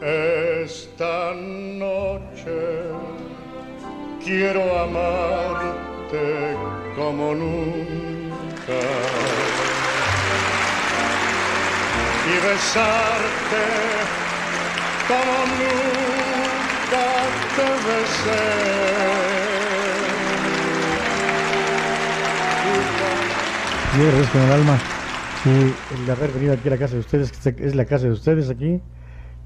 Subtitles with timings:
[0.00, 2.56] Esta noche
[4.24, 6.56] quiero amarte
[6.94, 8.78] como nunca
[12.26, 13.64] y besarte
[15.08, 17.06] como nunca
[17.56, 18.68] te besé.
[23.98, 24.78] Yo con el alma
[25.44, 28.48] el haber venido aquí a la casa de ustedes, que es la casa de ustedes
[28.48, 28.80] aquí.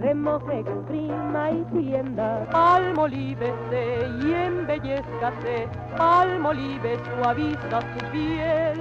[0.00, 2.46] remoje, exprima y tienda.
[2.52, 5.68] Almolívese y embellezcase,
[5.98, 8.80] almolive suaviza su piel.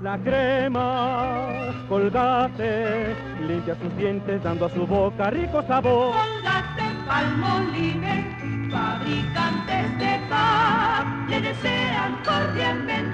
[0.00, 1.46] La crema,
[1.88, 6.14] colgate, limpia sus dientes dando a su boca rico sabor.
[6.14, 13.13] Colgate, palmolive, fabricantes de paz, le desean cordialmente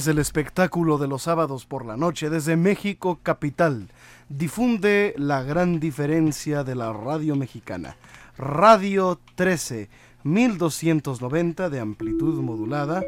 [0.00, 3.90] Es el espectáculo de los sábados por la noche desde México Capital.
[4.30, 7.98] Difunde la gran diferencia de la radio mexicana.
[8.38, 9.90] Radio 13,
[10.22, 13.02] 1290 de amplitud modulada.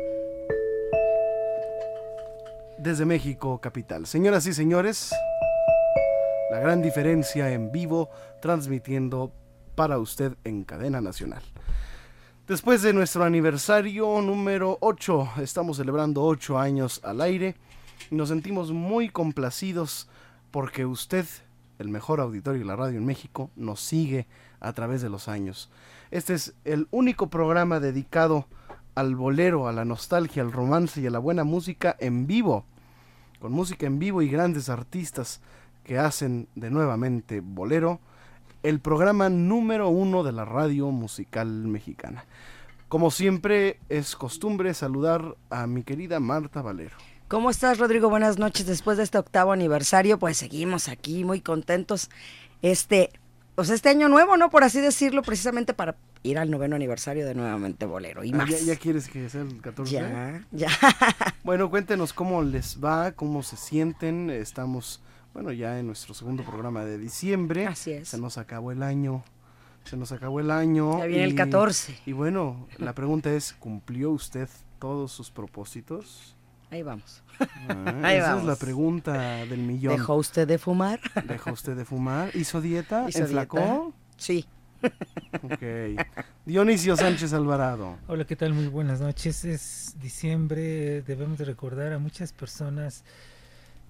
[2.76, 4.06] Desde México Capital.
[4.06, 5.14] Señoras y señores,
[6.50, 8.10] La gran diferencia en vivo,
[8.42, 9.32] transmitiendo
[9.74, 11.42] para usted en cadena nacional.
[12.48, 17.54] Después de nuestro aniversario número 8, estamos celebrando 8 años al aire.
[18.10, 20.08] Y nos sentimos muy complacidos
[20.50, 21.24] porque usted,
[21.78, 24.26] el mejor auditorio de la radio en México, nos sigue
[24.58, 25.70] a través de los años.
[26.10, 28.48] Este es el único programa dedicado
[28.96, 32.64] al bolero, a la nostalgia, al romance y a la buena música en vivo,
[33.38, 35.40] con música en vivo y grandes artistas
[35.84, 38.00] que hacen de nuevamente bolero
[38.62, 42.24] el programa número uno de la radio musical mexicana.
[42.88, 46.96] Como siempre es costumbre saludar a mi querida Marta Valero.
[47.28, 48.10] ¿Cómo estás, Rodrigo?
[48.10, 48.66] Buenas noches.
[48.66, 52.10] Después de este octavo aniversario, pues seguimos aquí muy contentos.
[52.60, 53.10] Este,
[53.54, 54.50] pues este año nuevo, ¿no?
[54.50, 58.50] Por así decirlo, precisamente para ir al noveno aniversario de Nuevamente Bolero y Ah, más.
[58.50, 59.90] ¿Ya, ya quieres que sea el 14?
[59.90, 60.68] Ya, ya.
[61.42, 64.28] Bueno, cuéntenos cómo les va, cómo se sienten.
[64.28, 65.00] Estamos,
[65.34, 67.66] bueno, ya en nuestro segundo programa de diciembre.
[67.66, 68.08] Así es.
[68.08, 69.24] Se nos acabó el año.
[69.84, 70.98] Se nos acabó el año.
[70.98, 71.98] Ya viene el 14.
[72.06, 74.48] Y bueno, la pregunta es, ¿cumplió usted
[74.78, 76.36] todos sus propósitos?
[76.70, 77.22] Ahí vamos.
[77.68, 79.12] Ah, Ahí esa es la pregunta
[79.46, 79.96] del millón.
[79.96, 81.00] ¿Dejó usted de fumar?
[81.26, 82.34] ¿Dejó usted de fumar?
[82.34, 83.04] ¿Hizo dieta?
[83.08, 83.58] ¿Hizo ¿Enflacó?
[83.58, 83.82] dieta?
[84.16, 84.46] Sí.
[85.42, 85.62] Ok.
[86.44, 87.98] Dionisio Sánchez Alvarado.
[88.08, 88.54] Hola, ¿qué tal?
[88.54, 89.44] Muy buenas noches.
[89.44, 93.04] Es diciembre, debemos de recordar a muchas personas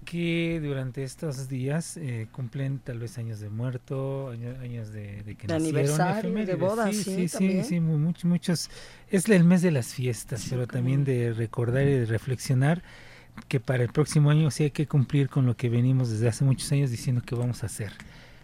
[0.03, 5.35] que durante estos días eh, cumplen tal vez años de muerto, año- años de, de
[5.35, 6.59] que De nacieron, aniversario, de efemérides.
[6.59, 7.65] boda, sí, sí, sí, sí, también.
[7.65, 8.69] sí, mu- much- muchos.
[9.09, 12.83] Es el mes de las fiestas, pero también de recordar y de reflexionar
[13.47, 16.43] que para el próximo año sí hay que cumplir con lo que venimos desde hace
[16.45, 17.91] muchos años diciendo que vamos a hacer.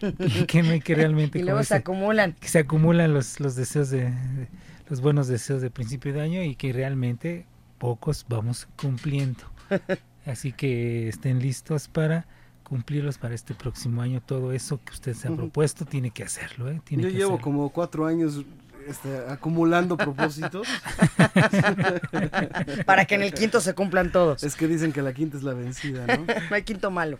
[0.18, 2.32] Y que no hay que realmente Y luego se acumulan.
[2.40, 4.48] que se acumulan los, los deseos de, de-
[4.88, 7.46] los buenos deseos de principio de año y que realmente
[7.78, 9.40] pocos vamos cumpliendo.
[10.30, 12.26] Así que estén listos para
[12.64, 14.22] cumplirlos para este próximo año.
[14.24, 16.70] Todo eso que usted se ha propuesto tiene que hacerlo.
[16.70, 16.80] ¿eh?
[16.84, 17.44] Tiene Yo que llevo hacerlo.
[17.44, 18.44] como cuatro años
[18.86, 20.68] este, acumulando propósitos.
[22.86, 24.42] Para que en el quinto se cumplan todos.
[24.42, 26.24] Es que dicen que la quinta es la vencida, ¿no?
[26.50, 27.18] No hay quinto malo.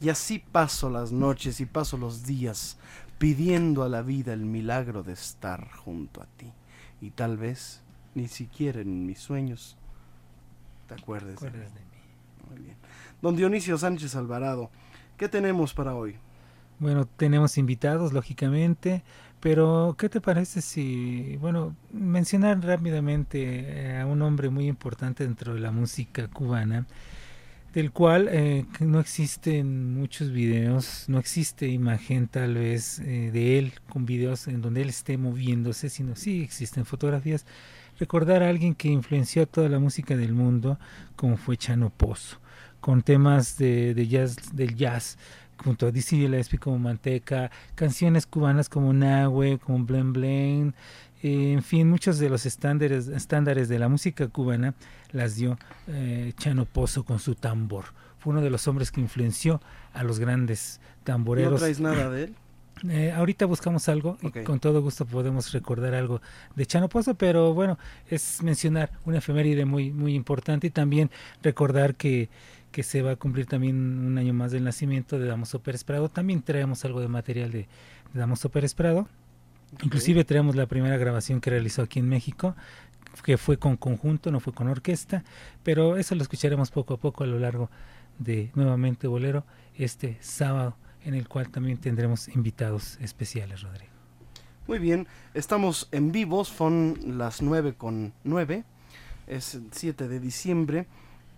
[0.00, 2.78] Y así paso las noches y paso los días
[3.18, 6.52] pidiendo a la vida el milagro de estar junto a ti.
[7.00, 7.82] Y tal vez
[8.14, 9.76] ni siquiera en mis sueños
[10.88, 11.78] te acuerdes, de, Acuerdas mí.
[11.78, 11.87] de mí.
[13.20, 14.70] Don Dionisio Sánchez Alvarado,
[15.16, 16.16] ¿qué tenemos para hoy?
[16.78, 19.02] Bueno, tenemos invitados, lógicamente,
[19.40, 25.54] pero ¿qué te parece si, bueno, mencionar rápidamente eh, a un hombre muy importante dentro
[25.54, 26.86] de la música cubana,
[27.74, 33.72] del cual eh, no existen muchos videos, no existe imagen tal vez eh, de él
[33.88, 37.44] con videos en donde él esté moviéndose, sino sí existen fotografías.
[37.98, 40.78] Recordar a alguien que influenció a toda la música del mundo,
[41.16, 42.38] como fue Chano Pozo,
[42.80, 45.18] con temas de, de jazz, del jazz,
[45.62, 50.74] junto a Dizzy Gillespie como Manteca, canciones cubanas como Nahue, como Blen Blen,
[51.22, 54.74] eh, en fin, muchos de los estándares, estándares de la música cubana
[55.10, 55.58] las dio
[55.88, 57.86] eh, Chano Pozo con su tambor.
[58.18, 59.60] Fue uno de los hombres que influenció
[59.92, 61.52] a los grandes tamboreros.
[61.52, 62.34] ¿No traes nada de él?
[62.88, 66.20] Eh, ahorita buscamos algo y con todo gusto podemos recordar algo
[66.54, 67.78] de Chano Pozo, pero bueno,
[68.08, 71.10] es mencionar una efeméride muy, muy importante y también
[71.42, 72.28] recordar que,
[72.70, 76.08] que se va a cumplir también un año más del nacimiento de Damaso Pérez Prado.
[76.08, 77.68] También traemos algo de material de,
[78.12, 79.08] de Damaso Pérez Prado.
[79.82, 82.54] Inclusive traemos la primera grabación que realizó aquí en México,
[83.24, 85.24] que fue con conjunto, no fue con orquesta,
[85.62, 87.70] pero eso lo escucharemos poco a poco a lo largo
[88.18, 89.44] de nuevamente Bolero
[89.76, 90.76] este sábado,
[91.08, 93.90] en el cual también tendremos invitados especiales, Rodrigo.
[94.66, 98.62] Muy bien, estamos en vivo, son las 9 con 9,
[99.26, 100.86] es el 7 de diciembre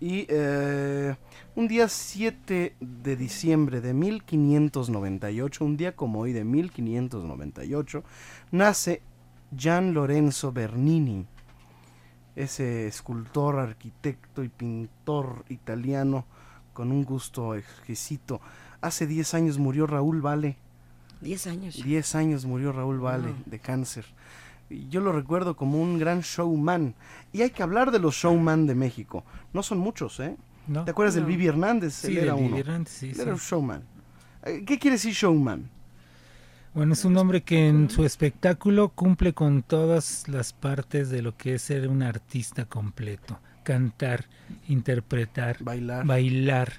[0.01, 1.15] y eh,
[1.55, 8.03] un día 7 de diciembre de 1598, un día como hoy de 1598,
[8.51, 9.01] nace
[9.57, 11.25] Gian Lorenzo Bernini,
[12.35, 16.25] ese escultor, arquitecto y pintor italiano
[16.73, 18.41] con un gusto exquisito.
[18.81, 20.57] Hace 10 años murió Raúl Vale.
[21.21, 21.81] Diez años.
[21.83, 23.43] 10 años murió Raúl Vale Wow.
[23.45, 24.05] de cáncer.
[24.69, 26.95] Y Yo lo recuerdo como un gran showman.
[27.33, 29.23] Y hay que hablar de los showman de México.
[29.53, 30.35] No son muchos, ¿eh?
[30.67, 30.83] ¿No?
[30.85, 31.25] ¿Te acuerdas del.
[31.25, 31.93] Vivi Hernández?
[31.93, 32.57] Sí, Él era uno.
[32.57, 33.21] Hernández, sí, Él sí.
[33.21, 33.83] era un showman.
[34.45, 35.69] Eh, ¿Qué quiere decir showman?
[36.73, 41.35] Bueno, es un hombre que en su espectáculo cumple con todas las partes de lo
[41.35, 43.39] que es ser un artista completo.
[43.63, 44.25] Cantar,
[44.69, 46.05] interpretar, Bailar.
[46.05, 46.73] bailar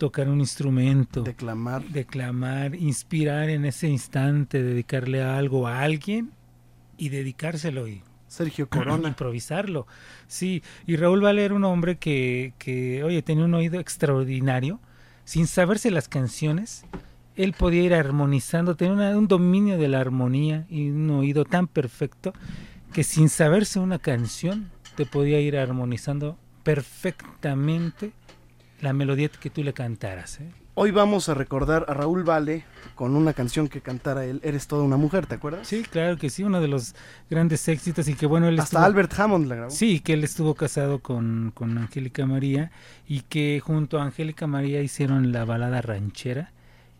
[0.00, 6.30] tocar un instrumento, declamar, declamar, inspirar en ese instante, dedicarle algo a alguien
[6.96, 9.08] y dedicárselo y Sergio Corona.
[9.08, 9.86] improvisarlo.
[10.26, 14.80] Sí, y Raúl Vale era un hombre que, que, oye, tenía un oído extraordinario,
[15.24, 16.84] sin saberse las canciones,
[17.36, 21.66] él podía ir armonizando, tenía una- un dominio de la armonía y un oído tan
[21.66, 22.32] perfecto
[22.94, 28.12] que sin saberse una canción te podía ir armonizando perfectamente
[28.80, 30.40] la melodía que tú le cantaras.
[30.40, 30.50] ¿eh?
[30.74, 34.82] Hoy vamos a recordar a Raúl Vale con una canción que cantara él, Eres toda
[34.84, 35.66] una mujer, ¿te acuerdas?
[35.68, 36.94] Sí, claro que sí, uno de los
[37.28, 39.70] grandes éxitos y que bueno, él Hasta estuvo- Albert Hammond la grabó.
[39.70, 42.70] Sí, que él estuvo casado con, con Angélica María
[43.06, 46.52] y que junto a Angélica María hicieron la balada ranchera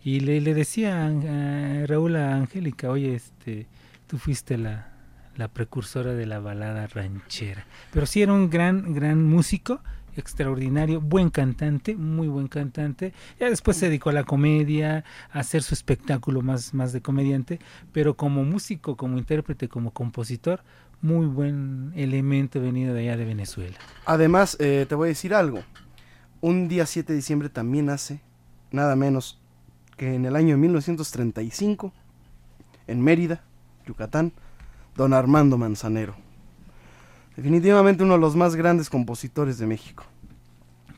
[0.03, 3.67] y le, le decía a Raúl a Angélica, oye, este,
[4.07, 4.89] tú fuiste la,
[5.37, 7.65] la precursora de la balada ranchera.
[7.93, 9.81] Pero sí era un gran, gran músico,
[10.21, 13.13] extraordinario, buen cantante, muy buen cantante.
[13.39, 17.59] Ya después se dedicó a la comedia, a hacer su espectáculo más, más de comediante,
[17.93, 20.63] pero como músico, como intérprete, como compositor,
[21.03, 23.77] muy buen elemento venido de allá de Venezuela.
[24.05, 25.63] Además, eh, te voy a decir algo.
[26.41, 28.21] Un día 7 de diciembre también hace,
[28.71, 29.41] nada menos
[29.97, 31.93] que en el año de 1935,
[32.87, 33.43] en Mérida,
[33.87, 34.33] Yucatán,
[34.97, 36.15] don Armando Manzanero.
[37.37, 40.05] Definitivamente uno de los más grandes compositores de México.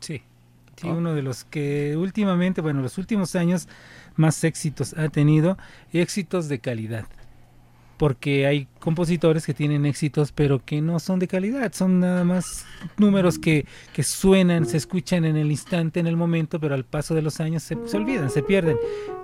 [0.02, 0.22] Sí,
[0.76, 3.68] sí, uno de los que últimamente, bueno, los últimos años
[4.16, 5.56] más éxitos ha tenido
[5.92, 7.06] y éxitos de calidad.
[7.98, 12.66] Porque hay compositores que tienen éxitos pero que no son de calidad, son nada más
[12.98, 17.14] números que, que suenan, se escuchan en el instante, en el momento, pero al paso
[17.14, 18.76] de los años se, se olvidan, se pierden.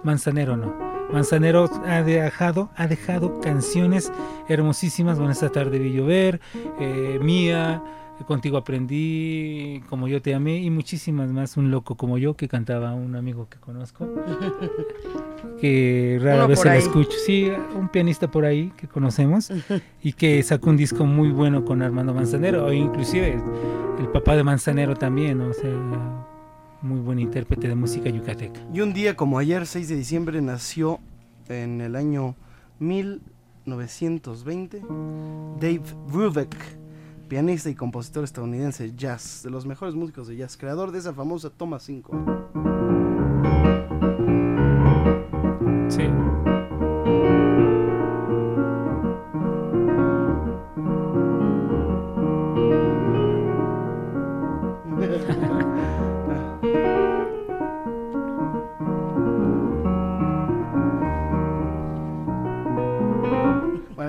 [0.05, 0.89] Manzanero no.
[1.13, 4.13] Manzanero ha dejado, ha dejado canciones
[4.49, 6.41] hermosísimas, bueno, esta tarde vi llover,
[6.79, 7.83] eh, Mía,
[8.27, 11.57] Contigo aprendí, Como yo te amé y muchísimas más.
[11.57, 14.07] Un loco como yo que cantaba un amigo que conozco,
[15.61, 17.17] que rara Uno vez se lo escucho.
[17.25, 19.51] Sí, un pianista por ahí que conocemos
[20.03, 23.43] y que sacó un disco muy bueno con Armando Manzanero, o inclusive el,
[24.01, 25.71] el papá de Manzanero también, o sea,
[26.83, 28.61] muy buen intérprete de música yucateca.
[28.73, 31.01] Y un día como ayer, 6 de diciembre, nació
[31.49, 32.37] en el año
[32.79, 34.83] 1920
[35.61, 36.57] Dave Brubeck,
[37.29, 41.13] pianista y compositor estadounidense de jazz, de los mejores músicos de jazz, creador de esa
[41.13, 42.11] famosa Toma 5.
[45.89, 46.28] Sí.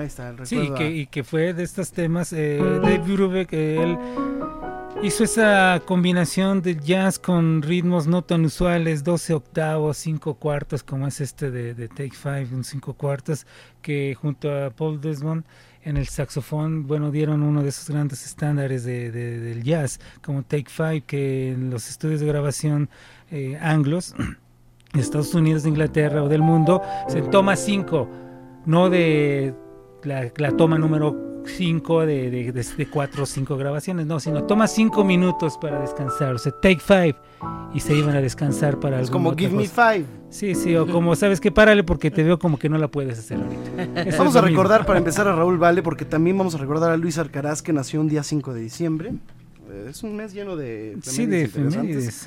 [0.00, 3.52] Ahí está el Sí, y que, y que fue de estas temas, eh, Dave Brubeck,
[3.52, 3.96] él
[5.02, 11.06] hizo esa combinación de jazz con ritmos no tan usuales, 12 octavos, 5 cuartos, como
[11.06, 13.46] es este de, de Take Five, un 5 cuartos,
[13.82, 15.44] que junto a Paul Desmond
[15.82, 20.42] en el saxofón, bueno, dieron uno de esos grandes estándares de, de- del jazz, como
[20.42, 22.90] Take Five, que en los estudios de grabación
[23.30, 24.14] eh, anglos,
[24.92, 28.08] de Estados Unidos, de Inglaterra o del mundo, se toma 5,
[28.66, 29.54] no de
[30.04, 34.44] la, la toma número 5 de, de, de, de cuatro o cinco grabaciones, no, sino
[34.44, 37.18] toma 5 minutos para descansar, o sea, take 5
[37.74, 39.92] y se iban a descansar para Es como Give Me cosa.
[39.92, 40.06] Five.
[40.28, 43.18] Sí, sí, o como sabes que párale porque te veo como que no la puedes
[43.18, 44.02] hacer ahorita.
[44.08, 44.56] Eso Vamos a mismo.
[44.58, 47.72] recordar para empezar a Raúl Vale, porque también vamos a recordar a Luis Arcaraz, que
[47.72, 49.12] nació un día 5 de diciembre.
[49.88, 52.26] Es un mes lleno de Sí, de efemérides interesantes.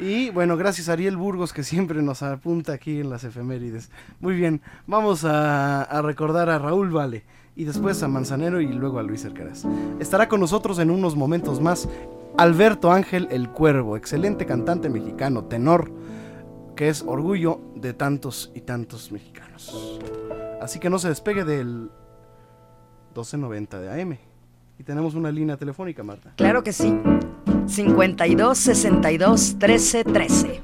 [0.00, 0.02] ¿eh?
[0.04, 3.90] Y bueno, gracias a Ariel Burgos, que siempre nos apunta aquí en las efemérides.
[4.20, 7.24] Muy bien, vamos a, a recordar a Raúl Vale,
[7.56, 9.64] y después a Manzanero y luego a Luis Arcaraz.
[10.00, 11.88] Estará con nosotros en unos momentos más
[12.36, 15.92] Alberto Ángel El Cuervo, excelente cantante mexicano, tenor,
[16.74, 20.00] que es orgullo de tantos y tantos mexicanos.
[20.60, 21.90] Así que no se despegue del
[23.14, 24.18] 1290 de AM.
[24.78, 26.32] Y tenemos una línea telefónica, Marta.
[26.36, 26.94] Claro que sí.
[27.66, 30.60] 52 62 13 13.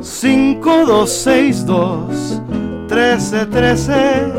[0.00, 2.42] 5262
[2.88, 4.32] 1313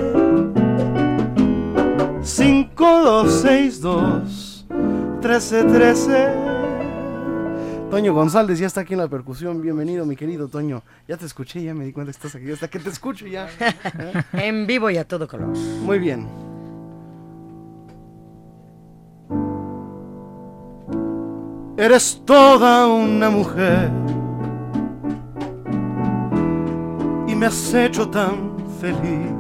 [2.24, 6.48] 5262 1313
[7.89, 9.62] Toño González ya está aquí en la percusión.
[9.62, 10.84] Bienvenido, mi querido Toño.
[11.07, 12.51] Ya te escuché, ya me di cuenta que estás aquí.
[12.51, 13.48] Hasta que te escucho ya.
[14.34, 15.55] En vivo y a todo color.
[15.84, 16.27] Muy bien.
[21.79, 23.91] Eres toda una mujer.
[27.27, 29.31] Y me has hecho tan feliz.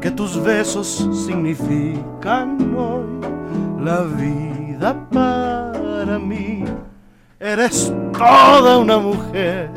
[0.00, 6.64] Que tus besos significan hoy la vida para mí.
[7.40, 9.72] Eres toda una mujer.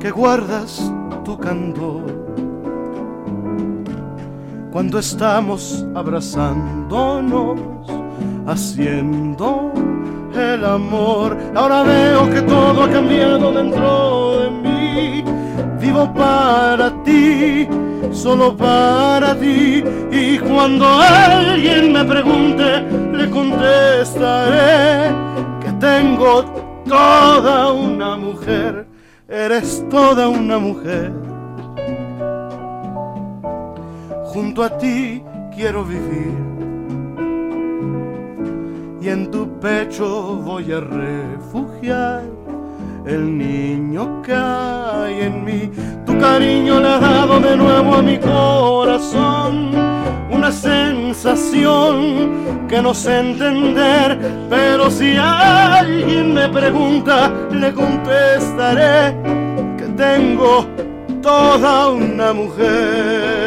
[0.00, 0.92] Que guardas
[1.24, 2.23] tu candor
[4.74, 7.60] cuando estamos abrazándonos,
[8.44, 9.72] haciendo
[10.34, 11.38] el amor.
[11.54, 15.24] Ahora veo que todo ha cambiado dentro de mí.
[15.80, 17.68] Vivo para ti,
[18.10, 19.84] solo para ti.
[20.10, 25.14] Y cuando alguien me pregunte, le contestaré
[25.62, 26.42] que tengo
[26.84, 28.88] toda una mujer.
[29.28, 31.23] Eres toda una mujer.
[34.34, 35.22] Junto a ti
[35.54, 36.34] quiero vivir
[39.00, 42.24] y en tu pecho voy a refugiar
[43.06, 45.70] el niño que hay en mí.
[46.04, 49.70] Tu cariño le ha dado de nuevo a mi corazón
[50.28, 51.86] una sensación
[52.66, 54.18] que no sé entender,
[54.50, 59.14] pero si alguien me pregunta, le contestaré
[59.78, 60.66] que tengo
[61.22, 63.43] toda una mujer.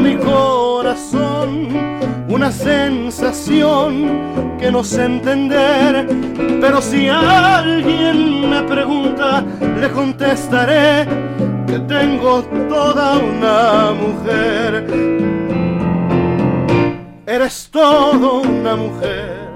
[0.00, 1.68] Mi corazón
[2.28, 6.06] una sensación que no sé entender,
[6.60, 9.44] pero si alguien me pregunta,
[9.78, 11.06] le contestaré
[11.66, 14.86] que tengo toda una mujer.
[17.26, 19.50] Eres todo una mujer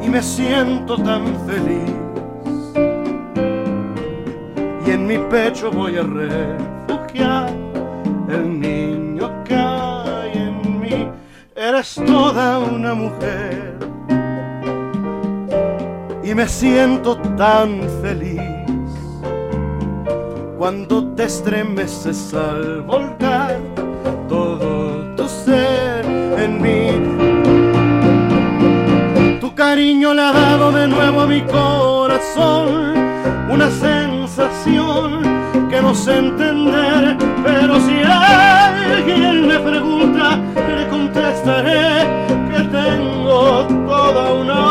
[0.00, 1.94] y me siento tan feliz
[4.86, 6.78] y en mi pecho voy a reír
[8.30, 11.08] el niño que hay en mí.
[11.54, 13.78] Eres toda una mujer
[16.22, 18.40] y me siento tan feliz
[20.58, 23.56] cuando te estremeces al volcar
[24.28, 26.90] todo tu ser en mí.
[29.40, 32.94] Tu cariño le ha dado de nuevo a mi corazón
[33.50, 35.22] una sensación
[35.70, 36.97] que no sé entender,
[37.60, 40.38] pero si alguien me pregunta,
[40.76, 42.06] le contestaré
[42.50, 44.67] que tengo toda una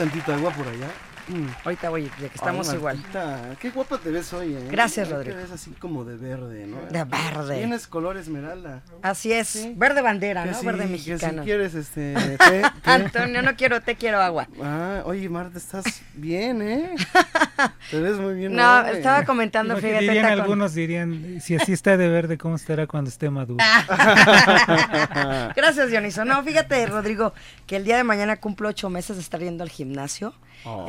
[0.00, 0.88] hay tantita agua por allá.
[1.28, 1.46] Mm.
[1.64, 3.00] Ahorita voy, ya que estamos igual.
[3.60, 4.68] Qué guapa te ves hoy, ¿eh?
[4.70, 5.36] Gracias, Rodrigo.
[5.36, 6.80] Te ves así como de verde, ¿no?
[6.90, 7.58] De verde.
[7.58, 8.82] Tienes color esmeralda.
[9.02, 9.68] Así es.
[9.76, 10.60] Verde bandera, ¿no?
[10.62, 11.34] verde mexicano.
[11.34, 12.14] Que si quieres, este.
[12.84, 14.48] Antonio, no quiero té, quiero agua.
[14.60, 15.84] Ah, oye, Marta, estás
[16.14, 16.96] bien, ¿eh?
[17.90, 18.56] te ves muy bien.
[18.56, 20.00] No, estaba comentando, fíjate.
[20.00, 23.64] Dirían, algunos dirían, si así está de verde, ¿cómo estará cuando esté maduro?
[25.56, 26.24] Gracias, Dioniso.
[26.24, 27.32] No, fíjate, Rodrigo,
[27.66, 29.89] que el día de mañana cumplo ocho meses de estar yendo al gimnasio.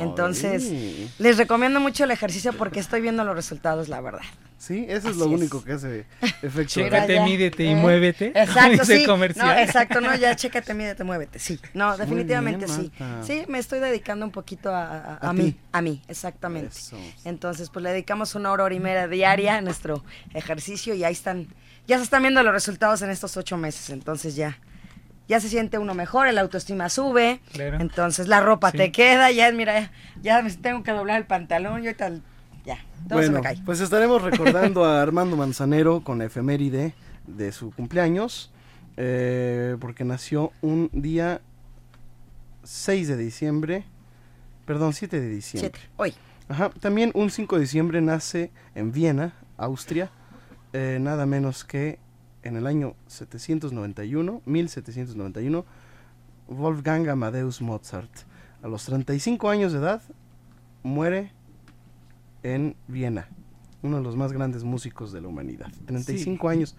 [0.00, 0.70] Entonces,
[1.18, 4.22] les recomiendo mucho el ejercicio porque estoy viendo los resultados, la verdad.
[4.62, 6.06] Sí, eso es lo único que hace
[6.42, 6.66] efecto.
[6.66, 7.74] Chécate, mídete y ¿Eh?
[7.74, 8.26] muévete.
[8.40, 9.04] Exacto, sí.
[9.34, 11.40] No, exacto, no, ya chécate, mídete, muévete.
[11.40, 12.92] Sí, no, definitivamente sí.
[13.22, 16.76] Sí, me estoy dedicando un poquito a, a, mí, a mí, exactamente.
[17.24, 21.12] Entonces, pues le dedicamos una hora, hora y media diaria a nuestro ejercicio y ahí
[21.12, 21.48] están,
[21.88, 23.90] ya se están viendo los resultados en estos ocho meses.
[23.90, 24.60] Entonces ya,
[25.28, 29.90] ya se siente uno mejor, el autoestima sube, entonces la ropa te queda, ya mira,
[30.22, 32.22] ya, tengo que doblar el pantalón, yo tal
[32.64, 33.58] ya, todo se me cae.
[33.64, 36.94] Pues estaremos recordando a Armando Manzanero con efeméride
[37.26, 38.52] de su cumpleaños,
[38.96, 41.40] eh, porque nació un día
[42.64, 43.84] 6 de diciembre,
[44.66, 45.72] perdón, 7 de diciembre.
[45.80, 46.14] 7, hoy.
[46.48, 50.10] Ajá, también un 5 de diciembre nace en Viena, Austria,
[50.72, 51.98] eh, nada menos que
[52.42, 55.64] en el año 791, 1791,
[56.48, 58.10] Wolfgang Amadeus Mozart.
[58.62, 60.02] A los 35 años de edad
[60.82, 61.32] muere
[62.42, 63.28] en Viena,
[63.82, 65.72] uno de los más grandes músicos de la humanidad.
[65.86, 66.76] 35 años.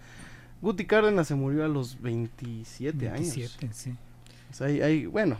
[0.62, 3.78] Guti Cárdenas se murió a los 27, 27 años.
[4.50, 4.62] sí.
[4.62, 5.36] hay, bueno,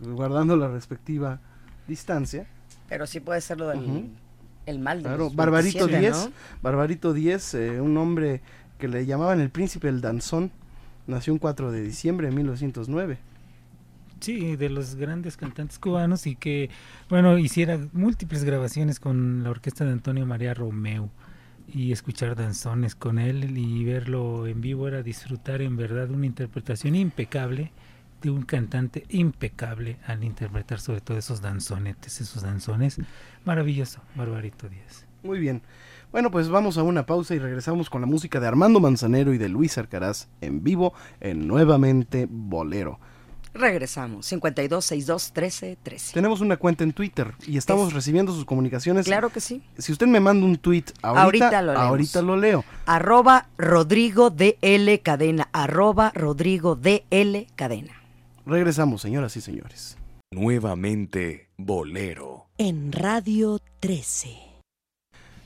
[0.00, 1.40] guardando la respectiva
[1.88, 2.46] distancia.
[2.88, 4.10] Pero sí puede ser lo del
[4.66, 6.30] el mal de claro, Barbarito 10,
[6.62, 8.40] Barbarito 10, eh, un hombre
[8.84, 10.50] que le llamaban el príncipe del danzón,
[11.06, 13.16] nació un 4 de diciembre de 1909.
[14.20, 16.68] Sí, de los grandes cantantes cubanos y que,
[17.08, 21.08] bueno, hiciera múltiples grabaciones con la orquesta de Antonio María Romeo
[21.66, 26.94] y escuchar danzones con él y verlo en vivo era disfrutar en verdad una interpretación
[26.94, 27.72] impecable
[28.20, 32.98] de un cantante impecable al interpretar sobre todo esos danzonetes, esos danzones.
[33.46, 35.06] Maravilloso, Barbarito Díaz.
[35.22, 35.62] Muy bien.
[36.14, 39.38] Bueno, pues vamos a una pausa y regresamos con la música de Armando Manzanero y
[39.38, 43.00] de Luis Arcaraz en vivo en Nuevamente Bolero.
[43.52, 46.14] Regresamos, 52 62 13 13.
[46.14, 49.06] Tenemos una cuenta en Twitter y estamos recibiendo sus comunicaciones.
[49.06, 49.60] Claro que sí.
[49.76, 52.64] Si usted me manda un tweet ahorita, Ahorita lo ahorita lo leo.
[52.86, 55.48] Arroba Rodrigo DL Cadena.
[55.52, 57.92] Arroba Rodrigo DL Cadena.
[58.46, 59.98] Regresamos, señoras y señores.
[60.30, 62.46] Nuevamente Bolero.
[62.56, 64.53] En Radio 13.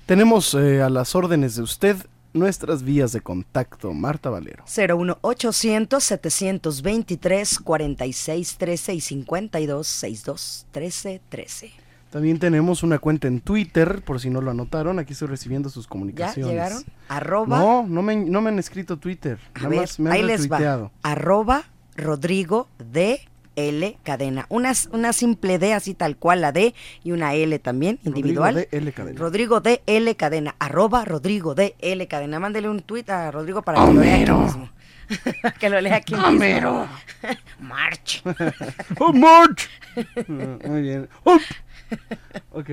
[0.08, 1.98] Tenemos eh, a las órdenes de usted
[2.32, 3.92] nuestras vías de contacto.
[3.92, 4.64] Marta Valero.
[4.64, 11.70] 01800 723 46 13 y 52 62 13 13.
[12.08, 14.98] También tenemos una cuenta en Twitter, por si no lo anotaron.
[14.98, 16.52] Aquí estoy recibiendo sus ¿Ya comunicaciones.
[16.52, 16.84] llegaron?
[17.10, 17.58] Arroba.
[17.58, 19.38] No, no me, han escrito Twitter.
[19.52, 20.90] A Nada ver, más me han ahí les va.
[21.02, 21.64] Arroba
[21.96, 22.66] Rodrigo
[23.58, 24.46] DL Cadena.
[24.48, 28.54] Una, una simple D así tal cual, la D y una L también, individual.
[28.54, 29.18] Rodrigo DL Cadena.
[29.20, 30.54] Rodrigo DL Cadena.
[30.58, 32.38] Arroba Rodrigo DL Cadena.
[32.40, 34.40] Mándele un tuit a Rodrigo para que lo lea aquí Homero.
[34.40, 34.70] mismo.
[35.60, 36.28] que lo lea aquí mismo.
[36.28, 36.88] Homero.
[37.60, 38.22] March.
[38.98, 39.68] ¡Oh, March!
[39.96, 40.02] Ah,
[40.68, 41.08] Muy bien.
[41.24, 41.38] ¡Oh!
[42.52, 42.68] Ok.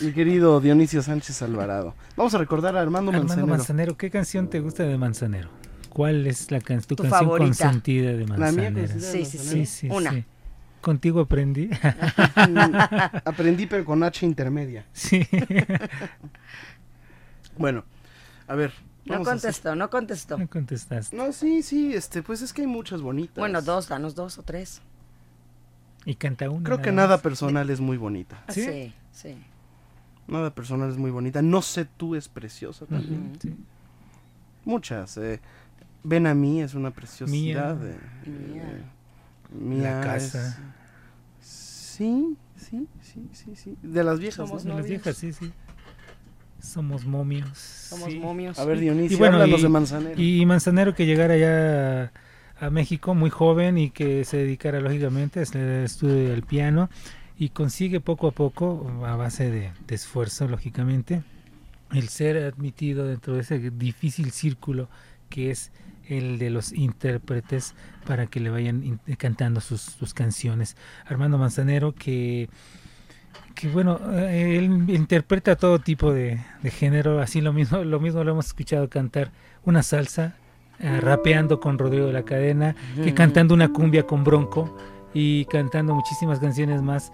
[0.00, 1.94] Mi querido Dionisio Sánchez Alvarado.
[2.16, 3.46] Vamos a recordar a Armando, Armando Manzanero.
[3.46, 5.48] Manzanero, ¿qué canción te gusta de Manzanero?
[5.92, 7.46] ¿Cuál es la can- tu, Tu canción favorita.
[7.64, 9.88] consentida de La mía consentida de Sí, sí, sí.
[9.90, 10.24] Una.
[10.80, 11.68] Contigo aprendí.
[13.24, 14.84] Aprendí, pero con H intermedia.
[14.92, 15.26] Sí.
[17.58, 17.84] Bueno,
[18.48, 18.72] a ver.
[19.04, 20.38] No contestó, no contestó.
[20.38, 21.14] No contestaste.
[21.16, 23.36] No, sí, sí, este, pues es que hay muchas bonitas.
[23.36, 24.80] Bueno, dos, danos dos o tres.
[26.06, 26.64] Y canta una.
[26.64, 28.42] Creo que nada personal es muy bonita.
[28.46, 29.36] Ah, Sí, sí.
[30.28, 31.42] Nada personal es muy bonita.
[31.42, 33.32] No sé tú es preciosa también.
[33.42, 33.54] Sí.
[34.64, 35.16] Muchas.
[35.18, 35.40] eh,
[36.04, 37.76] Ven a mí es una preciosidad.
[37.76, 37.90] Mía.
[38.26, 39.76] eh, Mía.
[39.76, 40.48] Mía La casa.
[40.48, 43.76] es- Sí, sí, sí, sí, sí.
[43.82, 44.48] De las viejas.
[44.48, 44.74] Somos ¿no?
[44.74, 45.52] De las viejas, sí, sí.
[46.60, 47.58] Somos momios.
[47.58, 48.18] Somos sí.
[48.18, 48.58] momios.
[48.58, 50.22] A ver, Y Dionisio, bueno, háblanos y- de Manzanero.
[50.22, 52.12] Y Manzanero que llegara ya
[52.58, 56.88] a México muy joven y que se dedicara lógicamente a hacer el estudio del piano
[57.36, 61.22] y consigue poco a poco, a base de, de esfuerzo lógicamente,
[61.92, 64.88] el ser admitido dentro de ese difícil círculo
[65.28, 65.72] que es
[66.18, 67.74] el de los intérpretes
[68.06, 70.76] para que le vayan in- cantando sus, sus canciones.
[71.06, 72.48] Armando Manzanero que
[73.54, 78.24] que bueno, eh, él interpreta todo tipo de, de género, así lo mismo, lo mismo
[78.24, 79.30] lo hemos escuchado cantar
[79.64, 80.36] una salsa,
[80.80, 84.76] eh, rapeando con Rodrigo de la Cadena, que cantando una cumbia con Bronco
[85.14, 87.12] y cantando muchísimas canciones más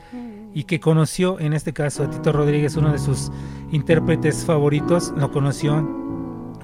[0.54, 3.30] y que conoció en este caso a Tito Rodríguez, uno de sus
[3.72, 5.76] intérpretes favoritos, lo conoció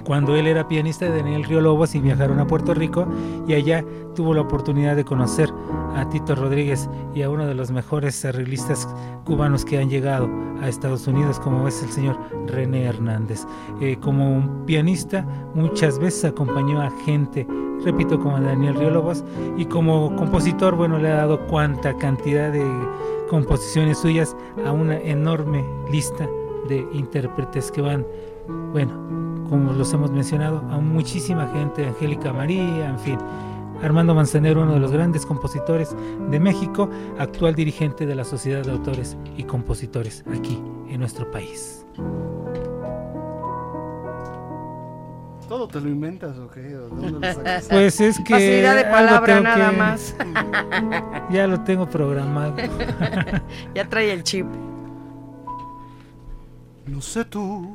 [0.05, 3.07] cuando él era pianista de Daniel Río Lobos y viajaron a Puerto Rico
[3.47, 5.51] y allá tuvo la oportunidad de conocer
[5.97, 8.89] a Tito Rodríguez y a uno de los mejores arreglistas
[9.25, 10.29] cubanos que han llegado
[10.61, 13.47] a Estados Unidos como es el señor René Hernández.
[13.81, 17.47] Eh, como pianista muchas veces acompañó a gente,
[17.85, 19.25] repito, como Daniel Río Lobos
[19.57, 22.65] y como compositor, bueno, le ha dado cuanta cantidad de
[23.29, 26.29] composiciones suyas a una enorme lista
[26.69, 28.07] de intérpretes que van,
[28.73, 28.93] bueno,
[29.49, 33.19] como los hemos mencionado, a muchísima gente, Angélica María, en fin.
[33.83, 35.95] Armando Manzanero, uno de los grandes compositores
[36.31, 41.85] de México, actual dirigente de la Sociedad de Autores y Compositores aquí en nuestro país.
[45.49, 46.75] ¿Todo te lo inventas o qué?
[46.77, 47.69] ¿O de dónde lo sacas?
[47.71, 50.17] Pues es que Facilidad de palabra nada que- más.
[51.31, 52.55] Ya lo tengo programado.
[53.75, 54.47] ya trae el chip.
[56.87, 57.75] No sé tú,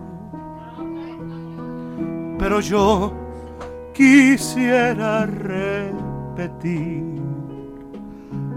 [2.41, 3.13] pero yo
[3.93, 7.03] quisiera repetir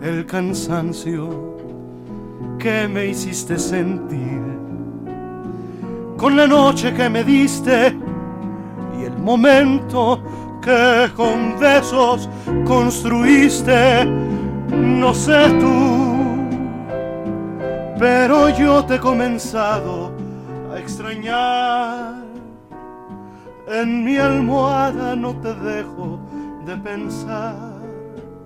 [0.00, 1.58] el cansancio
[2.58, 4.40] que me hiciste sentir
[6.16, 7.94] con la noche que me diste
[8.98, 10.24] y el momento
[10.62, 12.26] que con besos
[12.64, 14.06] construiste.
[14.72, 16.38] No sé tú,
[17.98, 20.10] pero yo te he comenzado
[20.72, 22.23] a extrañar.
[23.66, 26.20] En mi almohada no te dejo
[26.66, 27.72] de pensar.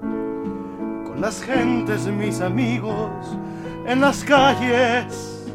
[0.01, 3.37] Con las gentes, mis amigos,
[3.85, 5.53] en las calles,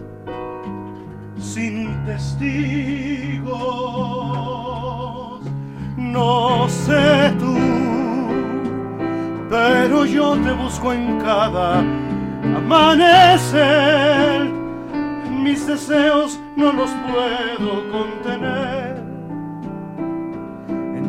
[1.40, 3.54] sin testigos.
[5.98, 7.56] No sé tú,
[9.50, 11.80] pero yo te busco en cada
[12.58, 14.52] amanecer.
[15.32, 18.93] Mis deseos no los puedo contener.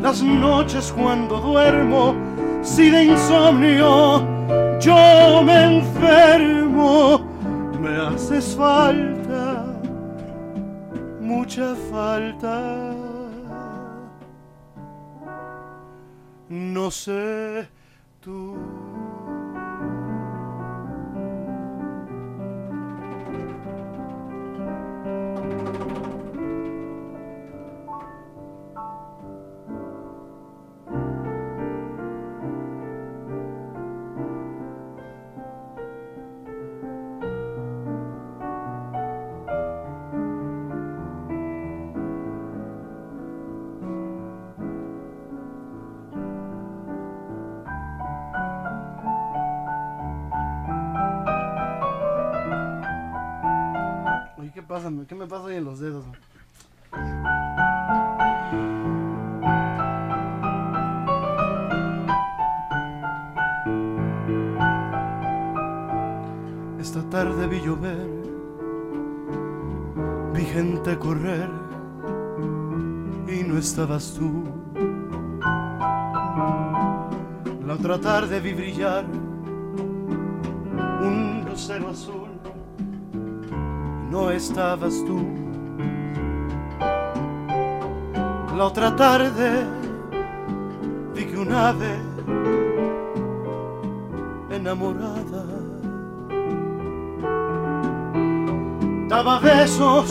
[0.05, 2.13] Las noches cuando duermo,
[2.61, 4.19] si de insomnio
[4.79, 7.25] yo me enfermo,
[7.81, 9.65] me haces falta,
[11.19, 12.93] mucha falta.
[16.49, 17.67] No sé
[18.21, 18.74] tú.
[54.75, 56.03] ¿Qué me pasa ahí en los dedos?
[66.77, 68.05] Esta tarde vi llover,
[70.33, 71.49] vi gente correr
[73.29, 74.43] y no estabas tú.
[77.65, 79.05] La otra tarde vi brillar
[81.01, 82.24] un lucero azul
[84.15, 85.19] no estabas tú.
[88.57, 89.49] La otra tarde
[91.13, 91.95] vi que un ave
[94.49, 95.43] enamorada
[99.09, 100.09] daba besos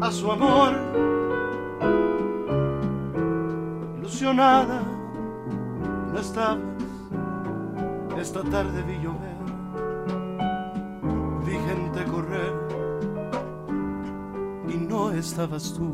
[0.00, 0.72] a su amor,
[3.98, 4.82] ilusionada,
[6.12, 6.70] no estabas.
[8.16, 9.31] Esta tarde vi llover,
[15.22, 15.92] estabas tú.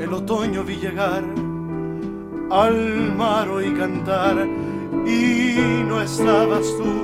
[0.00, 1.22] El otoño vi llegar
[2.50, 4.46] al mar y cantar
[5.06, 6.94] y no estabas tú.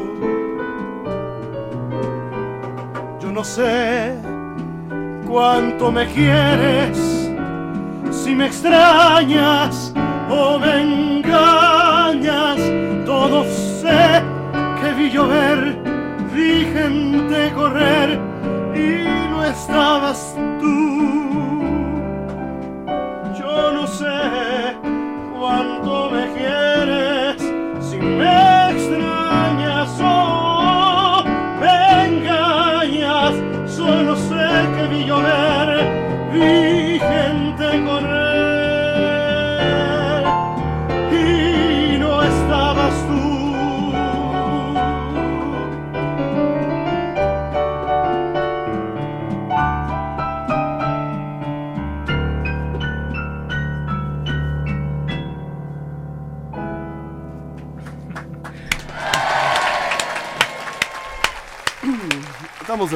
[3.20, 4.14] Yo no sé
[5.26, 7.30] cuánto me quieres,
[8.10, 9.92] si me extrañas
[10.30, 12.58] o me engañas.
[13.04, 13.44] Todo
[13.82, 14.22] sé
[14.80, 15.76] que vi llover,
[16.34, 18.18] vi gente correr
[18.74, 20.87] y no estabas tú.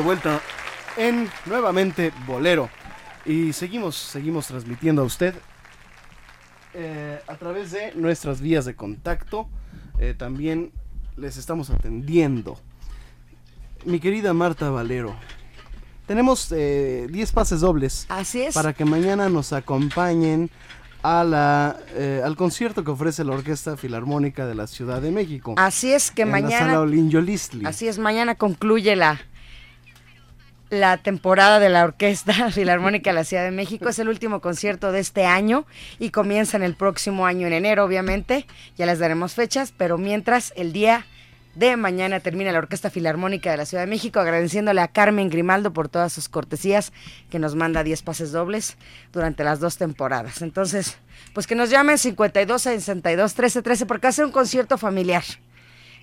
[0.02, 0.40] De vuelta
[0.96, 2.68] en nuevamente Bolero
[3.24, 5.32] y seguimos, seguimos transmitiendo a usted
[6.74, 9.48] eh, a través de nuestras vías de contacto.
[10.00, 10.72] eh, también
[11.16, 12.58] les estamos atendiendo.
[13.84, 15.14] Mi querida Marta Valero,
[16.06, 18.06] tenemos eh, 10 pases dobles.
[18.08, 18.54] Así es.
[18.54, 20.50] Para que mañana nos acompañen
[21.04, 25.54] a la, eh, al concierto que ofrece la Orquesta Filarmónica de la Ciudad de México.
[25.58, 26.72] Así es que en La mañana.
[26.74, 27.68] sala.
[27.68, 29.20] Así es, mañana concluye la,
[30.72, 33.90] la temporada de la Orquesta Filarmónica de la Ciudad de México.
[33.90, 35.66] Es el último concierto de este año
[35.98, 38.46] y comienza en el próximo año, en enero, obviamente.
[38.78, 41.04] Ya les daremos fechas, pero mientras el día
[41.54, 45.74] de mañana termina la Orquesta Filarmónica de la Ciudad de México, agradeciéndole a Carmen Grimaldo
[45.74, 46.94] por todas sus cortesías,
[47.28, 48.78] que nos manda 10 pases dobles
[49.12, 50.40] durante las dos temporadas.
[50.40, 50.96] Entonces,
[51.34, 55.24] pues que nos llamen 52 62 13 13 porque hace un concierto familiar.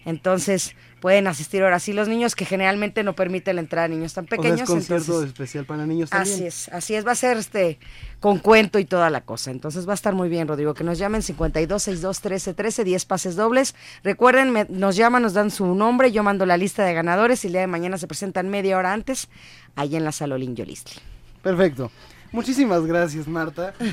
[0.06, 4.14] Entonces, pueden asistir ahora sí los niños que generalmente no permiten la entrada a niños
[4.14, 4.62] tan O sea, pequeños.
[4.62, 6.36] es concierto entonces- especial para niños también.
[6.36, 7.80] Así es, así es, va a ser este
[8.20, 9.52] con cuento y toda la cosa.
[9.52, 13.06] Entonces va a estar muy bien, Rodrigo, que nos llamen 52 62 13 13, 10
[13.06, 13.76] pases dobles.
[14.04, 17.48] Recuerden, me- nos llaman, nos dan su nombre, yo mando la lista de ganadores y
[17.48, 19.30] el día de mañana se presentan media hora antes
[19.76, 20.96] ahí en la Salolín Yolistli.
[21.42, 21.92] Perfecto.
[22.32, 23.74] Muchísimas gracias, Marta.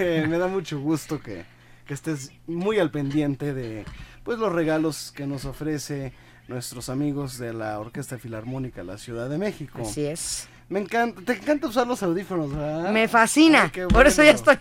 [0.00, 1.44] Eh, me da mucho gusto que,
[1.84, 3.84] que estés muy al pendiente de
[4.28, 6.12] pues los regalos que nos ofrece
[6.48, 9.78] nuestros amigos de la Orquesta Filarmónica de la Ciudad de México.
[9.80, 10.50] Así es.
[10.68, 12.92] Me encanta, te encanta usar los audífonos, ¿verdad?
[12.92, 13.72] Me fascina.
[13.74, 14.58] Ay, Por eso ya estoy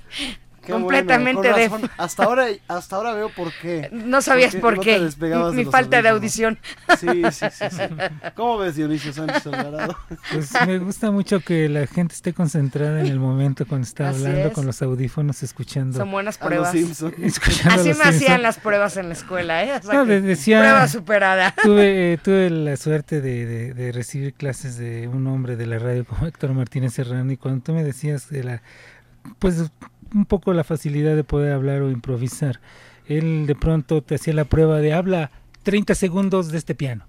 [0.67, 1.89] Qué completamente bueno, de...
[1.97, 3.89] Hasta ahora, hasta ahora veo por qué.
[3.91, 5.09] No sabías por qué.
[5.53, 6.59] Mi falta de audición.
[6.99, 7.83] Sí, sí, sí, sí.
[8.35, 9.97] ¿Cómo ves, Dionisio Sánchez Alvarado?
[10.31, 14.25] Pues me gusta mucho que la gente esté concentrada en el momento cuando está Así
[14.25, 14.53] hablando es.
[14.53, 15.97] con los audífonos, escuchando.
[15.97, 16.75] Son buenas pruebas.
[16.75, 19.73] Escuchando Así me hacían las pruebas en la escuela, ¿eh?
[19.77, 21.53] O sea No, que de- decía- Prueba superada.
[21.63, 25.79] Tuve, eh, tuve la suerte de, de- de recibir clases de un hombre de la
[25.79, 28.61] radio como Héctor Martínez Serrano y cuando tú me decías de la,
[29.39, 29.71] pues
[30.13, 32.59] un poco la facilidad de poder hablar o improvisar,
[33.05, 35.31] él de pronto te hacía la prueba de habla
[35.63, 37.05] 30 segundos de este piano,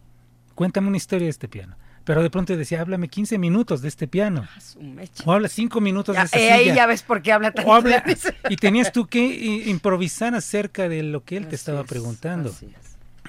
[0.54, 1.76] cuéntame una historia de este piano.
[2.04, 4.48] Pero de pronto decía, háblame 15 minutos de este piano.
[4.80, 5.24] Mecha.
[5.26, 6.74] O habla 5 minutos Ya, de esa eh, ahí silla.
[6.76, 8.02] ya ves por qué habla tan O habla-
[8.48, 12.50] y tenías tú que i- improvisar acerca de lo que él te estaba preguntando.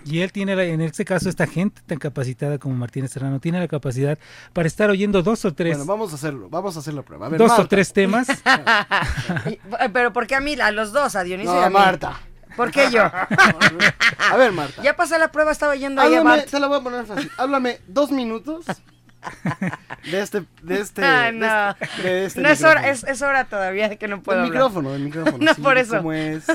[0.05, 3.59] Y él tiene, la- en este caso, esta gente tan capacitada como Martínez Serrano, tiene
[3.59, 4.17] la capacidad
[4.53, 7.25] para estar oyendo dos o tres, Bueno, vamos a hacerlo, vamos a hacer la prueba.
[7.27, 7.67] A ver, dos o Marta.
[7.69, 8.27] tres temas.
[9.49, 9.59] Y-
[9.93, 10.53] Pero ¿por qué a mí?
[10.59, 11.73] A los dos, a Dionisio No, y a a mí.
[11.75, 12.19] Marta.
[12.55, 13.03] ¿Por qué yo?
[14.31, 14.81] A ver, Marta.
[14.81, 16.49] Ya pasé la prueba, estaba yendo ahí a Bart.
[16.49, 17.31] te la voy a poner fácil.
[17.37, 18.65] Háblame dos minutos
[20.11, 21.69] de este, de este, Ah, de no.
[21.79, 24.51] este, de este no es hora, es, es hora todavía de que no puedo hablar.
[24.53, 25.37] micrófono, del micrófono.
[25.41, 25.97] No, sí, por eso.
[25.97, 26.45] ¿Cómo es?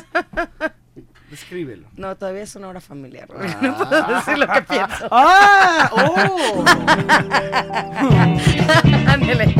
[1.35, 1.89] Descríbelo.
[1.97, 3.29] No, todavía es una hora familiar.
[3.61, 5.09] No puedo decir lo que pienso.
[5.11, 5.91] ¡Ah!
[5.93, 6.65] ¡Oh!
[9.09, 9.55] Ándele.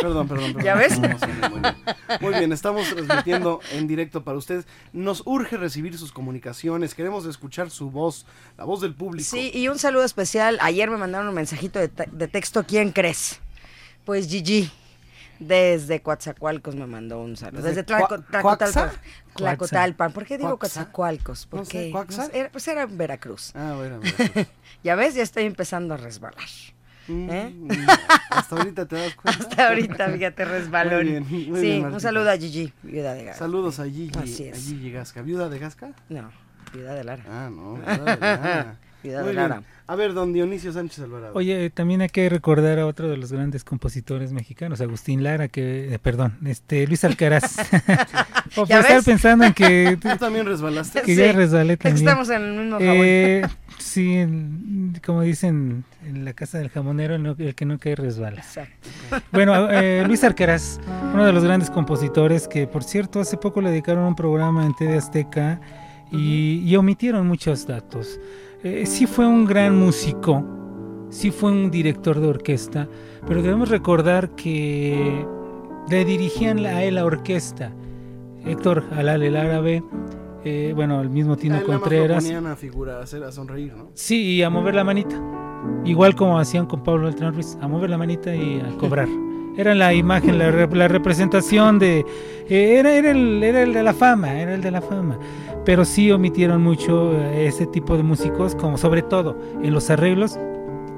[0.00, 0.62] Perdón, perdón, perdón.
[0.62, 0.98] ¿Ya ves?
[0.98, 1.74] No, sí, muy, bien.
[2.20, 4.66] Muy bien, estamos transmitiendo en directo para ustedes.
[4.92, 8.26] Nos urge recibir sus comunicaciones, queremos escuchar su voz,
[8.58, 9.26] la voz del público.
[9.28, 10.58] Sí, y un saludo especial.
[10.60, 12.64] Ayer me mandaron un mensajito de, te- de texto.
[12.66, 13.40] ¿Quién crees?
[14.04, 14.70] Pues Gigi.
[15.38, 17.58] Desde Coatzacoalcos me mandó un saludo.
[17.62, 18.90] ¿Desde Desde Tlacotalpan.
[19.36, 20.12] Tlacotalpan.
[20.12, 20.58] ¿Por qué digo?
[20.58, 21.46] Coatzacoalcos?
[21.46, 22.28] No Porque sé, ¿Cuaxa?
[22.32, 23.52] era, pues era en Veracruz.
[23.54, 24.00] Ah, bueno,
[24.34, 24.48] bueno.
[24.82, 26.44] Ya ves, ya estoy empezando a resbalar.
[27.08, 27.52] ¿Eh?
[27.54, 27.68] Mm,
[28.30, 29.40] hasta ahorita te das cuenta.
[29.48, 31.04] Hasta ahorita, fíjate, resbalón.
[31.04, 33.38] Muy bien, muy sí, bien, un saludo a Gigi, viuda de Gasca.
[33.38, 34.64] Saludos a Gigi, Así a es.
[34.66, 35.22] Gigi Gasca.
[35.22, 35.92] ¿Viuda de Gasca?
[36.08, 36.32] No,
[36.72, 37.22] viuda de Lara.
[37.28, 38.76] Ah, no, viuda de Lara.
[39.02, 39.34] Bien.
[39.34, 39.62] Lara.
[39.88, 41.32] A ver, don Dionisio Sánchez Alvarado.
[41.36, 45.94] Oye, también hay que recordar a otro de los grandes compositores mexicanos, Agustín Lara, que,
[45.94, 47.56] eh, perdón, este Luis Alcaraz.
[48.56, 49.04] o por ¿Ya estar ves?
[49.04, 51.02] pensando en que ¿Tú también resbalaste?
[51.02, 52.04] que ya resbalé también.
[52.08, 52.96] estamos en el mismo jabón.
[52.98, 53.42] Eh,
[53.78, 58.38] sí, en- como dicen en la casa del jamonero, no- el que no cae resbala.
[58.40, 58.88] Exacto.
[59.30, 60.80] Bueno, eh, Luis Alcaraz,
[61.14, 64.74] uno de los grandes compositores que, por cierto, hace poco le dedicaron un programa en
[64.74, 65.60] TV Azteca
[66.10, 68.18] y, y omitieron muchos datos.
[68.62, 70.44] Eh, sí fue un gran músico,
[71.10, 72.88] sí fue un director de orquesta,
[73.26, 75.24] pero debemos recordar que
[75.88, 77.72] le dirigían a él la orquesta.
[78.44, 79.82] Héctor Halal el árabe,
[80.44, 82.24] eh, bueno, el mismo Tino A él nada más lo Contreras.
[82.24, 83.90] ponían a figura, a, hacer, a sonreír, ¿no?
[83.94, 85.20] Sí, y a mover la manita.
[85.84, 89.08] Igual como hacían con Pablo Beltrán Ruiz, a mover la manita y a cobrar.
[89.56, 92.04] Era la imagen, la, la representación de...
[92.48, 95.18] eh, era, era, el, era el de la fama, era el de la fama.
[95.64, 100.38] Pero sí omitieron mucho eh, ese tipo de músicos, como sobre todo en los arreglos,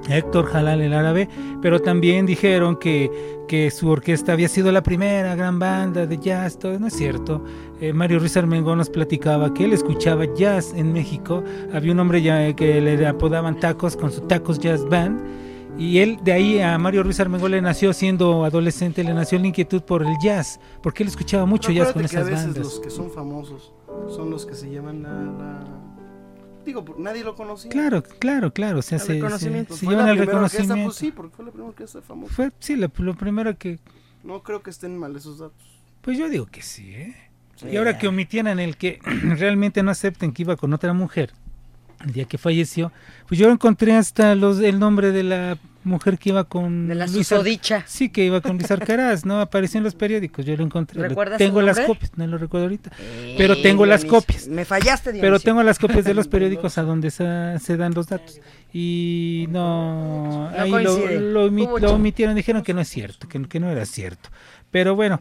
[0.08, 1.28] Héctor Jalal el árabe,
[1.60, 3.10] pero también dijeron que,
[3.46, 7.44] que su orquesta había sido la primera gran banda de jazz, todo no es cierto.
[7.80, 11.42] Eh, Mario Ruiz Armengol nos platicaba que él escuchaba jazz en México,
[11.72, 15.20] había un hombre ya que le apodaban Tacos con su Tacos Jazz Band,
[15.78, 19.46] y él de ahí a Mario Ruiz Armengol le nació siendo adolescente, le nació la
[19.46, 22.30] inquietud por el jazz, porque él escuchaba mucho Pero jazz con acuérdate que a esas
[22.30, 22.64] veces bandas.
[22.74, 23.72] los que son famosos
[24.14, 25.12] son los que se llevan la...
[25.12, 25.64] la-
[26.66, 27.70] Digo, nadie lo conocía.
[27.70, 29.74] Claro, claro, claro, o sea, El se, se- reconocimiento.
[29.74, 30.90] se Fue llevan la el primera orquesta, reconocimiento.
[30.90, 32.34] Pues sí, porque fue la primera orquesta famosa.
[32.34, 33.78] Fue, sí, lo, lo primero que
[34.22, 35.56] No creo que estén mal esos datos.
[36.02, 37.16] Pues yo digo que sí, ¿eh?
[37.56, 37.68] Sí.
[37.72, 41.32] Y ahora que omitieran el que realmente no acepten que iba con otra mujer
[42.04, 42.92] el día que falleció,
[43.28, 47.06] pues yo encontré hasta los el nombre de la mujer que iba con De la
[47.06, 47.82] Luis Ar- susodicha.
[47.87, 49.40] Sí, que iba con Luis Arcaraz, ¿no?
[49.40, 51.00] Apareció en los periódicos, yo lo encontré.
[51.00, 52.90] Lo- ¿Recuerdas tengo su las copias, no lo recuerdo ahorita.
[53.38, 54.48] pero tengo las copias.
[54.48, 55.22] Me fallaste, Dionisio.
[55.22, 57.24] Pero tengo las copias de los periódicos a donde se,
[57.61, 58.40] se dan los datos.
[58.72, 61.86] Y no, No ahí lo, coincide.
[61.88, 64.28] omitieron, dijeron que no es cierto, que, que no era cierto.
[64.70, 65.20] Pero bueno,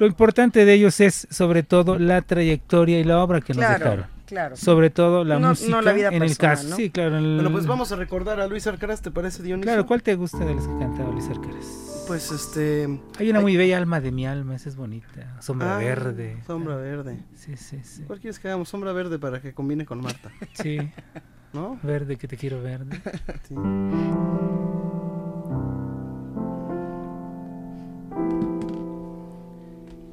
[0.00, 3.84] lo importante de ellos es sobre todo la trayectoria y la obra que nos Claro,
[3.84, 4.06] dejaron.
[4.32, 4.56] Claro.
[4.56, 6.68] Sobre todo la No- no música la vida en el caso.
[6.68, 6.76] ¿no?
[6.76, 7.18] Sí, claro.
[7.18, 9.70] el- Bueno, pues vamos a recordar a Luis Alcaraz, ¿te parece, Dionisio?
[9.70, 12.04] Claro, ¿cuál te gusta de los que cantaba Luis Alcaraz?
[12.08, 12.98] Pues este...
[13.18, 15.36] Hay una muy bella alma de mi alma, esa es bonita.
[15.40, 16.38] Sombra Ah, verde.
[16.46, 17.18] Sombra verde.
[17.34, 18.02] Sí, sí, sí.
[18.06, 18.68] ¿Cuál quieres que hagamos?
[18.70, 20.30] Sombra verde para que combine con Marta.
[20.54, 20.78] Sí.
[21.52, 21.78] ¿No?
[21.82, 23.00] Verde, que te quiero verde.
[23.48, 23.54] Sí.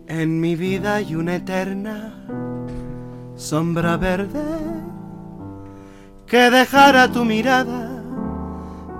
[0.07, 2.26] En mi vida hay una eterna
[3.40, 4.44] sombra verde
[6.28, 7.90] que dejara tu mirada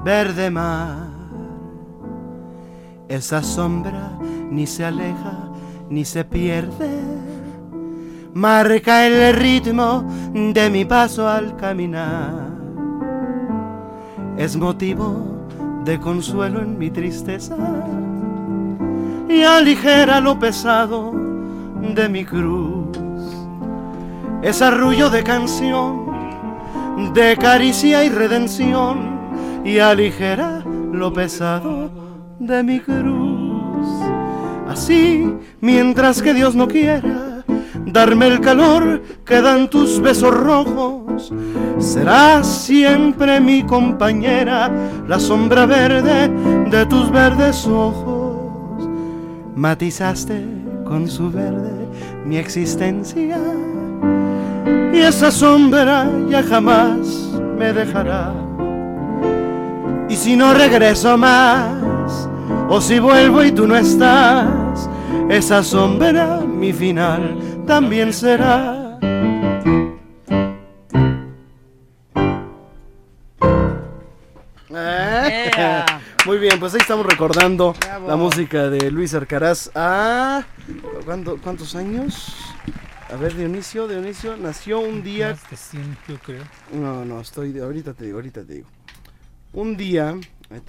[0.04, 1.10] verde mar.
[3.10, 4.18] Esa sombra
[4.50, 5.50] ni se aleja
[5.90, 7.02] ni se pierde,
[8.34, 12.48] marca el ritmo de mi paso al caminar.
[14.38, 15.48] Es motivo
[15.84, 17.58] de consuelo en mi tristeza
[19.28, 21.12] y aligera lo pesado
[21.94, 22.79] de mi cruz.
[24.42, 26.06] Es arrullo de canción,
[27.14, 29.20] de caricia y redención
[29.66, 31.90] y aligera lo pesado
[32.40, 33.88] de mi cruz.
[34.68, 37.44] Así, mientras que Dios no quiera
[37.86, 41.34] darme el calor que dan tus besos rojos,
[41.78, 44.72] será siempre mi compañera
[45.08, 46.30] la sombra verde
[46.70, 48.88] de tus verdes ojos.
[49.56, 50.46] Matizaste
[50.86, 51.88] con su verde
[52.26, 53.38] mi existencia
[54.94, 56.98] y esa sombra ya jamás
[57.58, 58.34] me dejará.
[60.10, 62.28] Y si no regreso más,
[62.70, 64.90] o si vuelvo y tú no estás,
[65.30, 67.38] esa sombra mi final
[67.68, 68.98] también será.
[76.26, 77.74] Muy bien, pues ahí estamos recordando
[78.08, 79.72] la música de Luis Arcaraz.
[79.74, 80.44] Ah,
[81.06, 82.49] ¿cuándo- ¿cuántos años?
[83.12, 85.30] A ver, Dionisio, Dionisio nació un día.
[85.32, 86.44] Más de 100, yo creo.
[86.74, 87.58] No, no, estoy.
[87.58, 88.68] Ahorita te digo, ahorita te digo.
[89.54, 90.16] Un día.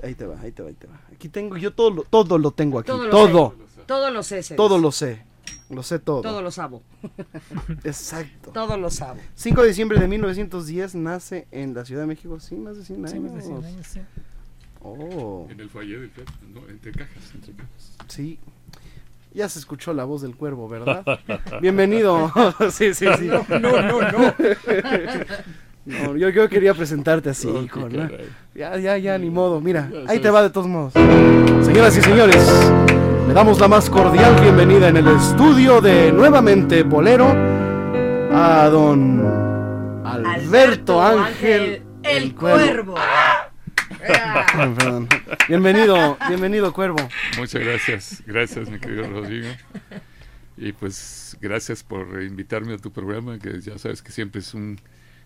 [0.02, 1.00] Ahí, te va, ahí te va, ahí te va.
[1.12, 2.86] Aquí tengo, yo todo lo, todo lo tengo aquí.
[2.86, 3.28] Todo Todo.
[3.28, 3.82] lo sé.
[3.86, 4.54] Todo lo sé.
[4.54, 5.22] Todo lo sé.
[5.68, 6.22] Lo sé todo.
[6.22, 6.82] Todo lo sabo.
[7.84, 8.50] Exacto.
[8.52, 9.20] Todo lo sabo.
[9.34, 12.98] 5 de diciembre de 1910 nace en la Ciudad de México, sí, más de 100
[13.06, 13.12] años.
[13.12, 14.00] Sí, más de 100 años, sí.
[14.82, 15.46] Oh.
[15.50, 16.10] En el Valle del
[16.54, 17.96] no, entre cajas, entre cajas.
[18.08, 18.38] Sí.
[19.32, 21.04] Ya se escuchó la voz del cuervo, ¿verdad?
[21.60, 22.32] Bienvenido.
[22.70, 23.26] sí, sí, sí.
[23.28, 24.34] No, no, no, no.
[25.86, 27.88] No, yo, yo quería presentarte así, Oh, hijo.
[28.54, 29.60] Ya, ya, ya, ni modo.
[29.60, 30.92] Mira, Ya ahí te va de todos modos.
[31.64, 32.72] Señoras y señores,
[33.28, 37.28] le damos la más cordial bienvenida en el estudio de Nuevamente Bolero
[38.32, 39.24] a don
[40.04, 42.94] Alberto, Ángel, el cuervo.
[45.48, 46.98] Bienvenido, bienvenido, cuervo.
[47.38, 49.48] Muchas gracias, gracias mi querido Rodrigo.
[50.56, 54.78] Y pues gracias por invitarme a tu programa, que ya sabes que siempre es un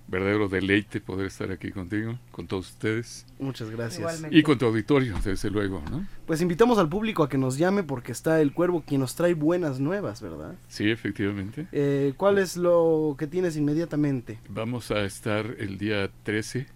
[0.07, 3.27] verdadero deleite poder estar aquí contigo, con todos ustedes.
[3.39, 3.99] Muchas gracias.
[4.01, 4.37] Igualmente.
[4.37, 6.07] Y con tu auditorio, desde luego, ¿no?
[6.27, 9.35] Pues invitamos al público a que nos llame porque está el cuervo quien nos trae
[9.35, 10.55] buenas nuevas, ¿verdad?
[10.69, 11.67] Sí, efectivamente.
[11.73, 14.39] Eh, ¿Cuál es lo que tienes inmediatamente?
[14.49, 16.67] Vamos a estar el día 13.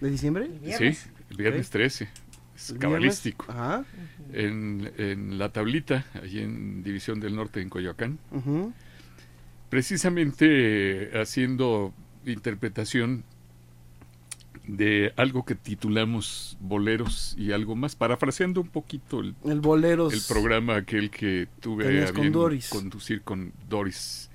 [0.00, 0.50] ¿De diciembre?
[0.76, 0.96] Sí,
[1.36, 1.72] viernes Ok.
[1.72, 2.08] 13.
[2.56, 3.46] Es cabalístico.
[3.48, 3.84] ajá.
[4.32, 8.18] En, en La Tablita, allí en División del Norte, en Coyoacán.
[9.70, 11.92] Precisamente eh, haciendo
[12.26, 13.24] interpretación
[14.66, 20.14] de algo que titulamos Boleros y algo más, parafraseando un poquito el, El Boleros.
[20.14, 24.30] el programa aquel que tuve a bien conducir con Doris,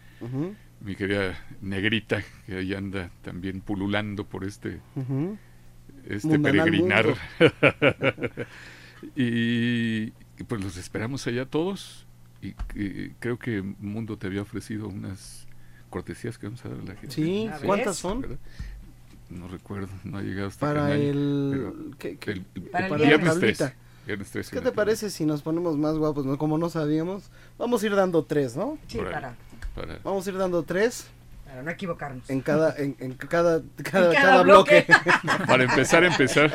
[0.82, 5.38] mi querida negrita, que ahí anda también pululando por este, ujú.
[6.10, 7.06] Este peregrinar.
[9.16, 10.12] y,
[10.48, 12.06] pues los esperamos allá todos.
[12.42, 15.46] Y, y creo que Mundo te había ofrecido unas
[15.90, 17.12] cortesías que vamos a dar a la gente.
[17.16, 18.22] Sí, ¿Ya ¿cuántas son?
[18.22, 18.38] ¿verdad?
[19.30, 22.32] No recuerdo, no ha llegado hasta Para el- ¿qué- qué?
[22.32, 22.42] el-
[22.72, 23.66] Para el Para viernes la tablita.
[23.68, 23.76] 13,
[24.08, 26.26] viernes 13 ¿Qué en te la parece si nos ponemos más guapos?
[26.26, 26.38] no?
[26.38, 28.78] Como no sabíamos, vamos a ir dando tres, ¿no?
[28.88, 29.36] Sí, para,
[29.76, 31.08] para- Vamos a ir dando tres
[31.50, 32.30] para no equivocarnos.
[32.30, 34.86] en cada, en, en cada, cada, cada cada bloque.
[34.88, 35.46] bloque.
[35.48, 36.52] para empezar a empezar.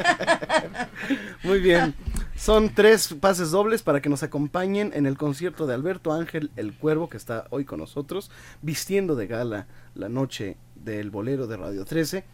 [1.42, 1.94] Muy bien.
[2.36, 6.74] Son tres pases dobles para que nos acompañen en el concierto de Alberto Ángel el
[6.74, 8.30] Cuervo, que está hoy con nosotros,
[8.62, 12.24] vistiendo de gala la noche del bolero de Radio 13,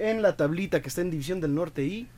[0.00, 2.08] en la tablita que está en División del Norte y...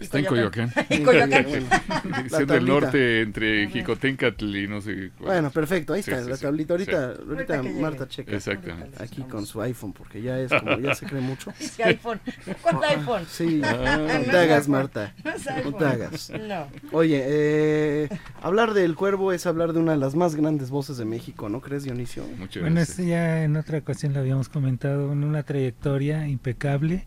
[0.00, 0.72] Está en Coyoacán.
[0.88, 1.44] En Coyoacán.
[1.44, 2.60] Bueno, del tablita.
[2.60, 5.26] Norte entre Jicotencatl y no sé cuál.
[5.32, 6.72] Bueno, perfecto, ahí Sí, está sí, la sí, tablita.
[6.74, 7.22] Ahorita, sí.
[7.28, 7.62] ahorita.
[7.80, 8.32] Marta checa.
[8.34, 9.02] Exactamente.
[9.02, 11.52] Aquí con su iPhone, porque ya es como, ya se cree mucho.
[11.60, 12.20] Ese iPhone.
[12.62, 13.24] ¿Cuánto iPhone?
[13.30, 13.98] Sí, Ah.
[14.24, 14.68] no te hagas.
[14.68, 15.14] Marta.
[15.64, 16.32] No te hagas.
[16.48, 16.66] No.
[16.92, 18.08] Oye, eh,
[18.42, 21.60] hablar del cuervo es hablar de una de las más grandes voces de México, ¿no
[21.60, 22.24] crees, Dionisio?
[22.38, 22.98] Muchas Bueno, gracias.
[22.98, 27.04] esto ya en otra ocasión lo habíamos comentado, en una trayectoria impecable.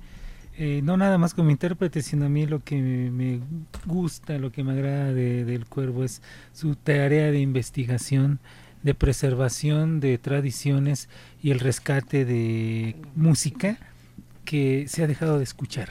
[0.56, 3.40] Eh, no nada más como intérprete, sino a mí lo que me,
[3.88, 6.22] gusta, lo que me agrada de- del cuervo es
[6.54, 8.40] su tarea de investigación,
[8.84, 11.10] de preservación de tradiciones
[11.42, 13.78] y el rescate de música
[14.46, 15.90] que se ha dejado de escuchar.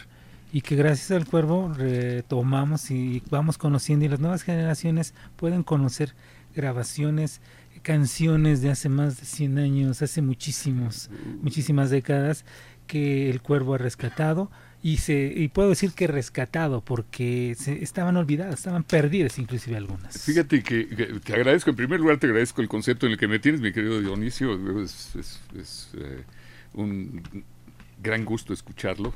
[0.53, 6.15] Y que gracias al cuervo retomamos y vamos conociendo y las nuevas generaciones pueden conocer
[6.55, 7.41] grabaciones,
[7.81, 11.09] canciones de hace más de 100 años, hace muchísimos,
[11.43, 12.45] muchísimas décadas
[12.93, 14.51] que el cuervo ha rescatado
[14.83, 20.15] y se y puedo decir que rescatado porque se, estaban olvidadas, estaban perdidas inclusive algunas.
[20.25, 23.29] Fíjate que, que te agradezco, en primer lugar te agradezco el concepto en el que
[23.29, 24.49] me tienes, mi querido Dionisio,
[24.83, 26.23] es, es- es, eh,
[26.75, 27.23] un
[28.03, 29.15] gran gusto escucharlo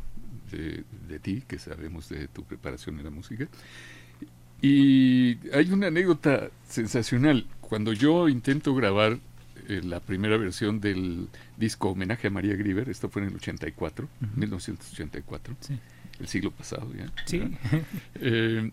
[0.53, 3.47] de, de ti, que sabemos de tu preparación en la música.
[4.63, 7.47] Y hay una anécdota sensacional.
[7.61, 9.19] Cuando yo intento grabar
[9.69, 14.09] eh, la primera versión del disco Homenaje a María Grieber, esto fue en el 84,
[14.37, 15.79] 1984, Sí.
[16.21, 17.13] el siglo pasado ya.
[17.27, 17.43] Sí.
[18.17, 18.71] Eh,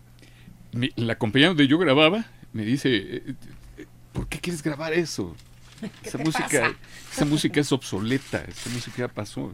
[0.72, 3.34] mi- la compañía donde yo grababa me dice, eh,
[3.78, 5.34] eh, ¿por qué quieres grabar eso?
[6.02, 6.74] ¿Qué Esa música, pasa?
[7.12, 9.52] esa música es obsoleta, esa música ya pasó.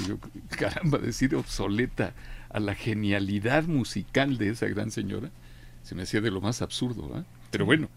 [0.00, 0.18] Y yo,
[0.58, 2.12] caramba, decir obsoleta
[2.50, 5.30] a la genialidad musical de esa gran señora,
[5.84, 7.24] se me hacía de lo más absurdo, ¿ah?
[7.50, 7.88] Pero bueno,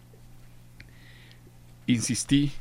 [1.87, 2.51] insistí,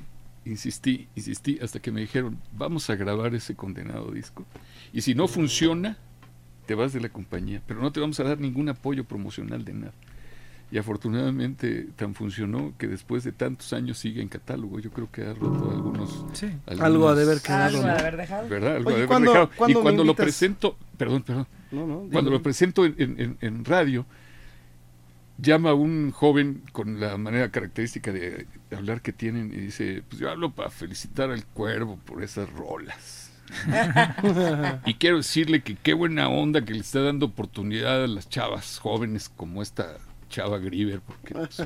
[0.47, 4.45] insistí, insistí, hasta que me dijeron, vamos a grabar ese condenado disco.
[4.93, 5.99] Y si no funciona,
[6.67, 9.75] te vas de la compañía, pero no te vamos a dar ningún apoyo promocional de
[9.75, 9.93] nada.
[10.73, 14.81] Y afortunadamente tan funcionó que después de tantos años sigue en catálogo.
[14.81, 16.25] Yo creo que ha roto algunos...
[16.33, 16.49] Sí.
[16.67, 17.99] Algo ha de haber quedado, Algo ha de ¿no?
[18.01, 18.49] haber dejado.
[18.49, 18.77] ¿Verdad?
[18.77, 19.51] Algo Oye, ha de haber ¿cuándo- dejado.
[19.57, 20.77] cuándo Y cuando lo presento...
[20.97, 21.47] Perdón, perdón.
[21.71, 24.07] No, no, Cuando lo presento en, en- en- en radio,
[25.39, 30.31] llama un joven con la manera característica de hablar que tienen y dice, pues yo
[30.31, 33.33] hablo para felicitar al cuervo por esas rolas.
[34.87, 38.79] y quiero decirle que qué buena onda que le está dando oportunidad a las chavas
[38.79, 39.99] jóvenes como esta
[40.29, 41.57] chava Grieber, porque pues,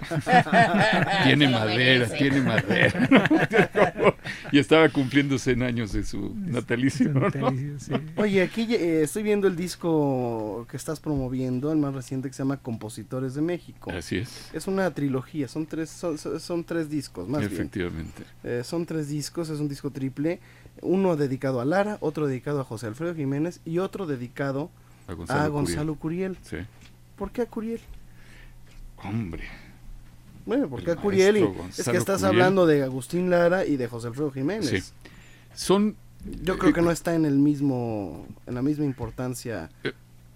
[1.25, 2.17] tiene madera, merece.
[2.17, 3.09] tiene madera.
[3.11, 4.15] ¿no?
[4.53, 7.13] y estaba cumpliendo 100 años de su natalicio.
[7.13, 7.29] ¿no?
[8.17, 12.43] Oye, aquí eh, estoy viendo el disco que estás promoviendo, el más reciente que se
[12.43, 13.91] llama Compositores de México.
[13.91, 14.51] Así es.
[14.53, 17.53] Es una trilogía, son tres, son, son tres discos, más bien.
[17.53, 18.23] Efectivamente.
[18.45, 20.41] Eh, son tres discos, es un disco triple,
[20.83, 24.71] uno dedicado a Lara, otro dedicado a José Alfredo Jiménez y otro dedicado
[25.29, 26.37] A a Gonzalo Curiel.
[26.43, 26.59] Sí.
[27.17, 27.81] ¿Por qué a Curiel?
[29.05, 29.45] Hombre.
[30.47, 31.37] Bueno, ¿por qué El a Curiel?
[31.37, 32.43] Y maestro es que estás Curiel.
[32.43, 34.69] hablando de Agustín Lara y de José Alfredo Jiménez.
[34.69, 34.93] Sí.
[35.55, 35.97] Son
[36.43, 39.71] Yo creo que no está en el mismo, en la misma importancia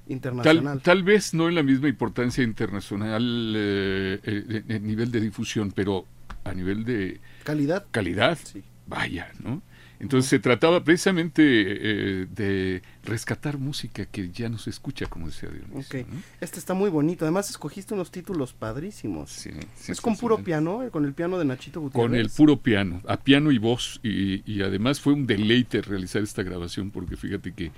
[0.08, 0.80] internacional.
[0.80, 5.72] Tal, tal vez no en la misma importancia internacional eh, eh, en, nivel de difusión,
[5.72, 6.04] pero
[6.44, 7.86] a nivel de calidad.
[7.90, 8.38] Calidad,
[8.86, 9.62] vaya, ¿no?
[10.00, 15.48] Entonces se trataba precisamente eh, de rescatar música que ya no se escucha, como decía
[15.48, 16.00] Dionisio.
[16.00, 16.08] Ok.
[16.08, 16.20] ¿no?
[16.40, 17.24] Este está muy bonito.
[17.24, 19.30] Además, escogiste unos títulos padrísimos.
[19.30, 19.50] sí,
[19.88, 22.08] es con puro piano, eh, con el piano de Nachito Gutiérrez.
[22.10, 26.22] Con el puro piano, a piano y voz, y, y además fue un deleite realizar
[26.22, 27.70] esta grabación, porque fíjate que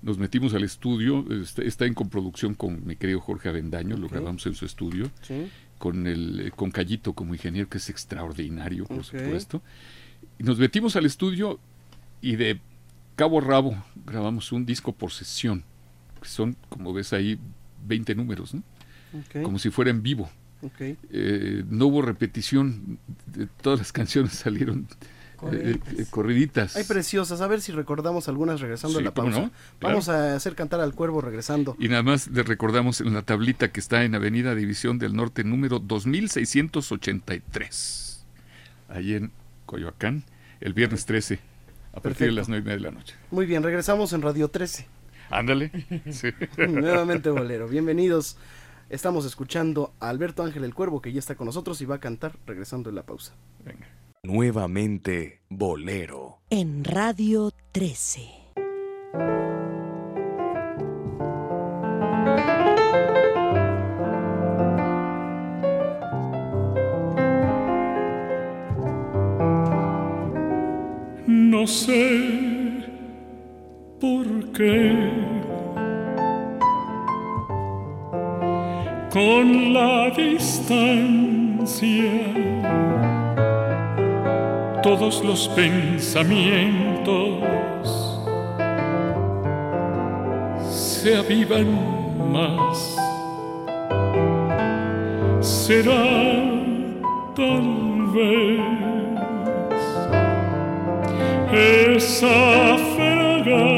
[0.00, 4.46] nos metimos al estudio, está, está en coproducción con mi querido Jorge Avendaño, lo grabamos
[4.46, 5.48] en su estudio, Sí.
[5.78, 9.04] con el con Callito como ingeniero, que es extraordinario, por Ok.
[9.04, 9.62] supuesto.
[10.38, 11.58] Y nos metimos al estudio
[12.20, 12.60] y de
[13.16, 15.64] cabo a rabo grabamos un disco por sesión,
[16.22, 17.38] que son, como ves ahí,
[17.86, 18.62] 20 números, ¿no?
[19.42, 20.30] Como si fuera en vivo.
[20.80, 24.94] Eh, no hubo repetición, de- todas las canciones salieron eh,
[25.38, 25.98] Corriditas.
[25.98, 26.76] eh, corriditas.
[26.76, 27.40] Hay preciosas.
[27.40, 29.40] A ver si recordamos algunas regresando Sí, a la pausa.
[29.42, 29.94] no, claro.
[29.94, 31.76] Vamos a hacer cantar al cuervo regresando.
[31.78, 35.44] Y nada más le recordamos en la tablita que está en Avenida División del Norte
[35.44, 38.24] número 2683,
[38.88, 39.30] ahí en
[39.68, 40.24] Coyoacán,
[40.60, 41.38] el viernes 13,
[41.92, 43.14] a partir de las nueve y media de la noche.
[43.30, 44.86] Muy bien, regresamos en Radio 13.
[45.30, 45.70] Ándale.
[46.10, 46.30] Sí.
[46.56, 47.68] Nuevamente bolero.
[47.68, 48.38] Bienvenidos.
[48.88, 52.00] Estamos escuchando a Alberto Ángel el Cuervo que ya está con nosotros y va a
[52.00, 53.34] cantar regresando en la pausa.
[54.22, 56.38] Nuevamente Bolero.
[56.48, 58.37] En Radio 13.
[71.68, 72.82] Sé
[74.00, 74.96] por qué
[79.12, 81.28] con la distancia
[84.82, 87.28] todos los pensamientos
[90.70, 92.96] se avivan más.
[95.40, 96.02] Será
[97.36, 98.87] tal vez
[101.52, 103.68] esa fragancia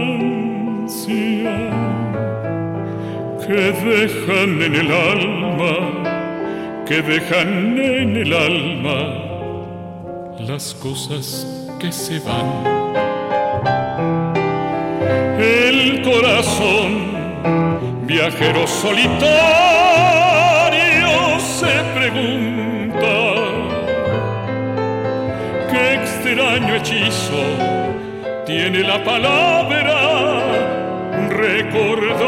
[3.47, 9.31] que dejan en el alma, que dejan en el alma
[10.41, 11.47] las cosas
[11.79, 12.65] que se van.
[15.39, 17.13] El corazón,
[18.07, 19.90] viajero solitario,
[26.61, 27.43] extraño hechizo
[28.45, 29.97] tiene la palabra
[31.29, 32.21] recordar.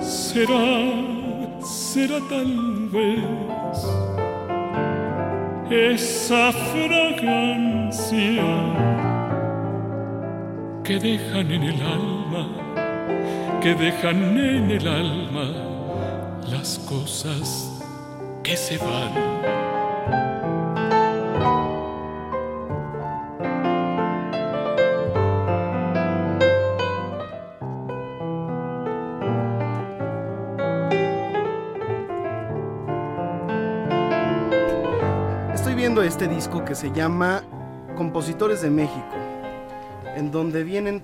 [0.00, 3.24] Será, será tal vez
[5.70, 8.44] esa fragancia
[10.84, 12.48] que dejan en el alma,
[13.60, 15.50] que dejan en el alma
[16.48, 17.70] las cosas
[18.42, 19.59] que se van.
[36.70, 37.42] Que se llama
[37.96, 39.16] Compositores de México,
[40.14, 41.02] en donde vienen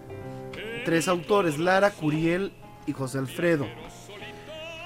[0.85, 2.53] tres autores, Lara, Curiel
[2.87, 3.67] y José Alfredo.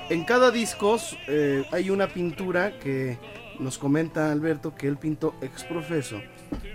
[0.08, 0.96] En cada disco
[1.28, 3.18] eh, hay una pintura que
[3.58, 6.18] nos comenta Alberto que él pintó ex profeso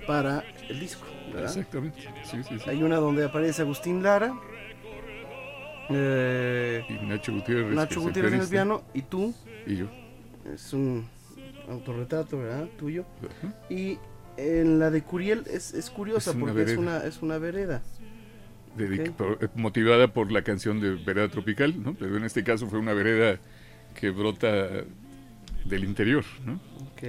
[0.06, 1.08] para el disco.
[1.34, 1.58] ¿verdad?
[1.58, 2.02] Exactamente.
[2.26, 2.70] Sí, sí, sí.
[2.70, 4.36] Hay una donde aparece Agustín Lara,
[5.90, 7.74] eh, Y Nacho Gutiérrez.
[7.74, 9.34] Nacho Gutiérrez en el piano y tú.
[9.66, 9.88] Y yo.
[10.54, 11.15] Es un
[11.70, 12.68] autorretrato, ¿verdad?
[12.78, 13.06] Tuyo.
[13.70, 13.98] Y
[14.38, 17.82] en la de Curiel es, es curiosa Es porque es una, es una vereda.
[19.18, 21.94] por- eh, motivada por la canción de Vereda Tropical, ¿no?
[21.96, 23.40] Pero en este caso fue una vereda
[24.00, 24.84] que brota
[25.66, 26.60] del interior, ¿no?
[26.92, 27.04] Ok.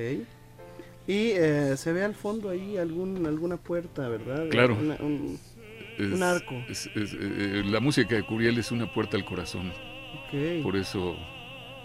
[1.08, 4.48] Y eh, se ve al fondo ahí algún, alguna puerta, ¿verdad?
[4.50, 4.76] Claro.
[4.80, 5.38] Una- un,
[5.98, 6.54] Es- un arco.
[6.68, 9.70] es- es, eh, la música de Curiel es una puerta al corazón.
[9.70, 10.62] Ok.
[10.62, 11.16] Por eso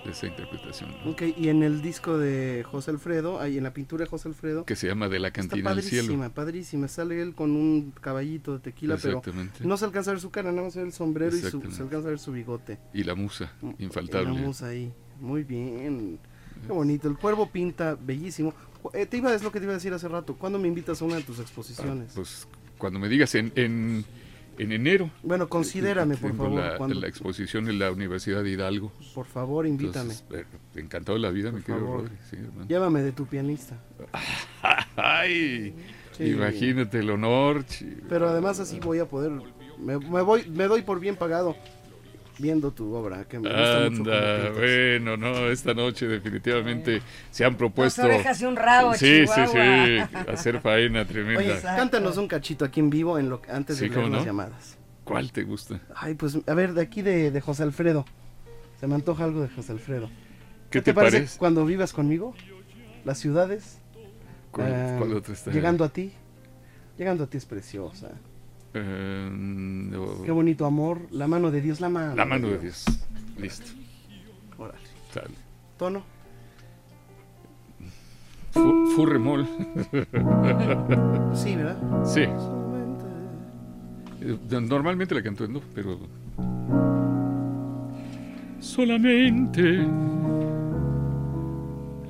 [0.06, 1.12] esa interpretación, ¿no?
[1.12, 4.66] Ok, y en el disco de José Alfredo, ahí en la pintura de José Alfredo,
[4.66, 6.32] que se llama De la cantina al padrísima, cielo.
[6.34, 6.88] padrísima.
[6.88, 9.22] Sale él con un caballito de tequila, pero
[9.64, 11.62] no se alcanza a ver su cara, nada más se ve el sombrero y su-
[11.72, 12.80] se alcanza a ver su bigote.
[12.94, 14.34] Y la musa, Y infaltable.
[14.34, 16.20] La musa ahí, muy bien.
[16.66, 18.54] Qué bonito, el cuervo pinta bellísimo.
[18.94, 21.02] Eh, te iba, es lo que te iba a decir hace rato, ¿cuándo me invitas
[21.02, 22.12] a una de tus exposiciones?
[22.16, 22.48] Pues
[22.78, 24.04] cuando me digas en, en,
[24.58, 25.10] en enero.
[25.24, 28.92] Bueno, considérame, por favor, La, cuando- la exposición en la Universidad de Hidalgo.
[29.16, 30.14] Por favor, invítame.
[30.14, 30.46] Entonces,
[30.76, 32.02] encantado de la vida, mi Por querido favor.
[32.04, 32.38] Rodri, sí.
[32.68, 33.78] Llévame de tu pianista.
[34.96, 35.74] Ay,
[36.18, 36.26] Sí.
[36.26, 37.66] imagínate el honor.
[37.66, 39.32] chi- Pero además así voy a poder,
[39.80, 41.56] me, me voy, me doy por bien pagado
[42.40, 44.02] viendo tu obra, que me gusta mucho.
[44.12, 44.56] Anda, pintas.
[44.58, 48.04] bueno, no, esta noche definitivamente se han propuesto.
[48.04, 50.08] orejas y un rabo, Sí, sí, Chihuahua.
[50.10, 51.40] sí, hacer faena tremenda.
[51.40, 54.22] Oye, cántanos un cachito aquí en vivo en lo, antes de Sí, leer ¿cómo las
[54.22, 54.26] no?
[54.26, 54.78] llamadas.
[55.04, 55.80] ¿Cuál te gusta?
[55.96, 58.06] Ay, pues a ver, de aquí de, de José Alfredo.
[58.80, 60.10] Se me antoja algo de José Alfredo.
[60.70, 61.38] ¿Qué te parece?
[61.38, 62.34] cuando vivas conmigo?
[63.06, 63.80] Las ciudades.
[64.52, 65.52] ¿Cuál- cuál otra está?
[65.52, 66.14] Llegando a ti.
[66.98, 68.12] Llegando a ti es preciosa.
[68.74, 70.24] Eh, no.
[70.24, 71.02] Qué bonito amor.
[71.12, 72.16] La mano de Dios, la mano.
[72.16, 72.86] La mano de Dios.
[73.38, 73.72] Listo.
[74.58, 74.80] Órale.
[75.14, 75.36] Sale.
[75.78, 76.02] Tono.
[78.52, 79.46] Fu, fu remol.
[81.34, 81.78] Sí, ¿verdad?
[82.06, 82.22] Sí.
[84.22, 85.98] Eh, Normalmente la canto en do, pero
[88.60, 89.88] solamente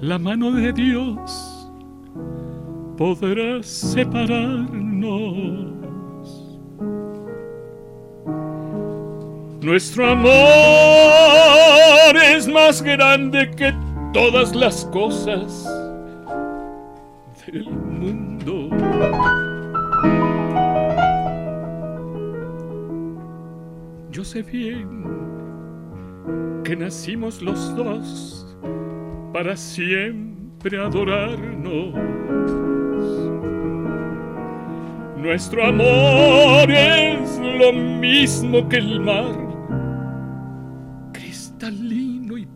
[0.01, 1.69] la mano de Dios
[2.97, 5.70] podrá separarnos.
[9.61, 10.31] Nuestro amor
[12.17, 13.71] es más grande que
[14.11, 15.65] todas las cosas
[17.45, 18.69] del mundo.
[24.09, 25.05] Yo sé bien
[26.63, 28.47] que nacimos los dos
[29.31, 31.93] para siempre adorarnos.
[35.17, 39.50] Nuestro amor es lo mismo que el mar,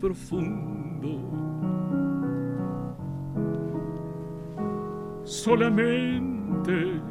[0.06, 1.10] profundo.
[5.24, 7.02] Solamente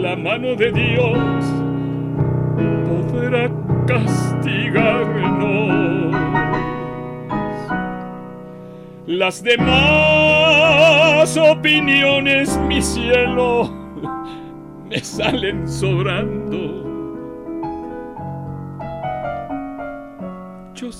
[0.00, 1.44] la mano de Dios
[2.88, 3.50] podrá
[3.86, 6.16] castigarnos.
[9.06, 13.70] Las demás opiniones, mi cielo,
[14.88, 16.88] me salen sobrando.
[20.74, 20.90] Yo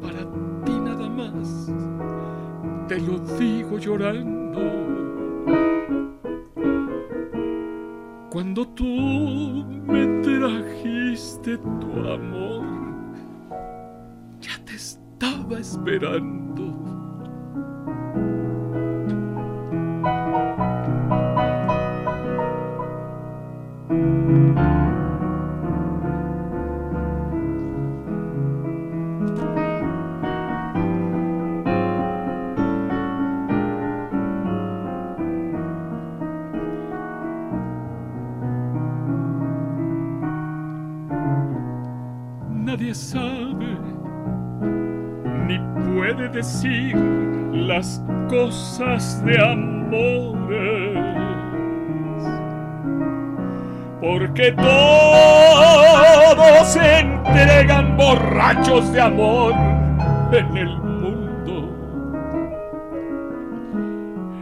[0.00, 0.24] para
[0.64, 1.72] ti nada más,
[2.88, 4.60] te lo digo llorando.
[8.30, 8.84] Cuando tú
[9.86, 12.64] me trajiste tu amor,
[14.40, 16.94] ya te estaba esperando.
[42.74, 43.78] Nadie sabe
[45.46, 46.96] ni puede decir
[47.52, 50.98] las cosas de amores.
[54.00, 55.68] Porque todos
[56.66, 59.54] se entregan borrachos de amor
[60.32, 61.70] en el mundo.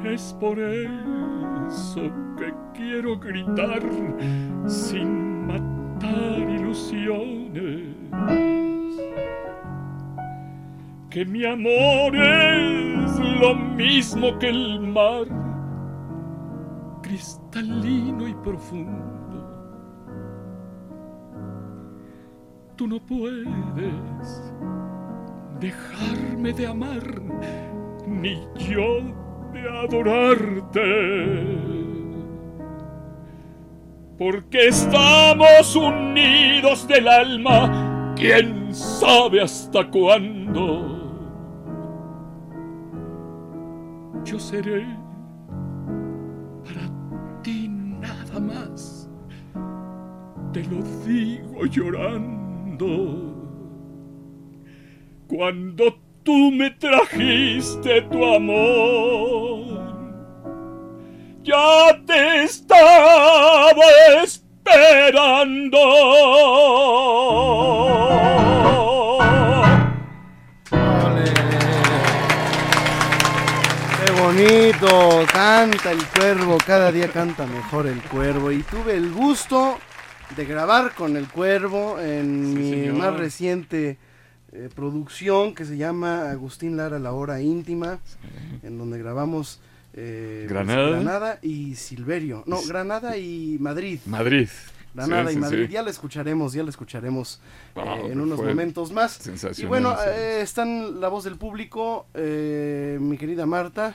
[0.07, 3.83] Es por eso que quiero gritar
[4.66, 8.01] sin matar ilusiones
[11.12, 15.26] que mi amor es lo mismo que el mar,
[17.02, 19.22] cristalino y profundo.
[22.76, 24.54] Tú no puedes
[25.60, 27.20] dejarme de amar,
[28.06, 29.02] ni yo
[29.52, 30.82] de adorarte.
[34.16, 41.02] Porque estamos unidos del alma, quién sabe hasta cuándo.
[44.24, 44.86] yo seré
[46.64, 49.10] para ti nada más.
[50.52, 53.34] Te lo digo llorando.
[55.28, 59.82] Cuando tú me trajiste tu amor,
[61.42, 63.82] ya te estaba
[64.22, 64.41] esperando.
[74.32, 78.50] Bonito, canta el cuervo, cada día canta mejor el cuervo.
[78.50, 79.78] Y tuve el gusto
[80.36, 83.98] de grabar con el cuervo en mi más reciente
[84.52, 87.98] eh, producción que se llama Agustín Lara, la hora íntima,
[88.62, 89.60] en donde grabamos
[89.95, 91.38] eh, pues, Granada.
[91.43, 92.43] Y Silverio.
[92.47, 94.01] No, Granada y Madrid.
[94.07, 94.49] Madrid.
[94.95, 95.66] Granada Sí, y Madrid.
[95.68, 95.72] sí.
[95.72, 97.40] Ya la escucharemos, ya la escucharemos
[97.74, 99.20] Ah, eh, en unos fue momentos más.
[99.57, 103.95] Y bueno, eh, están la voz del público, eh, mi querida Marta.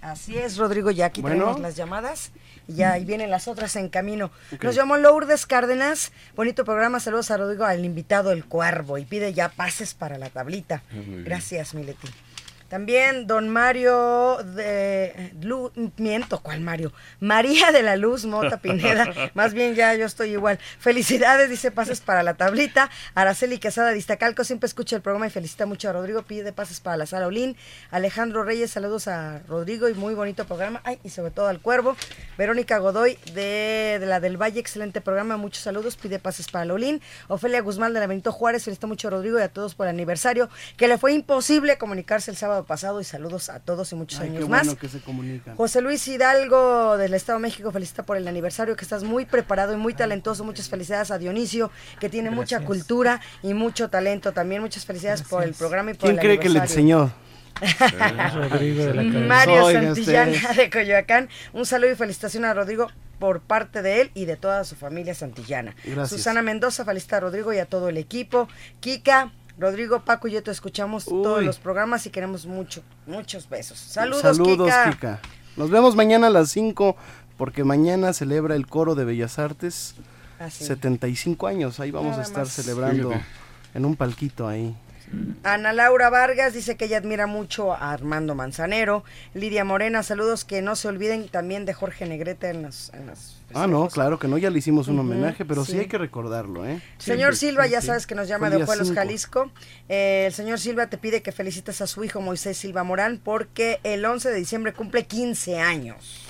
[0.00, 1.36] Así es, Rodrigo, ya aquí Bueno.
[1.36, 2.32] tenemos las llamadas
[2.66, 4.32] y ya ahí vienen las otras en camino.
[4.60, 9.32] Nos llamó Lourdes Cárdenas, bonito programa, saludos a Rodrigo, al invitado El Cuervo y pide
[9.32, 10.82] ya pases para la tablita.
[11.24, 12.08] Gracias, Mileti.
[12.72, 16.90] También don Mario de Lu- miento, ¿cuál Mario?
[17.20, 20.58] María de la Luz Mota Pineda, más bien ya yo estoy igual.
[20.78, 22.88] Felicidades, dice pases para la tablita.
[23.14, 26.80] Araceli Quesada de Iztacalco siempre escucha el programa y felicita mucho a Rodrigo, pide pases
[26.80, 27.58] para la sala Olín.
[27.90, 30.80] Alejandro Reyes, saludos a Rodrigo y muy bonito programa.
[30.84, 31.94] Ay, y sobre todo al Cuervo.
[32.38, 36.72] Verónica Godoy de, de la del Valle, excelente programa, muchos saludos, pide pases para la
[36.72, 37.02] Olín.
[37.28, 39.90] Ofelia Guzmán de la Benito Juárez, felicita mucho a Rodrigo y a todos por el
[39.90, 40.48] aniversario,
[40.78, 44.28] que le fue imposible comunicarse el sábado pasado y saludos a todos y muchos Ay,
[44.30, 44.66] años qué más.
[44.66, 45.56] bueno que se comunican.
[45.56, 49.72] José Luis Hidalgo del Estado de México felicita por el aniversario, que estás muy preparado
[49.72, 50.44] y muy talentoso.
[50.44, 54.32] Muchas felicidades a Dionisio, que tiene mucha cultura y mucho talento.
[54.32, 57.12] También muchas felicidades por el programa y por ¿Quién el cree que le enseñó?
[58.34, 59.02] Rodrigo de la.
[59.02, 60.56] Mario Oigan Santillana ustedes.
[60.56, 61.28] de Coyoacán.
[61.52, 62.88] Un saludo y felicitación a Rodrigo
[63.18, 65.76] por parte de él y de toda su familia santillana.
[65.84, 66.08] Gracias.
[66.10, 68.48] Susana Mendoza felicita a Rodrigo y a todo el equipo.
[68.80, 73.78] Kika, Rodrigo, Paco y yo te escuchamos todos los programas y queremos mucho, muchos besos.
[73.78, 74.90] Saludos, Saludos, Kika.
[74.90, 75.20] Kika.
[75.56, 76.96] Nos vemos mañana a las 5
[77.36, 79.94] porque mañana celebra el Coro de Bellas Artes
[80.38, 80.64] Ah, sí.
[80.64, 81.78] 75 años.
[81.78, 82.52] Ahí vamos Nada a estar más.
[82.52, 83.26] celebrando Fíjate.
[83.74, 84.74] en un palquito ahí.
[85.44, 89.04] Ana Laura Vargas dice que ella admira mucho a Armando Manzanero.
[89.34, 92.92] Lidia Morena, saludos que no se olviden también de Jorge Negrete en las...
[92.94, 95.72] en las Ah, no, claro que no, ya le hicimos un homenaje, pero sí.
[95.72, 95.78] sí.
[95.80, 96.80] hay que recordarlo, ¿eh?
[96.96, 98.92] Señor Sí, Silva, sí, ya sabes que nos llama de Ojuelos.
[98.92, 99.50] Jalisco.
[99.90, 103.78] Eh, el señor Silva te pide que felicites a su hijo Moisés Silva Morán porque
[103.82, 106.26] el 11 de diciembre cumple 15 años.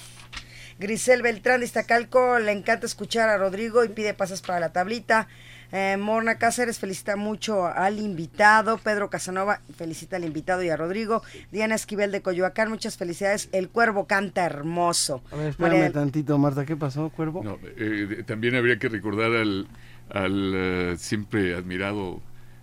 [0.78, 5.28] Grisel Beltrán de Iztacalco le encanta escuchar a Rodrigo y pide pasas para la tablita.
[5.72, 8.78] Eh, Morna Cáceres felicita mucho al invitado.
[8.78, 11.22] Pedro Casanova felicita al invitado y a Rodrigo.
[11.50, 13.48] Diana Esquivel de Coyoacán, muchas felicidades.
[13.52, 15.22] El cuervo canta hermoso.
[15.32, 17.42] A ver, espérame María- tantito, Marta, ¿qué pasó, Cuervo?
[17.42, 19.66] No, eh, también habría que recordar al,
[20.10, 22.20] al eh, siempre admirado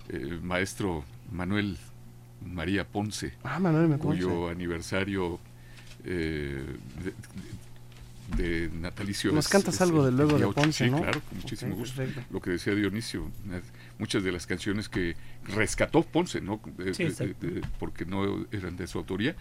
[0.10, 1.78] eh, maestro Manuel
[2.46, 5.40] María Ponce, Ah, Manuel me cuyo aniversario
[6.06, 6.64] eh,
[7.04, 7.14] de,
[8.38, 10.48] de natalicio Nos cantas es algo de luego de.
[10.54, 11.02] Ponce, Sí, ¿no?
[11.02, 11.96] claro, con muchísimo Ok, gusto.
[11.98, 12.22] perfecto.
[12.32, 13.64] Lo que decía Dionisio, unas-
[13.98, 15.16] muchas de las canciones que
[15.56, 16.60] rescató Ponce, ¿no?
[16.80, 17.48] Eh, Sí, eh, exacto.
[17.48, 19.36] eh, porque no eran de su autoría,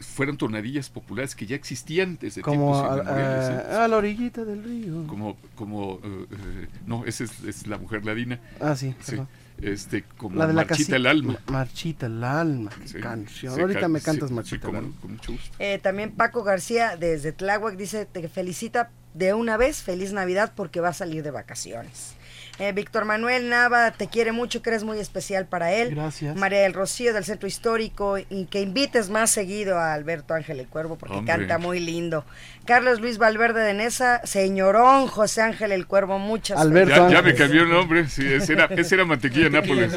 [0.00, 3.50] fueron tonadillas populares que ya existían desde Como tiempos a, inmemoriales.
[3.50, 3.72] ¿eh?
[3.76, 5.06] a- a la orillita del río.
[5.06, 9.28] como como eh, eh, no esa es, es la mujer ladina Ah, sí, sí perdón.
[9.62, 13.54] Este como La de la marchita el alma Ma- Marchita el alma, qué Sí, canción.
[13.54, 14.92] sí, Ahorita me sí, cantas sí, Marchita el alma.
[15.00, 19.82] con mucho gusto Eh, también Paco García desde Tláhuac dice te felicita de una vez,
[19.82, 22.14] feliz Navidad porque va a salir de vacaciones.
[22.58, 25.94] Eh, Víctor Manuel Nava te quiere mucho, que eres muy especial para él.
[25.94, 26.36] Gracias.
[26.36, 30.68] María del Rocío del Centro Histórico y que invites más seguido a Alberto Ángel el
[30.68, 31.34] Cuervo porque Hombre.
[31.34, 32.24] canta muy lindo.
[32.66, 37.34] Carlos Luis Valverde de Nesa, señorón José Ángel el Cuervo, muchas Alberto Ya, ya me
[37.34, 39.92] cambió el nombre, sí, ese era, ese era Mantequilla Nápoles.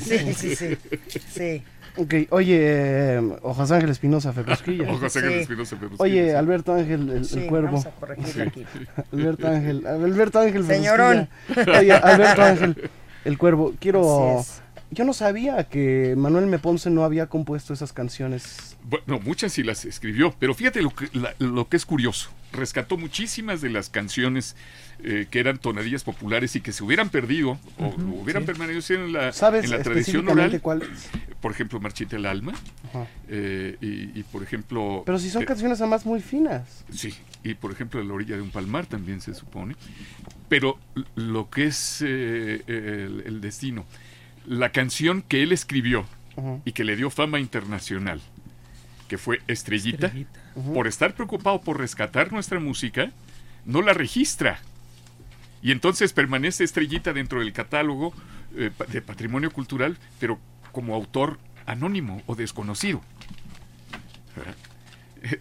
[0.00, 0.78] Sí, sí, sí.
[1.28, 1.64] sí.
[1.98, 4.84] Ok, oye, eh, o José Ángel Espinosa Febrosquilla.
[4.92, 5.38] O José Ángel Sí.
[5.40, 6.36] Espinosa Febrosquilla, Oye.
[6.36, 7.66] Alberto Ángel, el, Sí, el cuervo.
[7.68, 8.64] vamos a corregirlo aquí.
[9.12, 11.28] Alberto Ángel, Alberto Ángel Señorón.
[11.78, 12.90] Oye, Alberto Ángel,
[13.24, 13.74] el cuervo.
[13.80, 14.38] Quiero.
[14.40, 14.62] Así es.
[14.90, 18.76] Yo no sabía que Manuel Meponce no había compuesto esas canciones.
[18.84, 22.30] Bueno, muchas sí las escribió, pero fíjate lo que, la- lo que es curioso.
[22.52, 24.56] Rescató muchísimas de las canciones
[25.04, 27.86] eh, que eran tonadillas populares y que se hubieran perdido o
[28.20, 28.46] hubieran sí.
[28.48, 30.60] permanecido en la, ¿Sabes en la tradición oral.
[30.60, 30.88] cuáles?
[31.40, 32.52] Por ejemplo, Marchita el Alma.
[33.28, 35.02] Eh, y, y, por ejemplo...
[35.06, 36.84] Pero si son eh, canciones además muy finas.
[36.90, 39.76] Sí, y por ejemplo, La orilla de un palmar también se supone.
[40.48, 40.78] Pero
[41.14, 43.86] lo que es eh, el, el destino,
[44.46, 46.06] la canción que él escribió
[46.64, 48.20] y que le dio fama internacional,
[49.08, 50.12] que fue Estrellita,
[50.74, 53.10] por estar preocupado por rescatar nuestra música,
[53.64, 54.60] no la registra.
[55.62, 58.12] Y entonces permanece Estrellita dentro del catálogo
[58.56, 60.38] eh, de patrimonio cultural, pero
[60.72, 63.00] como autor anónimo o desconocido.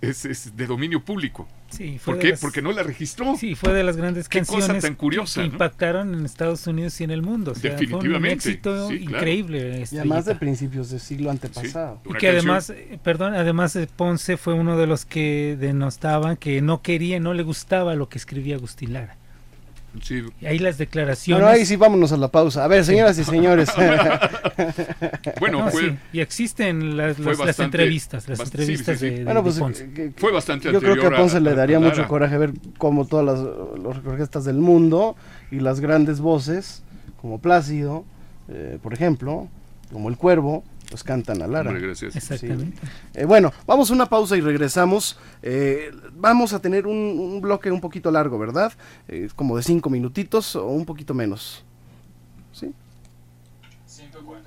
[0.02, 1.48] Es, es de dominio público.
[1.70, 2.30] Sí, fue ¿Por qué?
[2.32, 3.36] las- Porque no la registró.
[3.38, 5.54] Sí, fue de las grandes Qué cosa canciones tan curiosa, que ¿no?
[5.54, 7.52] impactaron en Estados Unidos y en el mundo.
[7.52, 9.18] O sea, Fue un Definitivamente, éxito sí, claro.
[9.18, 9.84] increíble.
[9.92, 12.02] Y además de principios del siglo antepasado.
[12.10, 16.60] Y que además, eh, perdón, además eh, Ponce fue uno de los que denostaban que
[16.62, 19.16] no quería, no le gustaba lo que escribía Agustín Lara.
[20.02, 20.24] Sí.
[20.42, 21.42] Y ahí las declaraciones.
[21.44, 22.64] Bueno, ahí sí vámonos a la pausa.
[22.64, 23.70] A ver, señoras y señores.
[25.40, 29.12] Bueno, No, fue- sí, y existen las, las- entrevistas, las entrevistas sí, sí.
[29.12, 29.90] de, de- Bueno, pues, de Ponce.
[29.92, 32.08] que- Fue bastante Yo creo que a Ponce le daría a mucho Lara.
[32.08, 33.40] coraje ver cómo todas las,
[33.84, 35.16] las orquestas del mundo
[35.52, 36.84] y las grandes voces,
[37.22, 38.06] como Plácido,
[38.50, 39.48] eh, por ejemplo,
[39.92, 41.70] como El Cuervo, pues cantan a Lara.
[41.70, 42.16] Hombre, gracias.
[42.16, 42.80] Exactamente.
[43.14, 45.18] Eh, bueno, vamos a una pausa y regresamos.
[45.42, 48.74] Eh, vamos a tener un, un bloque un poquito largo, ¿verdad?
[49.08, 51.64] Eh, como de cinco minutitos o un poquito menos.
[52.52, 52.74] ¿Sí?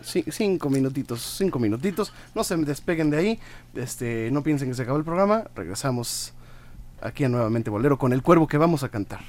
[0.02, 2.12] Sí, cinco minutitos, cinco minutitos.
[2.34, 3.40] No se despeguen de ahí.
[3.74, 5.44] Este, no piensen que se acabó el programa.
[5.54, 6.32] Regresamos
[7.02, 9.20] aquí a nuevamente Bolero con el cuervo que vamos a cantar.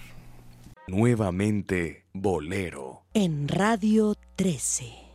[0.88, 3.03] Nuevamente Bolero.
[3.14, 5.11] En Radio 13.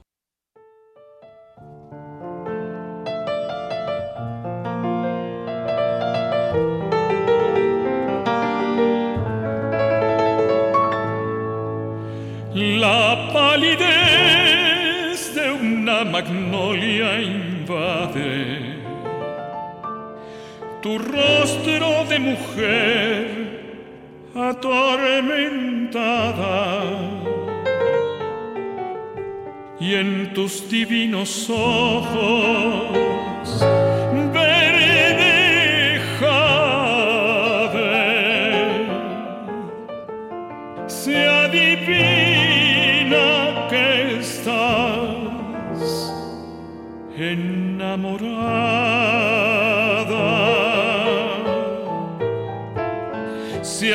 [12.57, 18.81] La palidez de una magnolia invade.
[20.81, 23.29] Tu rostro de mujer
[24.35, 24.87] atormentada.
[29.79, 32.97] Y en tus divinos ojos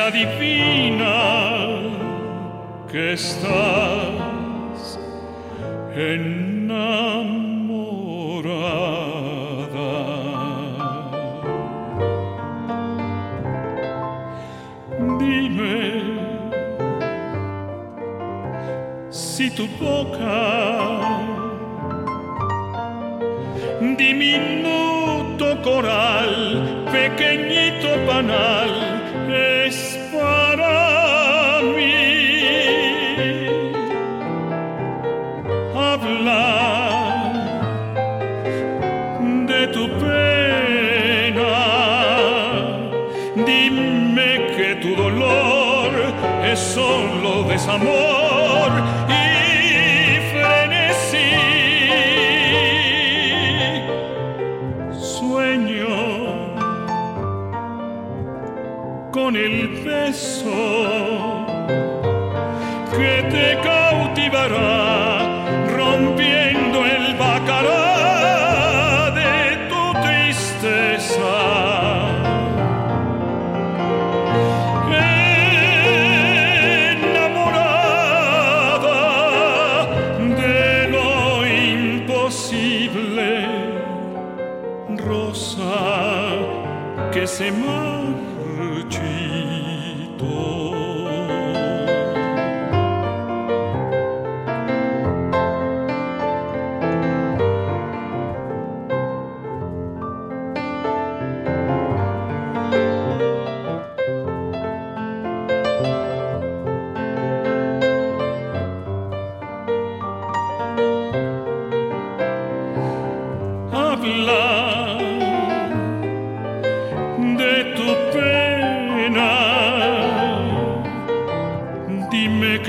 [0.08, 1.18] adivina
[2.92, 5.00] que estás
[5.96, 6.72] enamorada.
[15.20, 15.78] Dime
[19.10, 20.42] si tu boca,
[23.98, 29.01] diminuto coral, pequeñito panal,
[60.02, 61.46] beso
[62.92, 64.81] que te cautivará,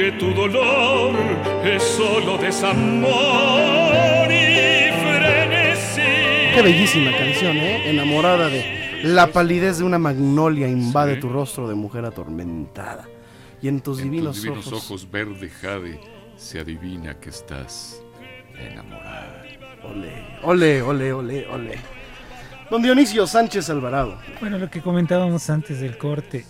[0.03, 1.15] que tu dolor
[1.65, 3.07] es solo desamor
[4.27, 6.01] y frenesí.
[6.57, 7.89] Qué bellísima canción, ¿eh?
[7.89, 11.21] Enamorada de la palidez de una magnolia invade Sí.
[11.21, 13.09] tu rostro de mujer atormentada.
[13.61, 14.85] Y en tus En divinos, tus divinos ojos.
[14.91, 16.01] ojos verde jade
[16.35, 18.03] se adivina que estás
[18.59, 19.45] enamorada.
[19.85, 20.11] Ole,
[20.43, 21.79] ole, ole, ole, ole.
[22.73, 24.19] Don Dionisio Sánchez Alvarado.
[24.41, 26.45] Bueno, lo que comentábamos antes del corte,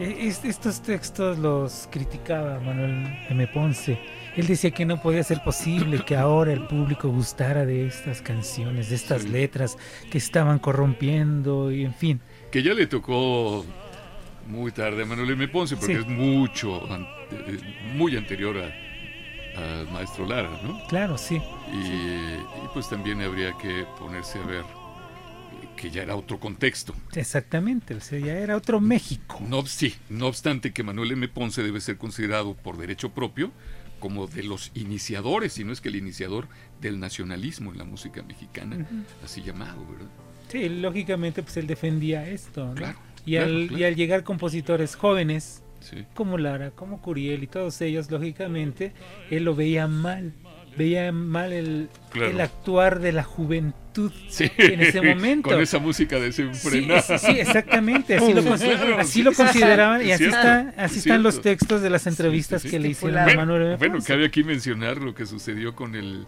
[0.00, 3.46] estos textos los criticaba Manuel M.
[3.48, 3.98] Ponce.
[4.36, 8.88] Él decía que no podía ser posible que ahora el público gustara de estas canciones,
[8.88, 9.76] de estas letras
[10.10, 12.20] que estaban corrompiendo y en fin.
[12.50, 13.64] Que ya le tocó
[14.48, 15.48] muy tarde a Manuel M.
[15.48, 16.00] Ponce, porque Sí.
[16.00, 16.82] es mucho,
[17.30, 17.58] eh,
[17.94, 18.72] muy anterior a-
[19.92, 20.80] maestro Lara, ¿no?
[20.88, 21.36] Claro, sí.
[21.70, 24.64] Y, y pues también habría que ponerse a ver
[25.82, 26.94] que ya era otro contexto.
[27.12, 29.40] Exactamente, o sea, ya era otro México.
[29.48, 31.26] No, sí, no obstante que Manuel M.
[31.26, 33.50] Ponce debe ser considerado por derecho propio
[33.98, 36.46] como de los iniciadores, si no es que el iniciador
[36.80, 38.86] del nacionalismo en la música mexicana,
[39.24, 40.06] así llamado, ¿verdad?
[40.48, 42.74] Sí, lógicamente pues él defendía esto, ¿no?
[42.74, 43.78] Claro, y, claro, al, claro.
[43.80, 46.04] y al llegar compositores jóvenes, Sí.
[46.14, 48.92] como Lara, como Curiel y todos ellos, lógicamente,
[49.30, 50.32] él lo veía mal.
[50.76, 52.30] Veía mal el, Claro.
[52.30, 55.50] el actuar de la juventud Sí, en ese momento.
[55.50, 57.02] Con esa música Sí, desenfrenada.
[57.18, 58.16] sí, sí, exactamente.
[58.16, 61.06] Así lo, Claro, así sí, lo sí, consideraban sí, y así, cierto, está, así es
[61.06, 62.82] están los textos de las entrevistas Sí, sí, que sí.
[62.82, 63.76] le hicieron a Bueno, Manuel.
[63.76, 66.26] Bueno, cabe aquí mencionar lo que sucedió con el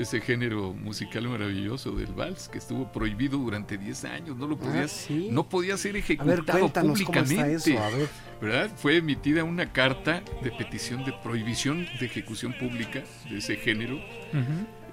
[0.00, 4.58] ese género musical maravilloso del vals que estuvo prohibido durante 10 años, no lo Ah,
[4.58, 5.28] podía, sí.
[5.30, 7.54] no podía ser ver, ejecutado públicamente.
[7.54, 8.08] eso, a ver.
[8.40, 8.70] ¿Verdad?
[8.76, 13.98] Fue emitida una carta de petición de prohibición de ejecución pública de ese género.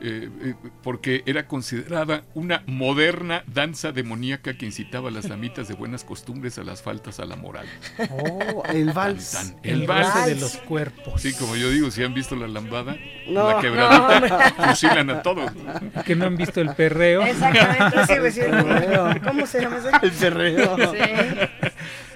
[0.03, 5.73] Eh, eh, porque era considerada una moderna danza demoníaca que incitaba a las damitas de
[5.75, 7.65] buenas costumbres a las faltas a la moral.
[8.11, 9.31] Oh, el vals.
[9.31, 9.59] Tan, tan.
[9.63, 10.25] El El vals vals.
[10.27, 11.21] de los cuerpos.
[11.21, 12.97] Sí, como yo digo, si han visto la lambada,
[13.27, 13.49] No.
[13.49, 15.51] la quebradita, fusilan a todos.
[16.05, 17.21] Que no han visto el perreo.
[17.23, 18.41] Exactamente, sí, pues, sí.
[19.23, 19.89] ¿Cómo se llama ese?
[20.01, 20.77] El perreo.
[20.77, 20.97] Sí.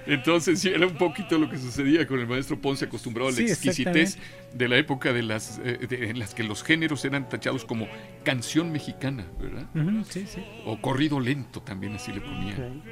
[0.07, 3.37] Entonces, sí, era un poquito lo que sucedía con el maestro Ponce, acostumbrado a la
[3.37, 4.17] Sí, exquisitez
[4.53, 7.87] de la época de las, eh, de- en las que los géneros eran tachados como
[8.23, 9.67] canción mexicana, ¿verdad?
[10.09, 10.41] Sí, sí.
[10.65, 12.53] O corrido lento también así le ponían.
[12.53, 12.85] Ok.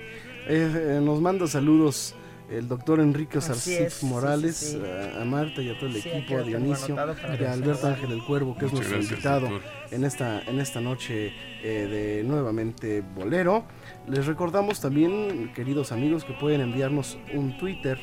[0.47, 2.15] Eh, eh, nos manda saludos
[2.49, 4.81] el doctor Enrique Sarcif sí, Morales, sí, sí.
[5.17, 7.87] A, a Marta y a todo el Sí, equipo, a Dionisio y a Alberto.
[7.87, 9.61] Ángel el Cuervo, que es nuestro gracias, invitado doctor.
[9.91, 11.33] en esta, en esta noche
[11.63, 13.65] eh, de nuevamente Bolero.
[14.07, 17.99] Les recordamos también, queridos amigos, que pueden enviarnos un Twitter,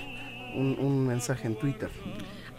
[0.57, 1.90] un, un mensaje en Twitter.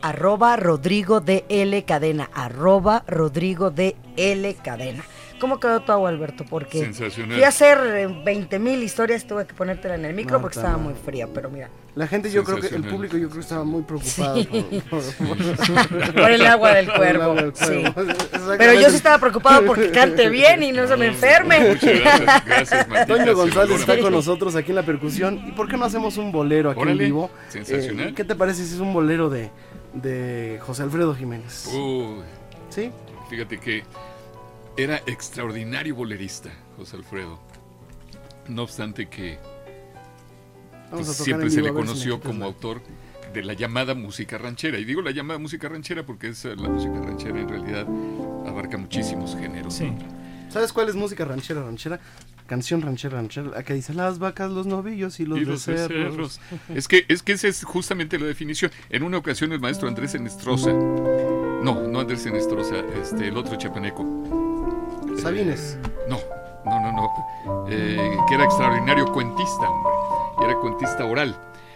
[0.02, 2.30] Arroba Rodrigo de L Cadena.
[2.34, 5.04] Arroba Rodrigo de L Cadena.
[5.44, 6.46] ¿Cómo quedó tu agua, Alberto?
[6.50, 7.34] Porque Sensacional.
[7.36, 10.94] fui a hacer 20 mil historias, tuve que ponértela en el micro porque estaba muy
[10.94, 11.70] fría, pero mira.
[11.96, 14.82] La gente, yo creo que el público, yo creo que estaba muy preocupado Sí.
[14.90, 17.24] por, por- Por el agua del por el cuervo.
[17.24, 17.66] agua del sí.
[17.94, 18.14] cuervo.
[18.58, 21.60] Pero yo sí estaba preocupado porque cante bien y no se me enferme.
[21.60, 25.44] Muchas gracias, gracias, Martita, Toño González está con nosotros aquí en la percusión.
[25.46, 27.30] ¿Y por qué no hacemos un bolero aquí Órale, en vivo?
[27.50, 28.08] sensacional.
[28.08, 29.52] Eh, ¿Qué te parece si es un bolero de,
[29.94, 31.68] de José Alfredo Jiménez?
[31.74, 32.22] Uy,
[32.70, 32.92] ¿Sí?
[33.30, 33.84] fíjate que
[34.78, 37.40] era extraordinario bolerista, José Alfredo.
[38.48, 39.38] No obstante que
[40.92, 42.82] pues, siempre se le si conoció como autor
[43.34, 44.78] de la llamada música ranchera.
[44.78, 47.88] Y digo la llamada música ranchera porque es, eh, la música ranchera en realidad
[48.48, 49.76] abarca muchísimos géneros.
[49.76, 49.86] Sí.
[49.86, 49.98] ¿no?
[50.50, 52.00] ¿Sabes cuál es música ranchera, ranchera?
[52.46, 53.50] Canción ranchera, ranchera.
[53.50, 55.90] La que dice las vacas, los novillos y los, Y los becerros.
[55.90, 56.42] becerros.
[56.76, 58.70] Es que, es que esa es justamente la definición.
[58.90, 64.43] En una ocasión el maestro Andrés Enestrosa, no, no Andrés Enestrosa, este, el otro chapaneco.
[65.18, 65.78] Sabines.
[66.08, 66.20] No,
[66.66, 67.66] no, no, no.
[67.70, 69.94] eh, que era extraordinario cuentista, hombre.
[70.40, 71.36] Y era cuentista oral.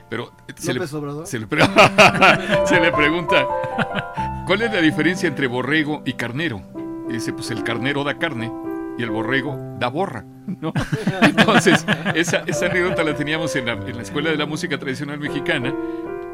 [0.09, 3.45] Pero eh, se le, se le se le pregunta,
[4.45, 6.61] ¿cuál es la diferencia entre borrego y carnero?
[7.09, 8.51] Y dice, pues el carnero da carne
[8.97, 10.71] y el borrego da borra, ¿no?
[11.21, 11.85] Entonces,
[12.15, 15.73] esa, esa anécdota la teníamos en la, en la Escuela de la Música Tradicional Mexicana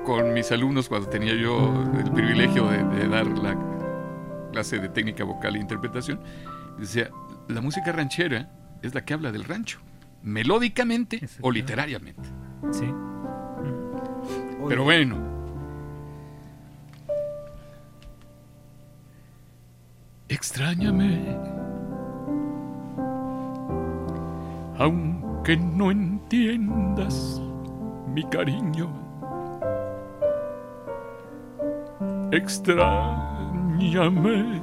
[0.05, 3.57] con mis alumnos cuando tenía yo el privilegio de, de dar la
[4.51, 6.19] clase de técnica vocal e interpretación.
[6.77, 7.09] Decía,
[7.47, 8.49] la música ranchera
[8.81, 9.79] es la que habla del rancho,
[10.21, 12.29] melódicamente o literariamente.
[12.71, 12.91] Sí.
[14.67, 15.33] Pero bueno.
[20.29, 21.37] Extrañame.
[24.77, 27.41] aunque no entiendas
[28.07, 28.89] mi cariño.
[32.31, 34.61] Extrañame,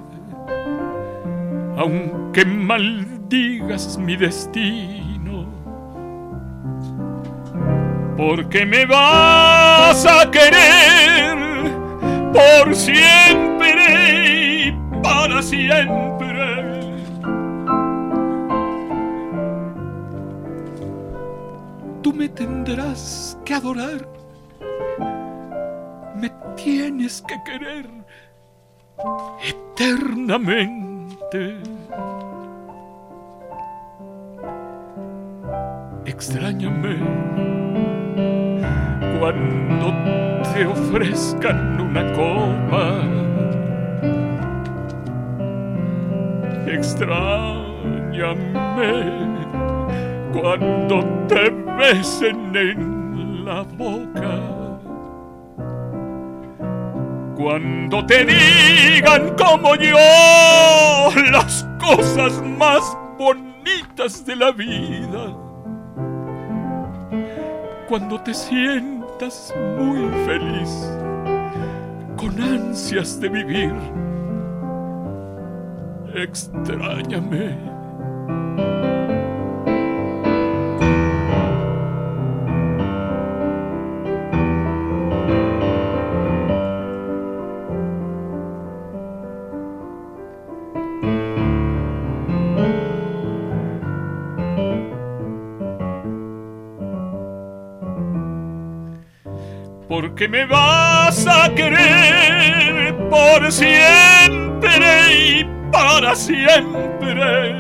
[1.81, 5.47] aunque maldigas mi destino,
[8.18, 11.39] porque me vas a querer
[12.35, 16.81] por siempre y para siempre.
[22.03, 24.07] Tú me tendrás que adorar,
[26.14, 27.89] me tienes que querer
[29.43, 30.89] eternamente.
[36.04, 36.96] Extrañame
[39.18, 39.92] cuando
[40.52, 43.02] te ofrezcan una copa.
[46.66, 47.30] Extrañame
[50.32, 54.59] cuando te besen en la boca.
[57.41, 59.97] Cuando te digan como yo
[61.32, 65.34] las cosas más bonitas de la vida.
[67.88, 70.93] Cuando te sientas muy feliz,
[72.18, 73.74] con ansias de vivir.
[76.14, 77.57] Extrañame.
[100.01, 104.70] Porque me vas a querer por siempre
[105.12, 107.55] y para siempre.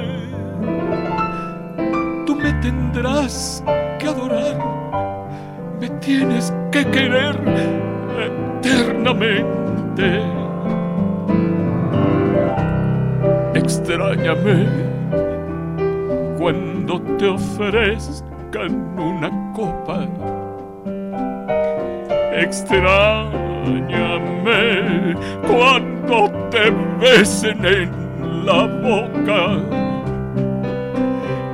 [2.24, 3.62] Tú me tendrás
[3.98, 4.56] que adorar,
[5.80, 7.36] me tienes que querer
[8.62, 10.22] eternamente.
[13.54, 14.66] Extrañame
[16.38, 20.06] cuando te ofrezcan una copa
[22.32, 25.14] extrañame
[25.46, 26.70] cuando te
[27.00, 27.90] besen en
[28.46, 29.58] la boca.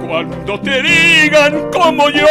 [0.06, 2.26] Cuando te digan como yo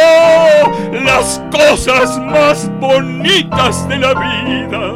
[1.04, 4.94] las cosas más bonitas de la vida.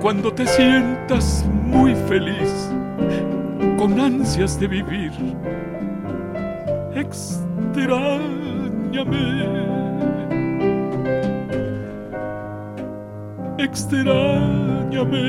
[0.00, 2.70] Cuando te sientas muy feliz,
[3.78, 5.12] con ansias de vivir.
[6.94, 9.79] Extrañame.
[13.62, 15.24] Extrañame.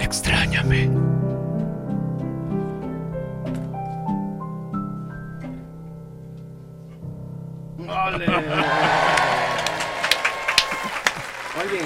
[0.00, 0.90] Extrañame.
[7.78, 8.26] ¡Ole!
[11.60, 11.82] Oye,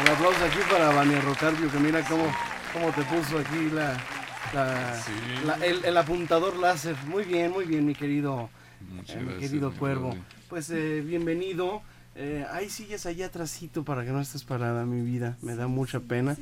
[0.00, 2.24] un aplauso aquí para Vania Rocardio, que mira cómo,
[2.72, 3.96] cómo te puso aquí la,
[4.52, 4.96] la-
[5.44, 6.96] la- el, el apuntador láser.
[7.06, 8.50] Muy bien, muy bien, mi querido,
[8.80, 10.16] eh, mi gracias, querido mi cuervo.
[10.48, 11.82] Pues eh, bienvenido.
[12.16, 15.36] Eh, hay sillas allá atrásito para que no estés parada, mi vida.
[15.42, 16.36] Me da mucha pena.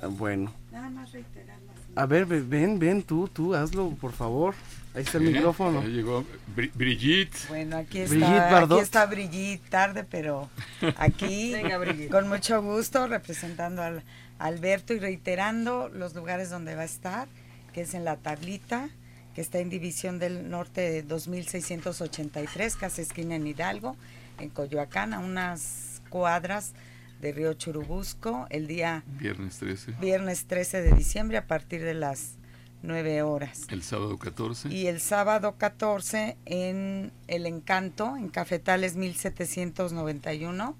[0.00, 0.52] Ah, bueno.
[0.70, 1.56] Nada más reiterar
[1.96, 4.54] A ver, ve- ven, ven, tú, tú, hazlo, por favor.
[4.94, 5.80] Ahí está el Sí, micrófono.
[5.82, 6.24] ya llegó
[6.56, 7.36] Bri- Brigitte.
[7.48, 10.50] Bueno, aquí está, Brigitte aquí está Brigitte, tarde, pero
[10.96, 12.10] aquí Venga, Brigitte.
[12.10, 14.02] con mucho gusto representando al
[14.38, 17.28] Alberto y reiterando los lugares donde va a estar,
[17.72, 18.88] que es en la tablita,
[19.34, 23.96] que está en División del Norte de 2683, casi esquina en Hidalgo,
[24.38, 26.72] en Coyoacán, a unas cuadras
[27.20, 29.92] de Río Churubusco, el día Viernes 13.
[30.00, 32.36] viernes 13 de diciembre a partir de las
[32.82, 33.62] 9 horas.
[33.70, 34.68] El sábado 14.
[34.68, 40.76] Y el sábado 14 en El Encanto, en Cafetales 1791,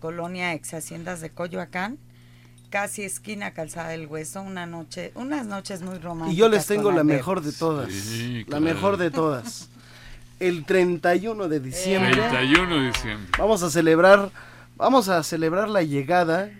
[0.00, 1.98] Colonia Ex Haciendas de Coyoacán,
[2.70, 6.34] casi esquina Calzada del Hueso, una noche, unas noches muy románticas.
[6.34, 7.92] Y yo les tengo la mejor de todas.
[7.92, 8.60] Sí, la claro.
[8.62, 9.70] mejor de todas.
[10.44, 12.12] El 31 de diciembre.
[12.12, 13.30] 31 de diciembre.
[13.38, 14.30] Vamos a celebrar,
[14.76, 16.50] vamos a celebrar la llegada,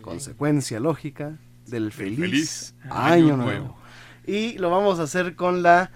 [0.00, 1.36] consecuencia lógica,
[1.66, 3.44] del feliz, feliz año, año nuevo.
[3.44, 3.78] nuevo.
[4.28, 5.90] Y lo vamos a hacer con la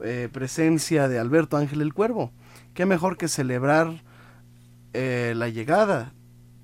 [0.00, 2.32] eh, presencia de Alberto Ángel el Cuervo.
[2.72, 4.04] Qué mejor que celebrar
[4.92, 6.12] eh, la llegada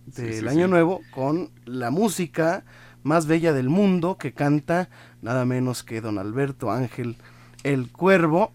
[0.07, 0.71] del sí, año sí.
[0.71, 2.65] nuevo con la música
[3.03, 4.89] más bella del mundo que canta
[5.21, 7.17] nada menos que don Alberto Ángel
[7.65, 8.53] el Cuervo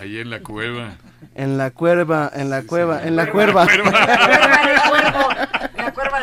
[0.00, 0.96] Ahí en la cueva.
[1.34, 3.66] en la cuerva, en la cueva, en la cuerva.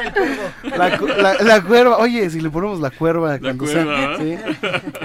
[0.05, 3.65] La cuerva La, cu- la- la cuerva, oye, si le ponemos la cuerva La cuando
[3.65, 4.37] cuerva, sea- sí.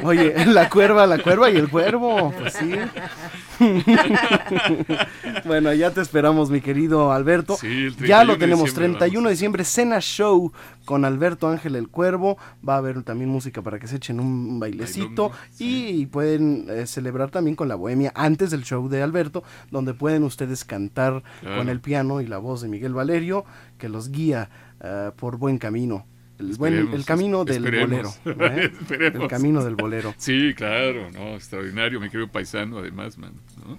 [0.04, 2.72] Oye, la cuerva, la cuerva y el cuervo, pues sí.
[5.44, 7.56] bueno, ya te esperamos, mi querido Alberto.
[7.56, 10.52] Sí, el ya 31 lo tenemos, diciembre 31 de diciembre, cena show
[10.84, 12.38] con Alberto Ángel el Cuervo.
[12.66, 17.30] Va a haber también música para que se echen un bailecito y pueden eh, celebrar
[17.30, 21.56] también con la bohemia antes del show de Alberto, donde pueden ustedes cantar Claro.
[21.58, 23.44] con el piano y la voz de Miguel Valerio,
[23.78, 24.48] que los guía
[24.80, 26.06] eh, por buen camino.
[26.38, 28.18] El, buen, el camino del esperemos.
[28.24, 28.46] bolero.
[28.56, 28.70] ¿eh?
[28.80, 29.22] Esperemos.
[29.24, 30.14] El camino del bolero.
[30.16, 33.34] Sí, claro, no, extraordinario, mi querido paisano, además, man,
[33.66, 33.78] ¿no?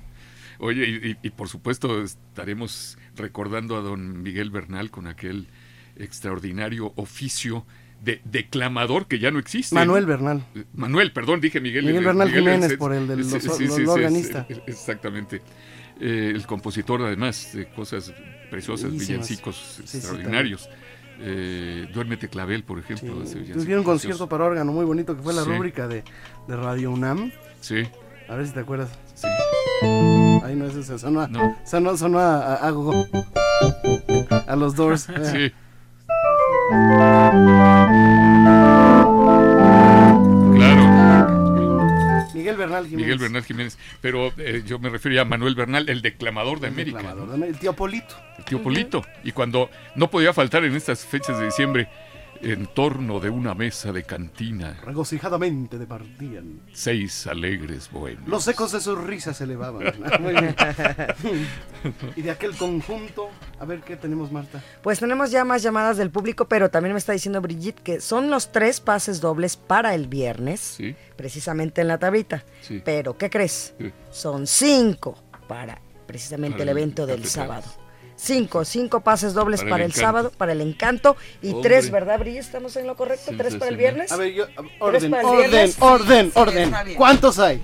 [0.60, 5.48] Oye, y, y- y por supuesto estaremos recordando a don Miguel Bernal con aquel
[5.96, 7.66] extraordinario oficio
[8.04, 9.74] de declamador que ya no existe.
[9.76, 10.06] Manuel.
[10.06, 10.44] Bernal.
[10.56, 11.86] Eh, Manuel, perdón, dije Miguel.
[11.86, 14.46] Miguel Bernal Jiménez, por el del sí, los- sí, organista.
[14.68, 15.42] exactamente.
[16.00, 18.12] Eh, el compositor, además, de cosas
[18.50, 19.08] preciosas, Bellísimas.
[19.28, 20.68] villancicos extraordinarios.
[21.24, 23.14] Eh, Duérmete Clavel, por ejemplo.
[23.14, 25.50] villancico Tuvieron un concierto para órgano muy bonito que fue la Sí.
[25.52, 26.04] rúbrica de,
[26.48, 27.32] de Radio UNAM.
[27.60, 27.88] Sí.
[28.28, 28.90] A ver si te acuerdas.
[29.14, 29.28] Sí.
[30.44, 31.56] Ahí no es ese, sonó, a- No.
[31.66, 32.74] sonó, sonó a, a, a.
[34.48, 35.08] A los Doors.
[35.32, 35.52] Sí.
[42.52, 43.06] Miguel Bernal Jiménez.
[43.06, 43.78] Miguel Bernal Jiménez.
[44.02, 46.98] Pero eh, yo me refería a Manuel Bernal, el declamador de América.
[46.98, 48.16] declamador de El tío Polito.
[48.38, 49.06] El tío Polito.
[49.24, 51.88] Y cuando no podía faltar en estas fechas de diciembre,
[52.44, 56.62] en torno de una mesa de cantina, Regocijadamente departían.
[56.74, 58.28] seis alegres bohemios.
[58.28, 59.84] Los ecos de sus risas se elevaban.
[60.22, 60.56] Muy bien.
[62.16, 64.64] y de aquel conjunto, a ver qué tenemos, Marta.
[64.82, 68.30] Pues tenemos ya más llamadas del público, pero también me está diciendo Brigitte que son
[68.30, 70.78] los tres pases dobles para el viernes,
[71.16, 72.44] precisamente en la tablita.
[72.62, 72.82] Sí.
[72.84, 73.74] Pero, ¿qué crees?
[73.78, 73.92] Sí.
[74.12, 77.64] Son cinco para precisamente Para el el evento del sábado.
[78.24, 81.70] Cinco, cinco pases dobles Para para, el sábado, para el encanto, y Hombre.
[81.70, 82.42] tres, ¿verdad, Brigitte?
[82.42, 83.32] ¿Estamos en lo correcto?
[83.36, 84.12] ¿Tres para el viernes?
[84.12, 85.78] A ver, yo, ¿Tres orden, orden, viernes?
[85.82, 86.32] orden.
[86.98, 87.64] ¿Cuántos hay?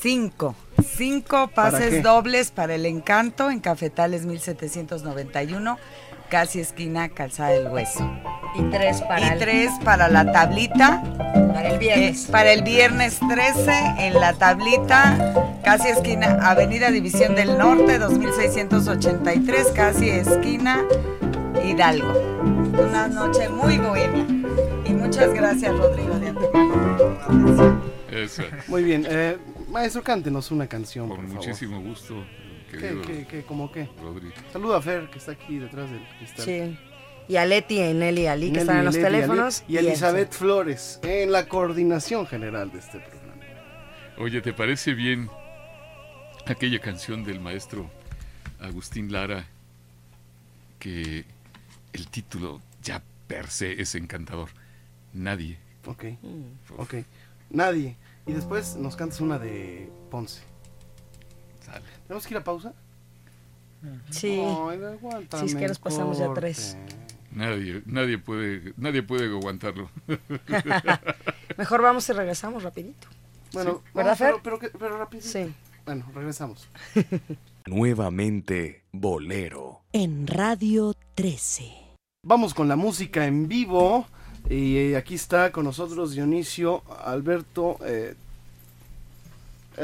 [0.00, 0.54] Cinco.
[0.96, 5.78] Cinco ¿Para pases dobles para el encanto en Cafetales 1791,
[6.32, 8.10] casi esquina Calzada del Hueso.
[8.58, 11.02] Y tres para Y el- tres para la tablita.
[11.52, 12.24] Para el viernes.
[12.26, 19.66] Eh, para el viernes 13 en la tablita, casi esquina Avenida División del Norte, 2683,
[19.74, 20.80] casi esquina
[21.62, 22.12] Hidalgo.
[22.88, 24.24] Una noche muy bohemia.
[24.86, 27.82] Y muchas gracias, Rodrigo, de antemano.
[28.10, 28.42] Eso.
[28.68, 29.06] Muy bien.
[29.06, 29.36] Eh,
[29.70, 31.44] maestro, cántenos una canción, por Con favor.
[31.46, 32.24] muchísimo gusto.
[32.72, 33.88] ¿Qué, querido qué, qué, cómo qué?
[34.00, 34.34] Rodrigo.
[34.50, 36.44] Saluda a Fer, que está aquí detrás del cristal.
[36.44, 36.78] Sí.
[37.28, 39.62] Y a Leti y Nelly Ali, que están en los Leti, teléfonos.
[39.68, 43.32] Y Elizabeth Flores, en la coordinación general de este programa.
[44.18, 45.28] Oye, ¿te parece bien
[46.46, 47.90] aquella canción del maestro
[48.58, 49.46] Agustín Lara
[50.78, 51.24] que
[51.92, 54.48] el título ya per se es encantador?
[55.12, 55.58] Nadie.
[55.86, 56.04] Ok,
[56.78, 56.94] ok.
[57.50, 57.96] Nadie.
[58.26, 60.42] Y después nos cantas una de Ponce.
[62.12, 62.74] ¿Tenemos que ir a pausa?
[64.10, 64.38] Sí.
[64.38, 64.78] Ay,
[65.40, 66.76] Sí, es que nos pasamos ya tres.
[67.30, 69.88] Nadie, nadie puede, nadie puede aguantarlo.
[71.56, 73.08] Mejor vamos y regresamos rapidito.
[73.54, 73.90] Bueno, Sí.
[73.94, 74.34] ¿verdad, vamos, Fer?
[74.44, 75.26] pero, pero rapidito.
[75.26, 75.54] Sí.
[75.86, 76.68] Bueno, regresamos.
[77.66, 79.80] Nuevamente, Bolero.
[79.94, 81.72] En Radio 13.
[82.26, 84.06] Vamos con la música en vivo.
[84.50, 87.78] Y eh, aquí está con nosotros Dionisio Alberto.
[87.86, 88.16] eh,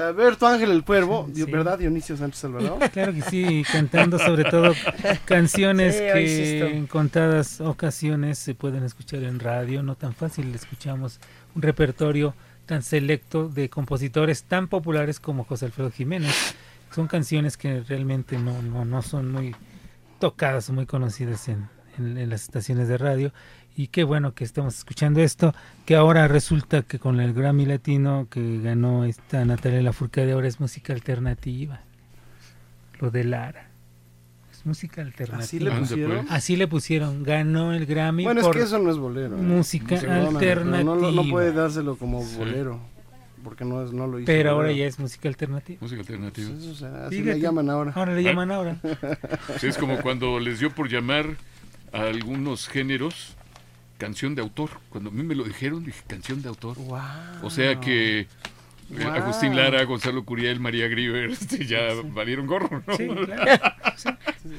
[0.01, 1.79] Alberto Ángel el Cuervo, ¿verdad?
[1.79, 2.79] Dionisio Sánchez Alvarado.
[2.93, 4.73] Claro que sí, cantando sobre todo
[5.25, 11.21] canciones Sí, que en contadas ocasiones se pueden escuchar en radio, no tan fácil escuchamos
[11.55, 12.35] un repertorio
[12.67, 16.55] tan selecto de compositores tan populares como José Alfredo Jiménez.
[16.95, 19.55] Son canciones que realmente no, no, no son muy
[20.19, 21.69] tocadas o muy conocidas en,
[21.99, 23.33] en- en las estaciones de radio.
[23.79, 25.55] Y qué bueno que estamos escuchando esto,
[25.87, 30.59] que ahora resulta que con el Grammy Latino que ganó esta Natalia Lafourcade ahora es
[30.59, 31.79] música alternativa.
[32.99, 33.69] Lo de Lara.
[34.51, 35.45] Es música alternativa.
[35.45, 36.27] ¿Así le pusieron?
[36.29, 37.23] Así le pusieron.
[37.23, 39.37] Ganó el Grammy Bueno, es que eso no es bolero.
[39.39, 39.41] ¿eh?
[39.43, 40.83] música alternativa.
[40.83, 42.37] No, no puede dárselo como Sí.
[42.37, 42.81] bolero.
[43.45, 44.27] Porque no, es, no lo hizo.
[44.27, 44.79] Pero ahora bolero.
[44.81, 45.79] ya es música alternativa.
[45.81, 46.49] Música alternativa.
[46.51, 47.35] Pues eso así Fíjate.
[47.37, 47.93] le llaman ahora.
[47.95, 48.77] Ahora le llaman ahora.
[49.61, 51.37] Sí, es como cuando les dio por llamar
[51.93, 53.37] a algunos géneros
[53.99, 54.71] canción de autor.
[54.89, 56.77] Cuando a mí me lo dijeron, dije canción de autor.
[57.43, 58.27] O sea que
[58.91, 62.97] Eh, Agustín Lara, Gonzalo Curiel, María Grieber, este, ya valieron gorro, ¿no?
[62.97, 63.63] Sí, claro.
[63.99, 64.09] Sí.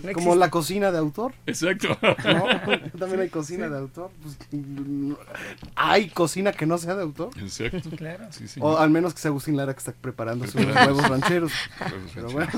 [0.03, 1.33] No Como la cocina de autor.
[1.45, 1.97] Exacto.
[2.01, 2.99] ¿No?
[2.99, 4.11] También hay cocina de autor.
[4.21, 4.37] Pues,
[5.75, 7.29] hay cocina que no sea de autor.
[7.39, 7.89] Exacto.
[7.95, 8.25] Claro.
[8.31, 11.53] Sí, O al menos que sea Agustín Lara que está preparando sus huevos sus rancheros.
[12.13, 12.51] Pero bueno.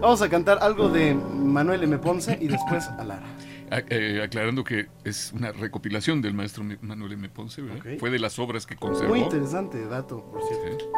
[0.00, 1.98] Vamos a cantar algo de Manuel M.
[1.98, 3.26] Ponce y después a Lara.
[3.70, 7.28] Eh, aclarando que es una recopilación del maestro Manuel M.
[7.28, 7.98] Ponce, ¿verdad?
[7.98, 9.10] Fue de las obras que conservó.
[9.10, 10.90] Muy interesante dato, por cierto.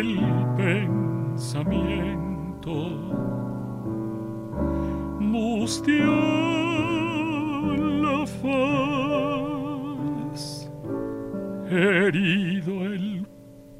[0.00, 0.18] El
[0.56, 2.72] pensamiento,
[5.20, 6.16] mustia
[8.04, 10.42] la faz,
[11.70, 13.06] herido el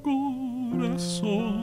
[0.03, 1.61] corazón.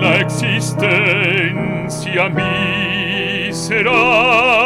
[0.00, 4.61] la existencia mísera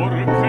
[0.00, 0.41] porque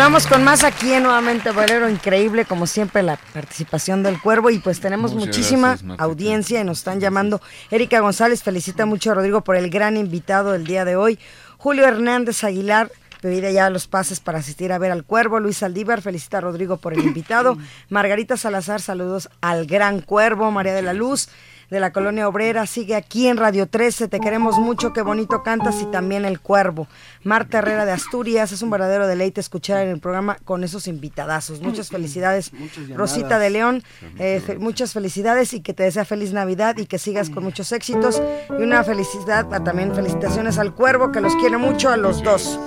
[0.00, 4.58] Continuamos con más aquí en Nuevamente Bolero, increíble como siempre la participación del Cuervo y
[4.58, 7.42] pues tenemos Muchas muchísima gracias, audiencia y nos están llamando.
[7.70, 11.18] Erika González felicita mucho a Rodrigo por el gran invitado del día de hoy.
[11.58, 12.90] Julio Hernández Aguilar
[13.20, 15.38] pide ya los pases para asistir a ver al Cuervo.
[15.38, 17.58] Luis Aldívar felicita a Rodrigo por el invitado.
[17.90, 20.50] Margarita Salazar, saludos al gran Cuervo.
[20.50, 21.28] María de la Luz
[21.70, 24.08] de la Colonia Obrera sigue aquí en Radio 13.
[24.08, 26.88] Te queremos mucho, qué bonito cantas y también el Cuervo.
[27.22, 31.60] Marta Herrera de Asturias, es un verdadero deleite escuchar en el programa con esos invitadazos.
[31.60, 32.88] Muchas felicidades, Muchas.
[32.96, 33.82] Rosita de León.
[34.18, 37.70] eh, fe- muchas felicidades y que te desea feliz Navidad y que sigas con muchos
[37.72, 38.20] éxitos.
[38.50, 42.58] Y una felicidad, ah, también felicitaciones al Cuervo, que los quiere mucho a los dos.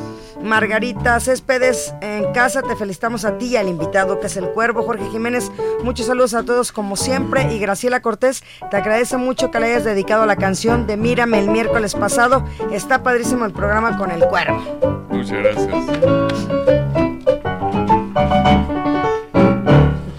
[0.43, 4.83] Margarita Céspedes, en casa te felicitamos a ti y al invitado que es el Cuervo,
[4.83, 5.49] Jorge Jiménez.
[5.83, 7.53] Muchos saludos a todos como siempre.
[7.53, 11.49] Y Graciela Cortés, te agradece mucho que le hayas dedicado la canción de Mírame el
[11.49, 12.45] miércoles pasado.
[12.71, 14.61] Está padrísimo el programa con el Cuervo.
[15.09, 15.73] Muchas gracias.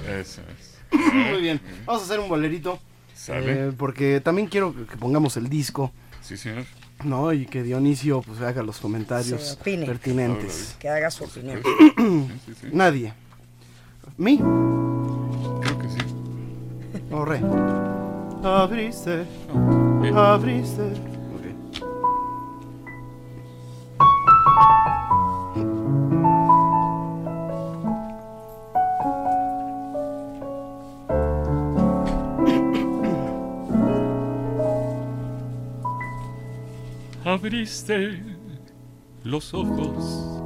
[0.09, 1.13] Eso es.
[1.31, 2.79] Muy bien, vamos a hacer un bolerito.
[3.15, 3.69] Sale.
[3.69, 5.93] eh, porque también quiero que pongamos el disco.
[6.23, 6.65] Sí, señor.
[7.05, 10.77] No, y que Dionisio pues haga los comentarios pertinentes.
[10.79, 11.61] Que haga su opinión.
[12.73, 13.13] Nadie.
[14.17, 14.39] ¿Mi?
[14.39, 15.99] Creo que sí.
[17.11, 17.41] O re.
[18.43, 19.25] Abriste.
[20.15, 21.15] Abriste.
[37.25, 38.23] Abriste
[39.25, 40.41] los ojos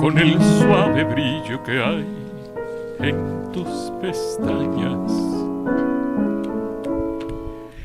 [0.00, 2.06] con el suave brillo que hay
[2.98, 5.12] en tus pestañas.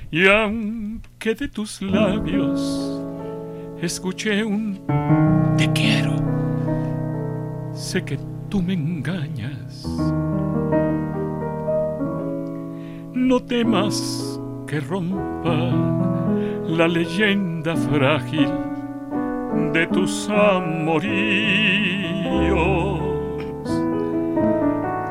[0.10, 3.00] Y aunque de tus labios
[3.80, 4.80] escuché un
[5.56, 6.16] te quiero,
[7.76, 8.18] sé que
[8.50, 9.86] tú me engañas.
[13.14, 16.23] No temas que rompa
[16.78, 18.50] la leyenda frágil
[19.74, 21.00] de tus amoríos,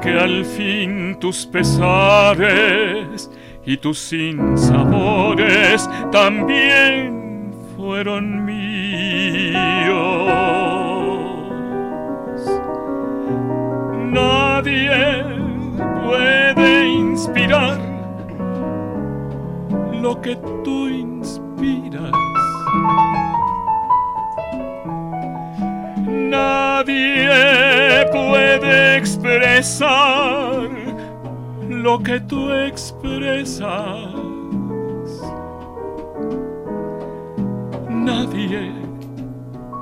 [0.03, 3.31] que al fin tus pesares
[3.65, 9.63] y tus sinsabores también fueron míos.
[14.11, 15.25] Nadie
[16.05, 17.79] puede inspirar
[20.03, 21.32] lo que tú inspiras.
[26.33, 30.69] Nadie puede expresar
[31.69, 33.69] lo que tú expresas.
[37.89, 38.73] Nadie,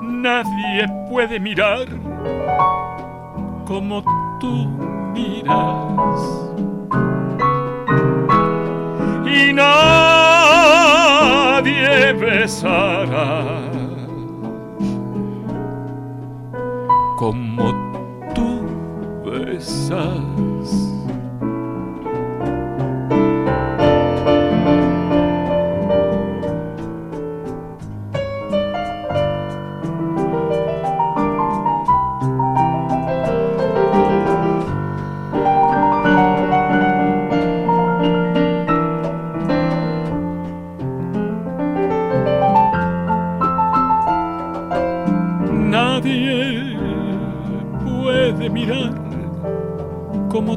[0.02, 1.86] nadie puede mirar
[3.66, 4.02] como
[4.38, 4.68] tú
[5.14, 6.50] miras.
[9.24, 9.54] Y
[11.90, 13.58] nadie besará
[17.18, 17.72] como
[18.34, 18.64] tú
[19.24, 20.29] besas.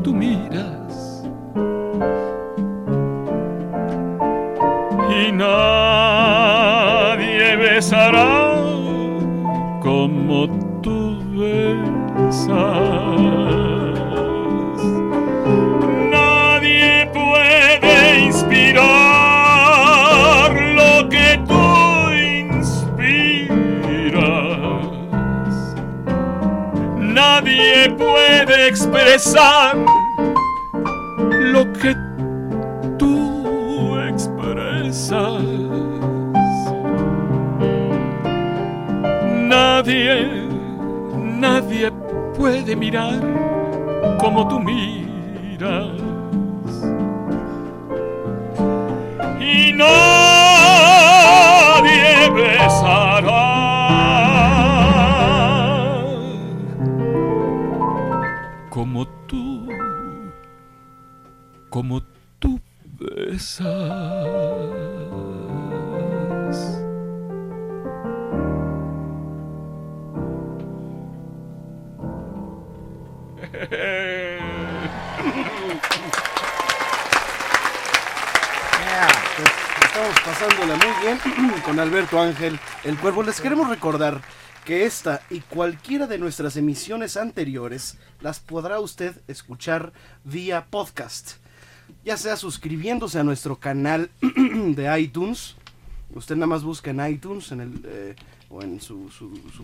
[0.04, 1.24] Tú miras.
[5.10, 6.26] Y nadie
[7.56, 8.58] besará
[9.82, 10.50] como
[10.82, 12.54] tú besas.
[16.12, 18.84] Nadie puede inspirar
[20.80, 21.64] lo que tú
[22.52, 23.54] inspiras.
[26.98, 29.83] Nadie puede expresar
[42.76, 43.20] mirar
[44.20, 45.03] como tú miras.
[82.84, 83.24] El cuervo.
[83.24, 84.22] Les queremos recordar
[84.66, 89.94] que esta y cualquiera de nuestras emisiones anteriores las podrá usted escuchar
[90.24, 91.34] vía podcast.
[92.04, 95.56] Ya sea suscribiéndose a nuestro canal de iTunes.
[96.14, 98.16] Usted nada más busca en iTunes en el, eh,
[98.50, 99.10] o en su,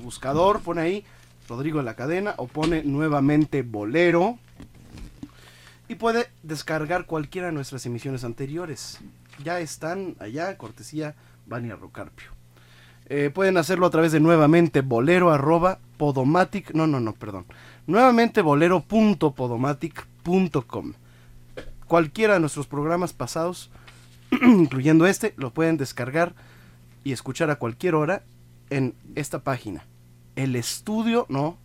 [0.02, 1.06] buscador, pone ahí
[1.48, 4.38] Rodrigo de la Cadena o pone nuevamente Bolero.
[5.88, 9.00] Y puede descargar cualquiera de nuestras emisiones anteriores.
[9.44, 11.16] Ya están allá, cortesía
[11.48, 12.39] Vania Rocarpio.
[13.10, 16.72] Eh, pueden hacerlo a través de nuevamente bolero arroba podomatic.
[16.74, 17.46] No, no, no, perdón.
[17.88, 20.94] Nuevamente bolero.podomatic.com.
[21.88, 23.72] Cualquiera de nuestros programas pasados,
[24.42, 26.36] incluyendo este, lo pueden descargar
[27.04, 28.22] y escuchar a cualquier hora
[28.70, 29.84] en esta página.
[30.36, 31.58] El estudio, no,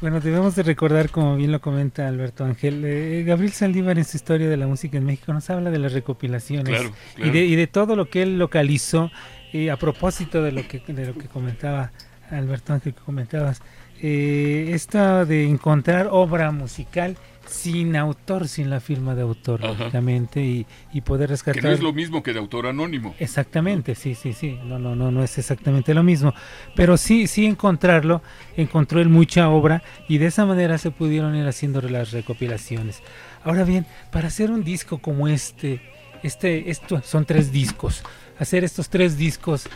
[0.00, 4.16] Bueno, debemos de recordar, como bien lo comenta Alberto Ángel, eh, Gabriel Saldívar en su
[4.16, 7.54] historia de la música en México nos habla de las recopilaciones Claro, Y, de, y
[7.54, 9.10] de todo lo que él localizó
[9.52, 11.92] y a propósito de lo que de lo que comentaba
[12.30, 13.60] Alberto Ángel que comentabas,
[14.00, 17.16] eh, esta de encontrar obra musical
[17.50, 19.72] sin autor, sin la firma de autor, Ajá.
[19.74, 21.64] lógicamente, y, y poder Que rescatar.
[21.64, 23.14] no es lo mismo que de autor anónimo.
[23.18, 24.58] Exactamente, sí, sí, sí.
[24.64, 26.32] No, no, no, no es exactamente lo mismo.
[26.76, 28.22] Pero sí, sí encontrarlo,
[28.56, 33.02] encontró él mucha obra y de esa manera se pudieron ir haciendo las recopilaciones.
[33.44, 35.80] Ahora bien, para hacer un disco como este,
[36.22, 38.02] este, esto son tres discos.
[38.38, 39.68] Hacer estos tres discos,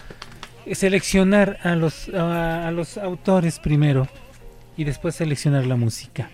[0.73, 4.09] seleccionar a los, a, a los autores primero
[4.77, 6.31] y después seleccionar la música.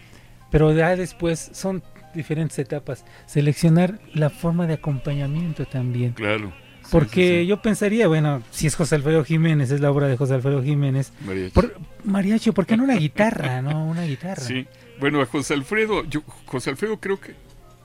[0.51, 1.83] Pero ya después son
[2.15, 3.05] diferentes etapas.
[3.27, 6.13] Seleccionar la forma de acompañamiento también.
[6.13, 6.53] Claro.
[6.91, 10.63] Porque yo pensaría, bueno, si es José Alfredo Jiménez, es la obra de José Alfredo
[10.63, 11.13] Jiménez.
[11.25, 11.55] Mariachi.
[11.55, 13.63] Por, mariachi, ¿por qué no una guitarra?
[13.71, 14.43] No, una guitarra.
[14.43, 14.67] Sí.
[14.99, 17.35] Bueno, a José Alfredo, yo, José Alfredo creo que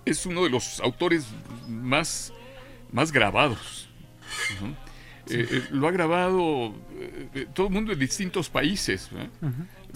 [0.05, 1.27] es uno de los autores
[1.67, 2.33] más,
[2.91, 3.89] más grabados.
[5.27, 6.75] Eh, eh, lo ha grabado
[7.33, 9.09] eh, todo el mundo en distintos países.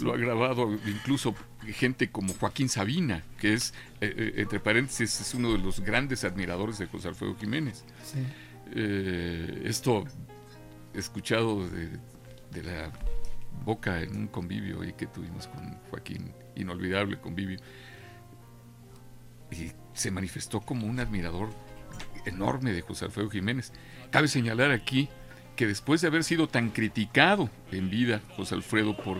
[0.02, 1.36] Lo ha grabado incluso
[1.68, 6.24] gente como Joaquín Sabina, que es, eh, eh, entre paréntesis, es uno de los grandes
[6.24, 7.84] admiradores de José Alfredo Jiménez.
[8.04, 8.20] Sí.
[8.72, 10.06] Eh, esto
[10.94, 11.90] escuchado de,
[12.52, 12.92] de la
[13.66, 17.60] boca en un convivio ahí que tuvimos con Joaquín, inolvidable convivio,
[19.52, 21.50] y se manifestó como un admirador
[22.26, 23.74] enorme de José Alfredo Jiménez.
[24.12, 25.10] Cabe señalar aquí
[25.56, 29.18] que después de haber sido tan criticado en vida José Alfredo por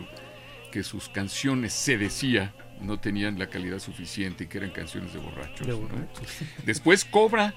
[0.72, 5.20] que sus canciones se decía no tenían la calidad suficiente y que eran canciones de
[5.20, 5.68] borrachos.
[6.66, 7.54] Después cobra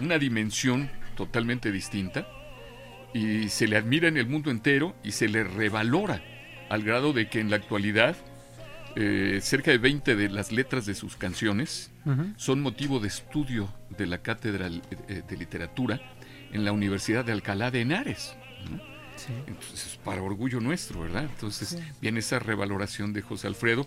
[0.00, 2.26] una dimensión totalmente distinta
[3.12, 6.22] y se le admira en el mundo entero y se le revalora
[6.68, 8.16] al grado de que en la actualidad
[8.96, 11.90] eh, cerca de 20 de las letras de sus canciones
[12.36, 16.00] son motivo de estudio de la cátedra eh, de literatura
[16.52, 18.36] en la Universidad de Alcalá de Henares.
[18.70, 18.93] ¿no?
[19.46, 21.24] Entonces, para orgullo nuestro, ¿verdad?
[21.24, 21.78] Entonces, Sí.
[22.00, 23.86] viene esa revaloración de José Alfredo,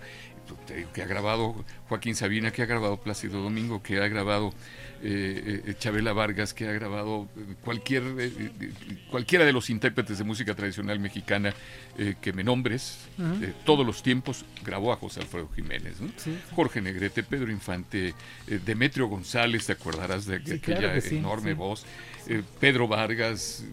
[0.65, 4.53] te digo, que ha grabado Joaquín Sabina, que ha grabado Plácido Domingo, que ha grabado
[5.03, 8.31] eh, eh, Chabela Vargas, que ha grabado eh, cualquier, eh,
[9.11, 11.53] cualquiera de los intérpretes de música tradicional mexicana
[11.97, 15.99] eh, que me nombres, de todos los tiempos, grabó a José Alfredo Jiménez.
[15.99, 16.09] ¿no?
[16.15, 16.37] Sí.
[16.55, 18.13] Jorge Negrete, Pedro Infante,
[18.65, 21.85] Demetrio González, ¿te acordarás de aquella claro enorme voz?
[22.59, 23.65] Pedro Vargas,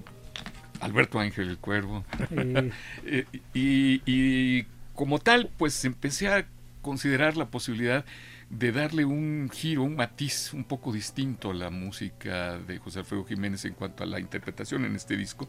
[0.81, 2.05] Alberto Ángel el Cuervo.
[3.07, 3.27] Eh.
[3.53, 6.47] Y, y como tal, pues empecé a
[6.83, 8.05] considerar la posibilidad
[8.51, 13.25] de darle un giro, un matiz un poco distinto a la música de José Alfredo
[13.25, 15.49] Jiménez en cuanto a la interpretación en este disco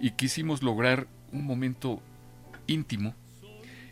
[0.00, 2.02] y quisimos lograr un momento
[2.66, 3.14] íntimo,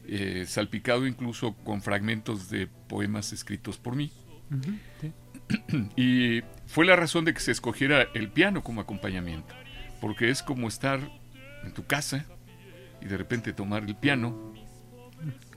[0.07, 4.11] eh, salpicado incluso con fragmentos de poemas escritos por mí.
[5.01, 5.13] Sí.
[5.97, 9.55] y fue la razón de que se escogiera el piano como acompañamiento,
[10.01, 11.01] porque es como estar
[11.65, 12.25] en tu casa
[13.01, 14.55] y de repente tomar el piano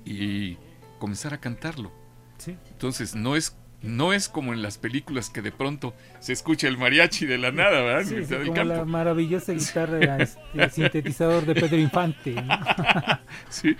[0.06, 0.58] y
[1.00, 1.92] comenzar a cantarlo.
[2.38, 2.58] Sí.
[2.72, 6.78] Entonces no es no es como en las películas que de pronto se escucha el
[6.78, 8.04] mariachi de la nada, ¿verdad?
[8.04, 8.74] Sí, sí, como campo.
[8.76, 12.34] la maravillosa guitarra este, sintetizador de Pedro Infante.
[12.34, 12.44] ¿no?
[13.50, 13.76] Sí,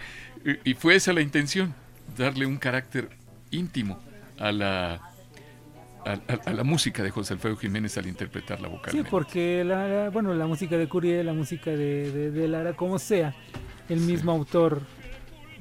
[0.64, 1.76] y fue esa la intención,
[2.18, 3.10] darle un carácter
[3.52, 4.00] íntimo
[4.40, 5.11] a la
[6.06, 9.10] a, a- a la música de José Alfredo Jiménez al interpretarla Sí, vocalmente.
[9.10, 13.00] porque la, la- bueno, la música de Curiel, la música de, de, de Lara, como
[13.00, 13.34] sea,
[13.90, 14.82] el mismo autor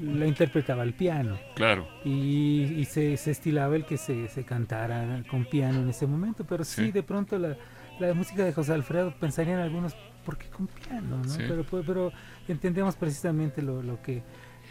[0.00, 1.38] la interpretaba al piano.
[1.56, 1.86] Claro.
[2.04, 6.44] Y, y se, se estilaba el que se, se cantara con piano en ese momento,
[6.44, 6.90] pero sí, Sí.
[6.92, 7.56] de pronto la,
[7.98, 9.94] la música de José Alfredo pensarían algunos,
[10.24, 11.18] ¿por qué con piano?
[11.18, 11.24] ¿no?
[11.24, 11.40] Sí.
[11.46, 12.12] Pero, pero
[12.48, 14.22] entendemos precisamente lo, lo que...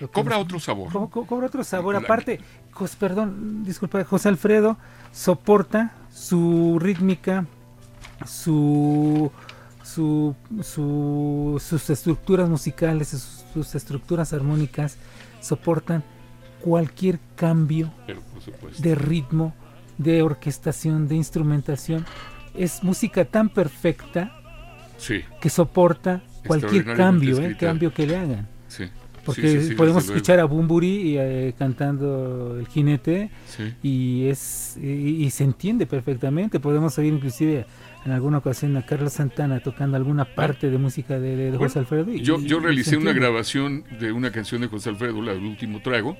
[0.08, 0.92] Cobra nos- otro sabor.
[0.92, 1.94] Co- co- cobra otro sabor.
[1.96, 2.40] La- Aparte,
[2.72, 4.78] Jos- perdón, disculpa, José Alfredo
[5.12, 7.46] soporta su rítmica,
[8.26, 9.32] su,
[9.84, 14.98] su, su- sus estructuras musicales, sus, sus estructuras armónicas,
[15.42, 16.04] soportan
[16.62, 17.92] cualquier cambio
[18.80, 19.54] de ritmo,
[19.98, 22.06] de orquestación, de instrumentación.
[22.54, 24.36] Es música tan perfecta
[24.98, 25.22] Sí.
[25.42, 27.66] que soporta cualquier cambio, eh, escrita.
[27.68, 28.48] cambio que le hagan.
[28.68, 28.86] Sí.
[29.26, 33.30] Porque Sí, sí, sí, podemos escuchar a Bumburi eh, cantando el jinete
[33.84, 36.60] y es y, y se entiende perfectamente.
[36.60, 37.66] Podemos oír inclusive
[38.06, 41.80] en alguna ocasión a Carlos Santana tocando alguna parte de música de, de Bueno, José
[41.80, 42.12] Alfredo.
[42.14, 45.82] y- yo, yo realicé una grabación de una canción de José Alfredo, la del último
[45.82, 46.18] trago,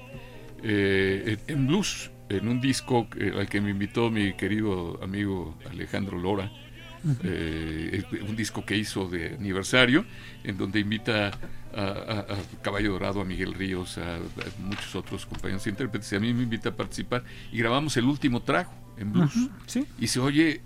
[0.64, 5.58] eh, en en blues, en un disco eh, al que me invitó mi querido amigo
[5.72, 6.52] Alejandro Lora,
[7.24, 10.06] eh, un disco que hizo de aniversario,
[10.44, 11.32] en donde invita
[11.76, 14.20] a, a- a Caballo Dorado, a Miguel Ríos, a, a
[14.64, 18.42] muchos otros compañeros intérpretes, y a mí me invita a participar, y grabamos el último
[18.42, 19.86] trago en blues, Ujú, sí.
[20.00, 20.62] y se oye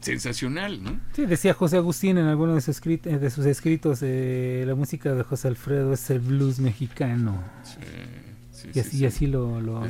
[0.00, 1.00] sensacional, ¿no?
[1.14, 4.74] Sí, decía José Agustín en alguno de sus, escrit- eh, de sus escritos, eh, la
[4.74, 7.42] música de José Alfredo es el blues mexicano.
[7.64, 9.06] sí, y así, sí, y sí.
[9.06, 9.84] así lo, lo-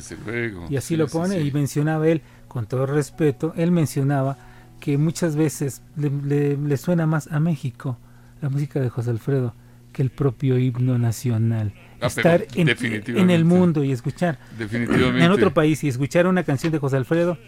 [0.69, 1.49] y así sí, lo sí, pone sí.
[1.49, 4.37] y mencionaba él, con todo respeto, él mencionaba
[4.81, 7.99] que muchas veces le, le- le suena más a México
[8.43, 9.55] la música de José Alfredo
[9.93, 11.73] que el propio himno nacional.
[12.03, 15.25] Ah, Estar en, el mundo y escuchar Definitivamente.
[15.25, 17.39] en otro país y escuchar una canción de José Alfredo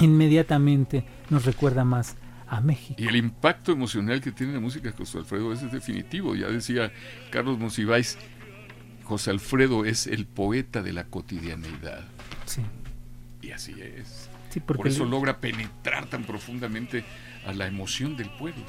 [0.00, 2.16] inmediatamente nos recuerda más
[2.48, 2.94] a México.
[3.02, 6.34] Y el impacto emocional que tiene la música de José Alfredo es definitivo.
[6.34, 6.92] Ya decía
[7.30, 8.18] Carlos Monsiváis,
[9.04, 12.04] José Alfredo es el poeta de la cotidianeidad.
[12.44, 12.62] Sí.
[13.42, 14.25] Y así es.
[14.56, 17.04] Sí, porque Por eso el- logra penetrar tan profundamente
[17.46, 18.62] a la emoción del pueblo.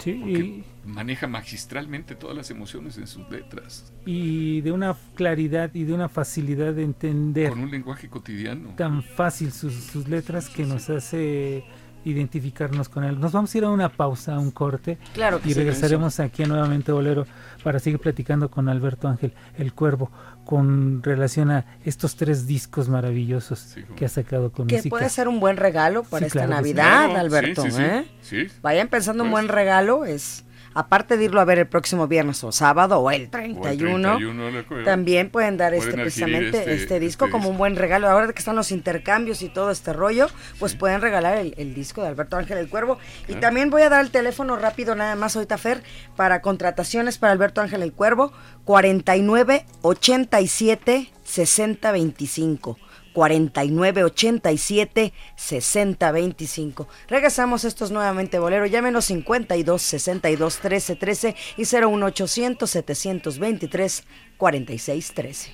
[0.00, 5.84] Sí, Porque maneja magistralmente todas las emociones en sus letras, y de una claridad y
[5.84, 8.70] de una facilidad de entender con un lenguaje cotidiano.
[8.76, 11.62] tan fácil sus, sus letras que nos hace
[12.04, 13.18] identificarnos con él.
[13.20, 15.58] Nos vamos a ir a una pausa, a un corte Claro que y sí.
[15.58, 17.26] regresaremos aquí a nuevamente Bolero
[17.62, 20.10] para seguir platicando con Alberto Ángel, el Cuervo,
[20.44, 24.90] con relación a estos tres discos maravillosos que ha sacado con Que música.
[24.90, 26.74] puede ser un buen regalo para Sí, esta claro que sí.
[26.74, 27.62] Navidad, Claro, Alberto.
[27.62, 27.82] sí, sí, sí.
[27.82, 28.04] ¿eh?
[28.22, 28.46] Sí.
[28.62, 32.42] Vayan pensando un Pues- buen regalo, es aparte de irlo a ver el próximo viernes
[32.44, 34.84] o sábado o el 31, 31 de acuerdo.
[34.84, 38.08] también pueden dar Pueden este precisamente este, este- disco este como un buen regalo.
[38.08, 40.28] Ahora que están los intercambios y todo este rollo,
[40.58, 42.98] pues pueden regalar el, el disco de Alberto Ángel el Cuervo.
[43.28, 45.82] Y también voy a dar el teléfono rápido nada más ahorita Fer
[46.16, 48.32] para contrataciones para Alberto Ángel el Cuervo
[48.64, 52.78] 49 87 60 25.
[53.12, 56.88] 49 87 60 25.
[57.08, 58.66] Regresamos estos nuevamente bolero.
[58.66, 64.04] Llámenos 52 62 13 13 y 01 800 723
[64.36, 65.52] 46 13.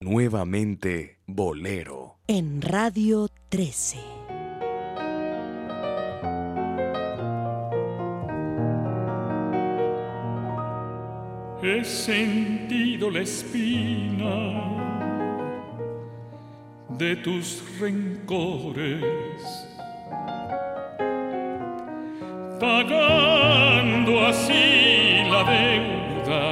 [0.00, 2.16] Nuevamente Bolero.
[2.26, 3.98] En Radio 13.
[11.62, 14.71] He sentido la espina
[17.02, 19.02] de tus rencores,
[22.60, 26.44] pagando así la deuda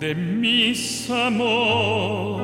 [0.00, 2.42] de mis amores.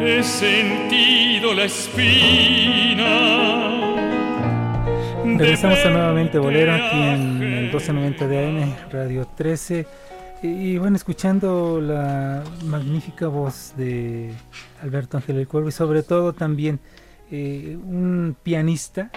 [0.00, 3.12] He sentido la espina.
[5.24, 9.86] Regresamos a nuevamente Bolero aquí en el 1290 de AM, Radio 13.
[10.42, 14.34] Y, bueno, escuchando la magnífica voz de
[14.82, 16.80] Alberto Ángel el Cuervo y sobre todo también
[17.30, 19.10] eh, un pianista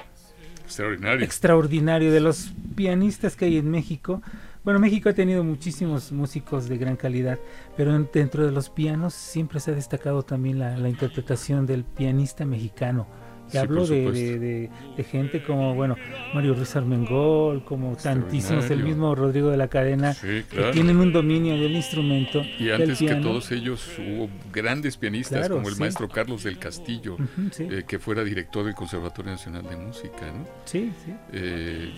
[0.64, 1.26] Extraordinario.
[1.26, 4.22] extraordinario de los pianistas que hay en México.
[4.64, 7.40] Bueno, México ha tenido muchísimos músicos de gran calidad,
[7.76, 11.84] pero en- dentro de los pianos siempre se ha destacado también la, la interpretación del
[11.84, 13.06] pianista mexicano.
[13.48, 14.12] Y Sí, hablo de, supuesto.
[14.12, 15.96] de- de- de gente como, bueno,
[16.34, 21.14] Mario Ruiz Armengol, como tantísimos, el mismo Rodrigo de la Cadena, Sí, que tienen un
[21.14, 22.42] dominio del instrumento.
[22.60, 25.80] Y del antes que todos ellos hubo grandes pianistas Claro, como el sí.
[25.80, 27.18] maestro Carlos del Castillo,
[27.60, 30.46] eh, que fuera director del Conservatorio Nacional de Música, ¿no?
[30.66, 31.14] Sí, sí.
[31.34, 31.92] Eh,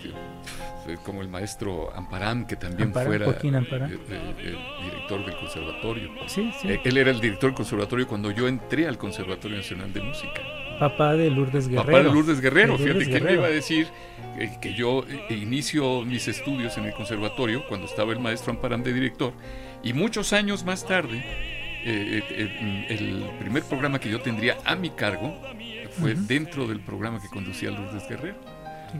[0.88, 3.90] eh, como el maestro Amparán, que también Amparán, fuera Amparán.
[4.08, 6.10] eh, director del conservatorio.
[6.26, 6.68] Sí, sí.
[6.84, 10.40] Él era el director del conservatorio cuando yo entré al Conservatorio Nacional de Música.
[10.80, 11.86] Papá de Lourdes Guerrero.
[11.86, 13.34] Papá de Lourdes Guerrero, De fíjate que me Guerrero.
[13.40, 13.86] iba a decir
[14.38, 18.82] eh, que yo eh, inicio mis estudios en el conservatorio cuando estaba el maestro Amparán
[18.82, 19.32] de director
[19.84, 21.22] y muchos años más tarde
[21.84, 25.34] eh, el primer programa que yo tendría a mi cargo
[25.98, 28.36] fue dentro del programa que conducía Lourdes Guerrero,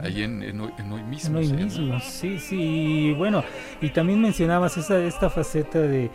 [0.03, 1.39] ahí en, en hoy, en hoy mismo.
[1.39, 3.43] En hoy mismo, sí, sí, y bueno,
[3.81, 6.09] y también mencionabas esa, esta faceta de,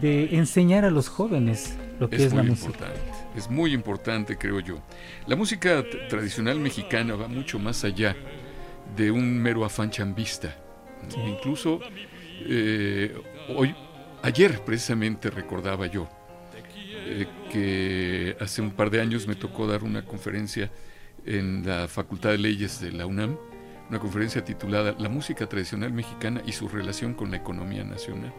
[0.00, 2.68] de enseñar a los jóvenes lo que es, es la muy música.
[2.70, 3.00] importante,
[3.36, 4.78] es muy importante, creo yo.
[5.26, 8.16] La música tradicional mexicana va mucho más allá
[8.96, 10.56] de un mero afán chambista.
[11.26, 11.80] Incluso
[12.40, 13.14] eh,
[13.54, 13.74] hoy,
[14.22, 16.08] ayer precisamente recordaba yo
[17.08, 20.70] eh, que hace un par de años me tocó dar una conferencia
[21.24, 23.36] en la Facultad de Leyes de la UNAM,
[23.88, 28.32] una conferencia titulada La música tradicional mexicana y su relación con la economía nacional.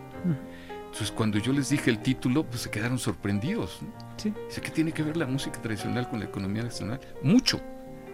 [0.85, 3.79] Entonces, cuando yo les dije el título, pues se quedaron sorprendidos.
[3.81, 4.06] ¿no?
[4.17, 4.33] Sí.
[4.47, 6.99] Dice, ¿qué tiene que ver la música tradicional con la economía nacional?
[7.23, 7.61] Mucho,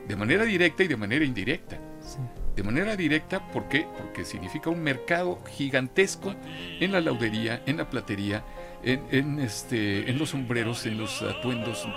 [0.08, 1.80] de manera directa y de manera indirecta.
[2.56, 3.88] De manera directa, ¿por qué?
[3.98, 6.36] Porque significa un mercado gigantesco
[6.80, 8.44] en la laudería, en la platería,
[8.84, 11.88] en, en, este, en los sombreros, en los atuendos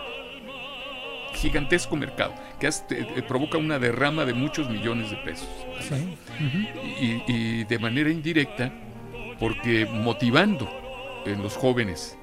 [1.34, 5.48] gigantesco mercado que eh, provoca una derrama de muchos millones de pesos.
[5.80, 6.16] Sí.
[7.00, 8.72] Y, y de manera indirecta,
[9.38, 10.66] porque motivando
[11.26, 12.16] en los jóvenes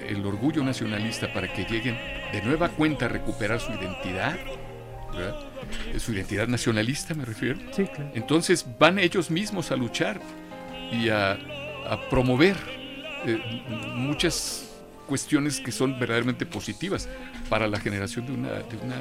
[0.00, 1.96] el orgullo nacionalista para que lleguen
[2.32, 4.36] de nueva cuenta a recuperar su identidad,
[5.12, 5.36] ¿verdad?
[5.92, 8.10] Eh, su identidad nacionalista me refiero, Sí, claro.
[8.14, 10.20] entonces van ellos mismos a luchar
[10.92, 12.56] y a, a promover
[13.26, 13.38] eh,
[13.94, 14.70] muchas
[15.06, 17.08] cuestiones que son verdaderamente positivas
[17.48, 18.96] para la generación de una, de una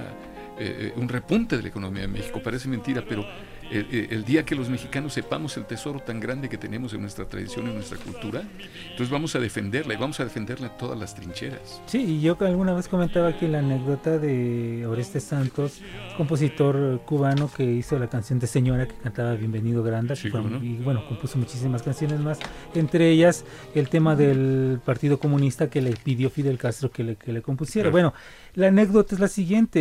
[0.59, 2.39] eh, eh, un repunte de la economía de México.
[2.43, 3.25] Parece mentira, pero
[3.73, 7.25] eh, el día que los mexicanos sepamos el tesoro tan grande que tenemos en nuestra
[7.25, 8.43] tradición, en nuestra cultura,
[8.83, 11.81] entonces vamos a defenderla y vamos a defenderla en todas las trincheras.
[11.87, 15.81] Sí, y yo alguna vez comentaba aquí la anécdota de Oreste Santos,
[16.17, 20.63] compositor cubano que hizo la canción de Señora que cantaba Bienvenido Granda, cómo no.
[20.63, 22.39] y bueno, compuso muchísimas canciones más,
[22.75, 27.33] entre ellas el tema del Partido Comunista que le pidió Fidel Castro que le, que
[27.33, 27.89] le compusiera.
[27.89, 27.91] Claro.
[27.91, 28.13] Bueno,
[28.55, 29.79] la anécdota es la siguiente,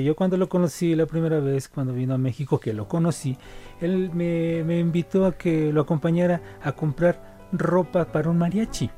[0.00, 3.36] eh, yo cuando lo conocí la primera vez, cuando vino a México, que lo conocí,
[3.80, 8.90] él me, me invitó a que lo acompañara a comprar ropa para un mariachi.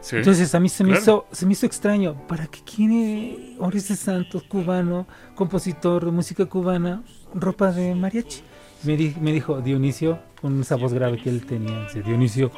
[0.00, 1.02] Sí, Entonces a mí se me claro.
[1.02, 7.02] hizo se me hizo extraño, ¿para qué quiere Oreste Santos, cubano, compositor de música cubana,
[7.34, 8.40] ropa de mariachi?
[8.84, 12.50] Me, di- me dijo Dionisio, con esa voz grave que él tenía, dice, Dionisio,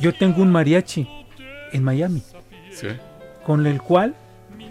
[0.00, 1.06] yo tengo un mariachi
[1.72, 2.22] en Miami,
[2.72, 2.86] Sí.
[3.44, 4.14] con el cual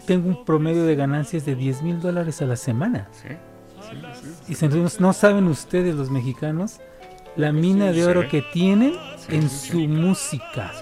[0.10, 3.08] tengo un promedio de ganancias de 10 mil dólares a la semana.
[3.12, 3.28] Sí,
[4.48, 4.66] sí, sí.
[4.66, 6.80] Y no saben ustedes los mexicanos
[7.36, 8.96] la mina de oro que tienen
[9.28, 10.74] en su música.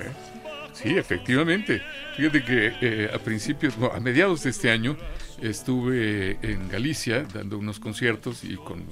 [0.72, 1.82] Sí, efectivamente.
[2.16, 4.96] Fíjate que eh, a principios, no, a mediados de este año,
[5.42, 8.86] estuve en Galicia dando unos conciertos y con, eh,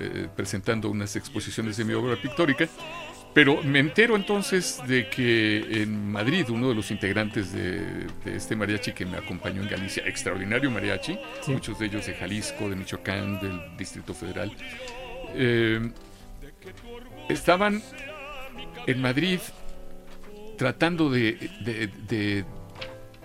[0.00, 2.66] eh, presentando unas exposiciones de mi obra pictórica.
[3.34, 7.80] Pero me entero entonces de que en Madrid, uno de los integrantes de,
[8.24, 11.52] de este mariachi que me acompañó en Galicia, extraordinario mariachi, Sí.
[11.52, 14.54] muchos de ellos de Jalisco, de Michoacán, del Distrito Federal,
[15.34, 15.90] eh,
[17.28, 17.82] estaban
[18.86, 19.40] en Madrid
[20.58, 21.32] tratando de,
[21.64, 22.44] de- de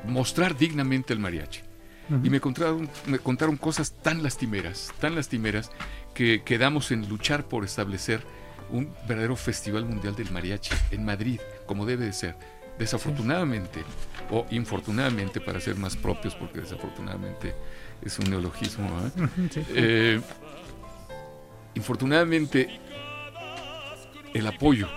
[0.05, 1.61] mostrar dignamente el mariachi.
[2.23, 5.69] Y me contaron, me contaron cosas tan lastimeras, tan lastimeras,
[6.13, 8.21] que quedamos en luchar por establecer
[8.69, 12.35] un verdadero festival mundial del mariachi en Madrid, como debe de ser.
[12.77, 13.83] Desafortunadamente,
[14.29, 17.55] o infortunadamente, para ser más propios, porque desafortunadamente
[18.01, 19.27] es un neologismo, ¿eh?
[19.51, 19.65] Sí.
[19.69, 20.21] Eh,
[21.73, 22.79] infortunadamente,
[24.33, 24.87] el apoyo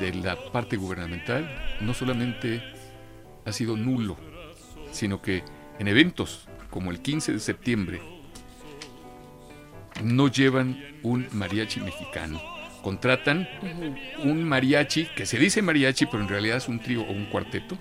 [0.00, 2.62] de la parte gubernamental no solamente
[3.44, 4.16] ha sido nulo,
[4.92, 5.42] sino que
[5.78, 8.17] en eventos como el 15 de septiembre
[10.02, 12.40] no llevan un mariachi mexicano.
[12.82, 13.48] Contratan
[14.24, 17.76] un mariachi, que se dice mariachi, pero en realidad es un trío o un cuarteto,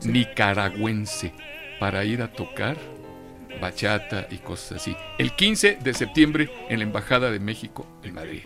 [0.00, 0.08] sí.
[0.08, 1.32] nicaragüense,
[1.78, 2.76] para ir a tocar
[3.60, 4.96] bachata y cosas así.
[5.18, 8.42] El 15 de septiembre en la Embajada de México en Madrid.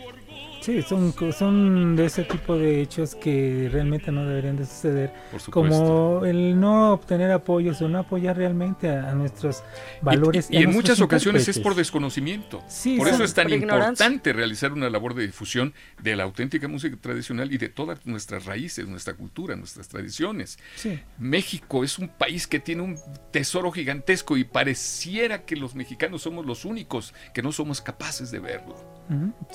[0.65, 5.13] Sí, son, son de ese tipo de hechos que realmente no deberían de suceder.
[5.31, 5.79] Por supuesto.
[5.79, 9.63] Como el no obtener apoyos o no apoyar realmente a, a nuestros
[10.01, 10.49] valores.
[10.51, 12.65] Y, en muchas ocasiones es por desconocimiento.
[12.67, 14.07] Sí, por eso es tan ignorancia.
[14.07, 18.47] importante realizar una labor de difusión de la auténtica música tradicional y de todas nuestras
[18.47, 20.59] raíces, nuestra cultura, nuestras tradiciones.
[20.77, 20.99] Sí.
[21.19, 22.97] México es un país que tiene un
[23.33, 28.39] tesoro gigantesco y pareciera que los mexicanos somos los únicos que no somos capaces de
[28.39, 28.77] verlo.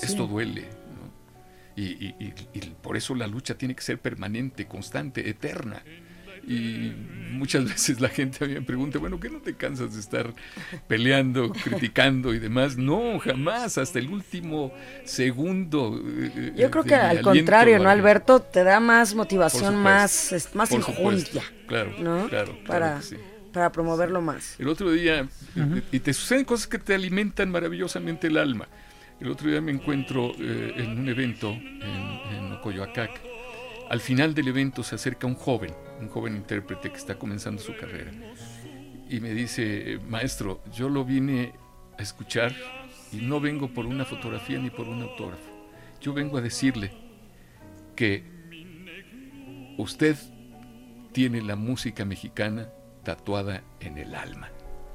[0.00, 0.68] Esto duele.
[1.76, 5.82] Y, y- y- y por eso la lucha tiene que ser permanente, constante, eterna.
[6.46, 6.92] Y
[7.32, 10.32] muchas veces la gente a mí me pregunta, bueno, ¿qué no te cansas de estar
[10.88, 12.76] peleando, criticando y demás?
[12.76, 14.72] No, jamás, hasta el último
[15.04, 16.02] segundo.
[16.06, 17.88] eh, Yo creo que al aliento, contrario, ¿no.
[17.90, 18.40] Alberto?
[18.40, 22.28] Te da más motivación, más, es- más injundia, Claro, ¿no?
[22.28, 23.16] claro, claro para, sí.
[23.52, 24.58] para promoverlo más.
[24.58, 28.66] El otro día, eh, y te suceden cosas que te alimentan maravillosamente el alma.
[29.20, 32.50] El otro día me encuentro eh, en un evento en, en.
[33.90, 37.76] Al final del evento se acerca un joven, un joven intérprete que está comenzando su
[37.76, 38.12] carrera.
[39.08, 41.52] Y me dice, maestro, yo lo vine
[41.98, 42.54] a escuchar
[43.12, 45.50] y no vengo por una fotografía ni por un autógrafo.
[46.00, 46.92] Yo vengo a decirle
[47.96, 48.24] que
[49.76, 50.16] usted
[51.12, 52.68] tiene la música mexicana
[53.02, 54.50] tatuada en el alma.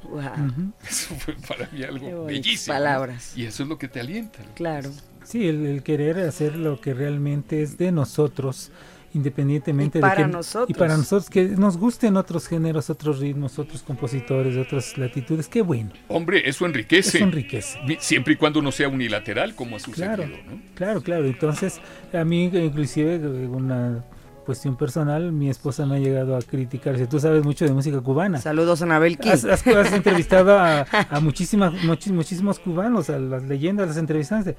[0.10, 0.74] Wow.
[0.90, 2.74] Eso fue para mí algo bellísimo.
[2.74, 2.80] ¿no?
[2.80, 3.34] palabras.
[3.38, 4.40] Y eso es lo que te alienta.
[4.40, 4.54] ¿no?
[4.56, 4.92] Claro.
[5.24, 8.72] Sí, el, el querer hacer lo que realmente es de nosotros,
[9.14, 10.70] independientemente Y de para que nosotros.
[10.70, 15.48] y para nosotros que nos gusten otros géneros, otros ritmos, otros compositores de otras latitudes,
[15.48, 15.92] qué bueno.
[16.10, 17.18] Hombre, eso enriquece.
[17.18, 17.80] Eso enriquece.
[18.00, 20.16] Siempre y cuando no sea unilateral, como ha sucedido.
[20.16, 20.62] Claro, ¿no?
[20.76, 21.26] claro, claro.
[21.26, 21.80] Entonces,
[22.14, 23.18] a mí inclusive
[23.48, 24.04] una
[24.46, 26.98] cuestión personal, mi esposa me ha llegado a criticar.
[26.98, 28.40] Si tú sabes mucho de música cubana.
[28.40, 33.44] Saludos a Anabel Has, has, has entrevistado a, a muchísimas, muchis, muchísimos cubanos, a las
[33.44, 34.56] leyendas, las entrevistaste.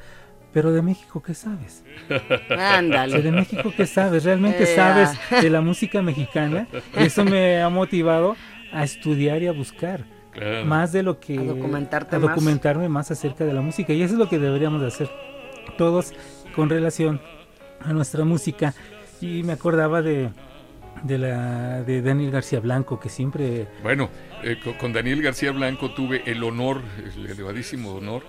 [0.53, 1.85] Pero de México, ¿qué sabes?
[2.51, 3.21] Ándale.
[3.21, 4.25] de México, ¿qué sabes?
[4.25, 5.11] ¿Realmente eh, sabes
[5.43, 6.67] de la música mexicana?
[6.99, 8.37] Y eso me ha motivado
[8.73, 10.05] a estudiar y a buscar.
[10.31, 10.65] Claro.
[10.65, 11.39] Más de lo que...
[11.39, 13.11] A documentarte a documentarme más.
[13.11, 13.93] más acerca de la música.
[13.93, 15.11] Y eso es lo que deberíamos de hacer
[15.77, 16.13] todos
[16.55, 17.21] con relación
[17.81, 18.75] a nuestra música.
[19.21, 20.31] Y me acordaba de,
[21.03, 23.67] de, la, de Daniel García Blanco, que siempre...
[23.83, 24.11] Bueno,
[24.43, 26.83] eh, con, Daniel García Blanco tuve el honor,
[27.17, 28.23] el elevadísimo honor,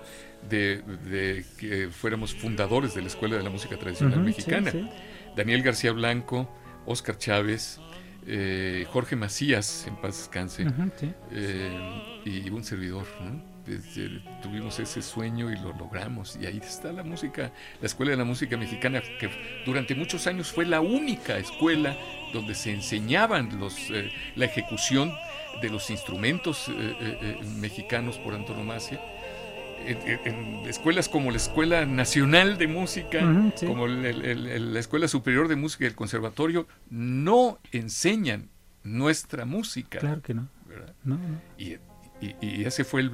[0.50, 4.72] de, de, que fuéramos fundadores de la Escuela de la Música Tradicional uh -huh, Mexicana.
[4.72, 4.90] Sí, sí.
[5.36, 6.50] Daniel García Blanco,
[6.86, 7.80] Oscar Chávez,
[8.26, 11.14] eh, Jorge Macías, en paz descanse, uh -huh, sí.
[11.32, 13.06] eh, y un servidor.
[13.22, 13.57] ¿no?
[14.42, 16.38] Tuvimos ese sueño y lo logramos.
[16.42, 19.30] Y ahí está la música, la Escuela de la Música Mexicana, que
[19.66, 21.96] durante muchos años fue la única escuela
[22.34, 25.14] donde se enseñaban los, eh, la ejecución
[25.62, 29.00] de los instrumentos eh, mexicanos por antonomasia
[29.86, 33.66] en, en, escuelas como la Escuela Nacional de Música, uh -huh, sí.
[33.66, 38.50] como el, el, el, la Escuela Superior de Música y el Conservatorio, no enseñan
[38.84, 40.00] nuestra música.
[40.00, 40.48] Claro que no.
[41.04, 41.42] no, no.
[41.58, 41.78] Y,
[42.20, 43.10] y, y, ese fue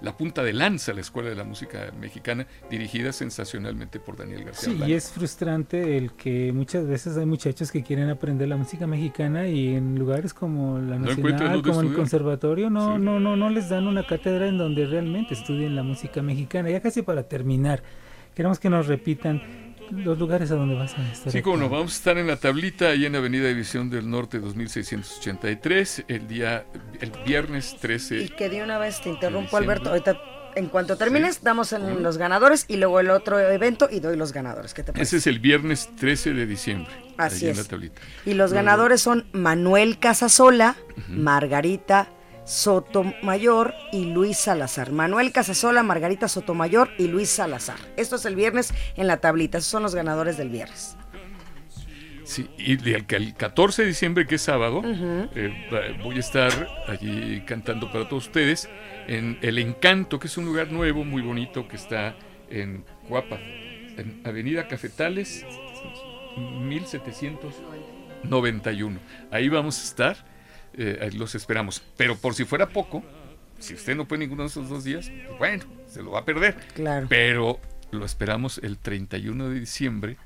[0.00, 4.70] la punta de lanza, la Escuela de la Música Mexicana, dirigida sensacionalmente por Daniel García.
[4.70, 4.90] Sí, Blanco.
[4.90, 9.46] y es frustrante el que muchas veces hay muchachos que quieren aprender la música mexicana
[9.46, 13.02] y en lugares como la Nacional, no como el Conservatorio, no, sí.
[13.02, 16.70] no, no, no les dan una cátedra en donde realmente estudien la música mexicana.
[16.70, 17.82] Ya casi para terminar,
[18.34, 21.32] queremos que nos repitan los lugares a donde vas a estar.
[21.32, 24.38] Sí, como no, vamos a estar en la tablita ahí en Avenida División del Norte
[24.38, 26.64] 2683, el día,
[27.00, 28.22] el viernes 13.
[28.22, 30.18] Y que de una vez te interrumpo, Alberto, ahorita
[30.56, 31.40] en cuanto termines, sí.
[31.44, 34.74] damos en los ganadores y luego el otro evento y doy los ganadores.
[34.74, 35.16] ¿Qué te parece?
[35.16, 36.92] Ese es el viernes 13 de diciembre.
[37.16, 37.68] Así es.
[38.26, 41.16] Y los ganadores son Manuel Casasola, uh -huh.
[41.16, 42.08] Margarita
[42.50, 44.90] Sotomayor y Luis Salazar.
[44.90, 47.78] Manuel Casasola, Margarita Sotomayor y Luis Salazar.
[47.96, 49.58] Esto es el viernes en la tablita.
[49.58, 50.96] Esos son los ganadores del viernes.
[52.24, 55.30] Sí, y el, el 14 de diciembre, que es sábado, uh -huh.
[55.36, 56.50] eh, voy a estar
[56.88, 58.68] allí cantando para todos ustedes
[59.06, 62.16] en El Encanto, que es un lugar nuevo, muy bonito, que está
[62.50, 63.38] en Cuapa,
[63.96, 65.46] en Avenida Cafetales,
[66.36, 68.98] 1791.
[69.30, 70.29] Ahí vamos a estar
[70.80, 71.82] eh, los esperamos.
[71.96, 73.02] Pero por si fuera poco,
[73.58, 76.56] si usted no puede ninguno de esos dos días, bueno, se lo va a perder.
[76.74, 77.06] Claro.
[77.08, 80.16] Pero lo esperamos el 31 de diciembre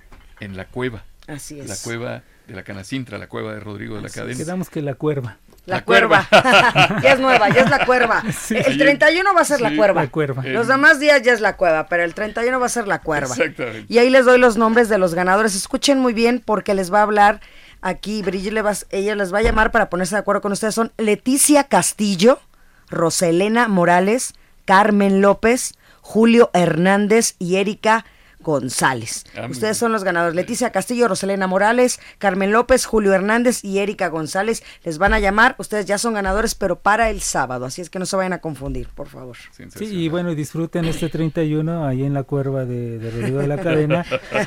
[0.40, 1.04] en la cueva.
[1.26, 1.68] Así es.
[1.68, 4.38] La cueva de la Canacintra, la cueva de Rodrigo de la Cadena.
[4.38, 5.38] Quedamos que la cuerva.
[5.66, 6.28] La, la cuerva.
[6.28, 7.00] cuerva.
[7.02, 8.22] ya es nueva, ya es la cuerva.
[8.32, 8.56] Sí.
[8.56, 10.02] El 31 va a ser sí, la cuerva.
[10.02, 10.44] La cuerva.
[10.44, 13.34] Los demás días ya es la cueva, pero el 31 va a ser la cuerva.
[13.34, 13.92] Exactamente.
[13.92, 15.56] Y ahí les doy los nombres de los ganadores.
[15.56, 17.40] Escuchen muy bien porque les va a hablar
[17.84, 20.74] aquí Brigitte Levas, ella les va a llamar para ponerse de acuerdo con ustedes.
[20.74, 22.40] Son Leticia Castillo,
[22.88, 24.34] Roselena Morales,
[24.64, 28.04] Carmen López, Julio Hernández y Erika
[28.40, 29.24] González.
[29.36, 30.36] Ah, Ustedes son los ganadores.
[30.36, 34.62] Leticia Castillo, Roselena Morales, Carmen López, Julio Hernández y Erika González.
[34.84, 35.56] Les van a llamar.
[35.58, 37.64] Ustedes ya son ganadores, pero para el sábado.
[37.64, 39.36] Así es que no se vayan a confundir, por favor.
[39.74, 43.56] Sí, y bueno, disfruten este 31 ahí en la cuerva de, de Rodrigo de la
[43.58, 44.04] Cadena.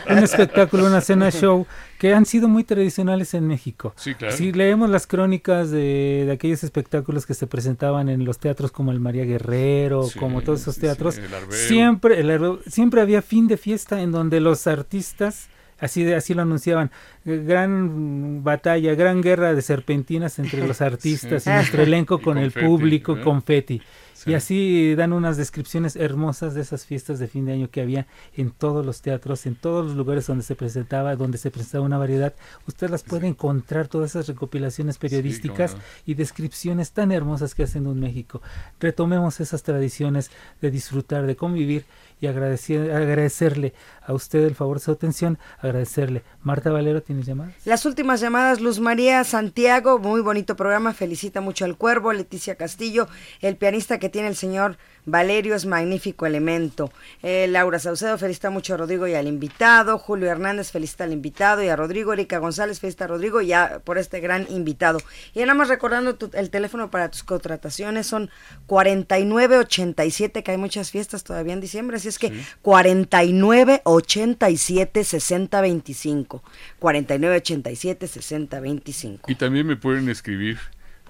[0.09, 1.65] un espectáculo, una cena show
[1.97, 3.93] que han sido muy tradicionales en México.
[3.95, 4.35] Sí, claro.
[4.35, 8.91] Si leemos las crónicas de, de, aquellos espectáculos que se presentaban en los teatros como
[8.91, 13.47] el María Guerrero, sí, como todos esos teatros, sí, el siempre, el, siempre había fin
[13.47, 15.49] de fiesta en donde los artistas
[15.79, 16.91] así de, así lo anunciaban.
[17.25, 21.49] Gran batalla gran guerra de serpentinas entre los artistas sí.
[21.49, 23.81] y nuestro elenco con confeti, el público confeti.
[24.13, 24.31] Sí.
[24.31, 28.07] y así dan unas descripciones hermosas de esas fiestas de fin de año que había
[28.35, 31.99] en todos los teatros en todos los lugares donde se presentaba donde se presentaba una
[31.99, 32.33] variedad.
[32.67, 37.99] Usted las puede encontrar todas esas recopilaciones periodísticas y descripciones tan hermosas que hacen un
[37.99, 38.41] México.
[38.79, 40.31] Retomemos esas tradiciones
[40.61, 41.85] de disfrutar de convivir
[42.19, 46.23] y agradecer, agradecerle a usted el favor de su atención, agradecerle.
[46.41, 47.53] Marta Valero, ¿tienes llamadas?
[47.65, 53.07] Las últimas llamadas, Luz María Santiago, muy bonito programa, felicita mucho al Cuervo, Leticia Castillo,
[53.41, 54.77] el pianista que tiene el señor
[55.07, 56.91] Valerio es magnífico elemento.
[57.23, 59.97] Eh, Laura Saucedo felicita mucho a Rodrigo y al invitado.
[59.97, 62.11] Julio Hernández felicita al invitado y a Rodrigo.
[62.11, 64.99] Erika González felicita a Rodrigo y a, por este gran invitado.
[65.33, 68.29] Y nada más recordando tu, el teléfono para tus contrataciones son
[68.65, 72.45] 4987, que hay muchas fiestas todavía en diciembre, así es que sí.
[72.61, 76.43] 4987 6025.
[76.79, 79.31] 4987 6025.
[79.31, 80.57] Y también me pueden escribir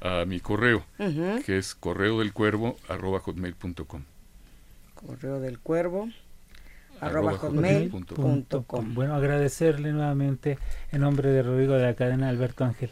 [0.02, 1.44] a mi correo, uh -huh.
[1.44, 4.04] que es correo del cuervo arroba hotmail.com.
[4.94, 6.10] Correo del cuervo
[7.00, 8.94] arroba hotmail.com.
[8.94, 10.58] Bueno, agradecerle nuevamente
[10.92, 12.90] en nombre de Rodrigo de la cadena Alberto Ángel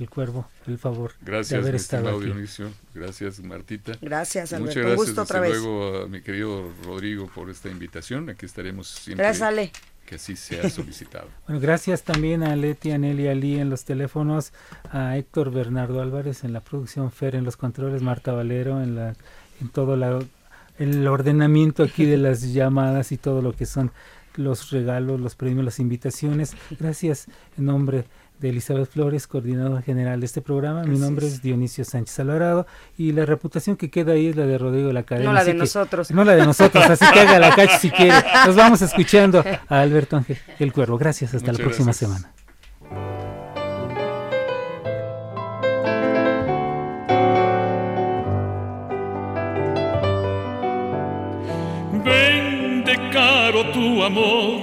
[0.00, 2.24] el cuervo, el favor gracias, de haber estado aquí.
[2.24, 2.72] Dionisio.
[2.94, 3.92] Gracias, Martita.
[4.00, 4.68] Gracias, Alberto.
[4.68, 5.50] Muchas gracias, gusto otra vez.
[5.50, 8.30] luego, a mi querido Rodrigo por esta invitación.
[8.30, 9.72] Aquí estaremos siempre Gracias, Ale.
[10.10, 11.28] Que así sea solicitado.
[11.46, 14.52] Bueno, gracias también a Leti, a Nelly Ali en los teléfonos,
[14.90, 19.14] a Héctor Bernardo Álvarez en la producción, Fer en los controles, Marta Valero en la
[19.60, 20.18] en todo la,
[20.78, 23.92] el ordenamiento aquí de las llamadas y todo lo que son
[24.34, 26.56] los regalos, los premios, las invitaciones.
[26.78, 27.26] Gracias
[27.56, 28.04] en nombre
[28.40, 30.82] de Elizabeth Flores, coordinadora general de este programa.
[30.84, 34.58] Mi nombre es Dionisio Sánchez Alvarado y la reputación que queda ahí es la de
[34.58, 35.26] Rodrigo la Cadena.
[35.28, 36.10] No la de que- nosotros.
[36.10, 38.14] no la de nosotros, así que haga la cacho si quiere.
[38.46, 40.96] Nos vamos escuchando a Alberto Ángel, el cuervo.
[40.98, 42.10] Gracias, hasta la próxima gracias.
[42.10, 42.32] semana.
[52.04, 54.60] Vende caro tu amor,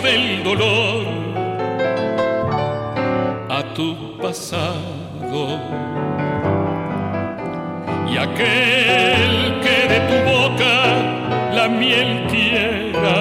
[0.00, 1.06] del dolor
[3.48, 5.60] a tu pasado.
[8.08, 13.20] Y aquel que de tu boca la miel quiera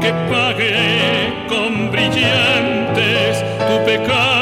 [0.00, 4.38] que pague con brillantes tu pecado,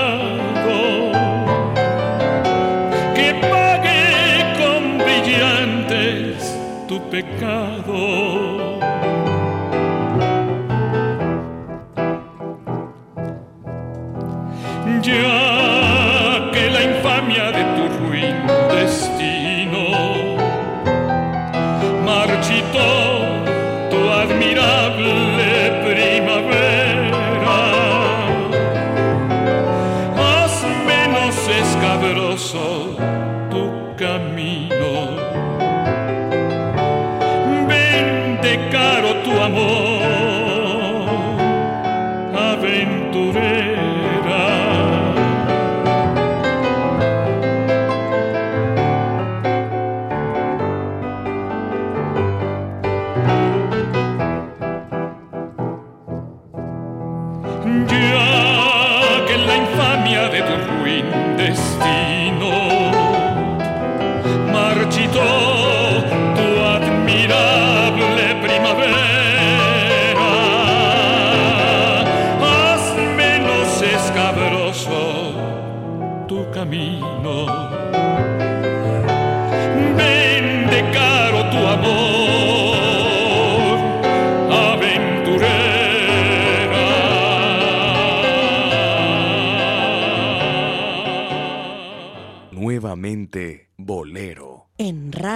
[7.11, 7.65] pecado.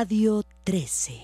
[0.00, 1.20] Radio 13.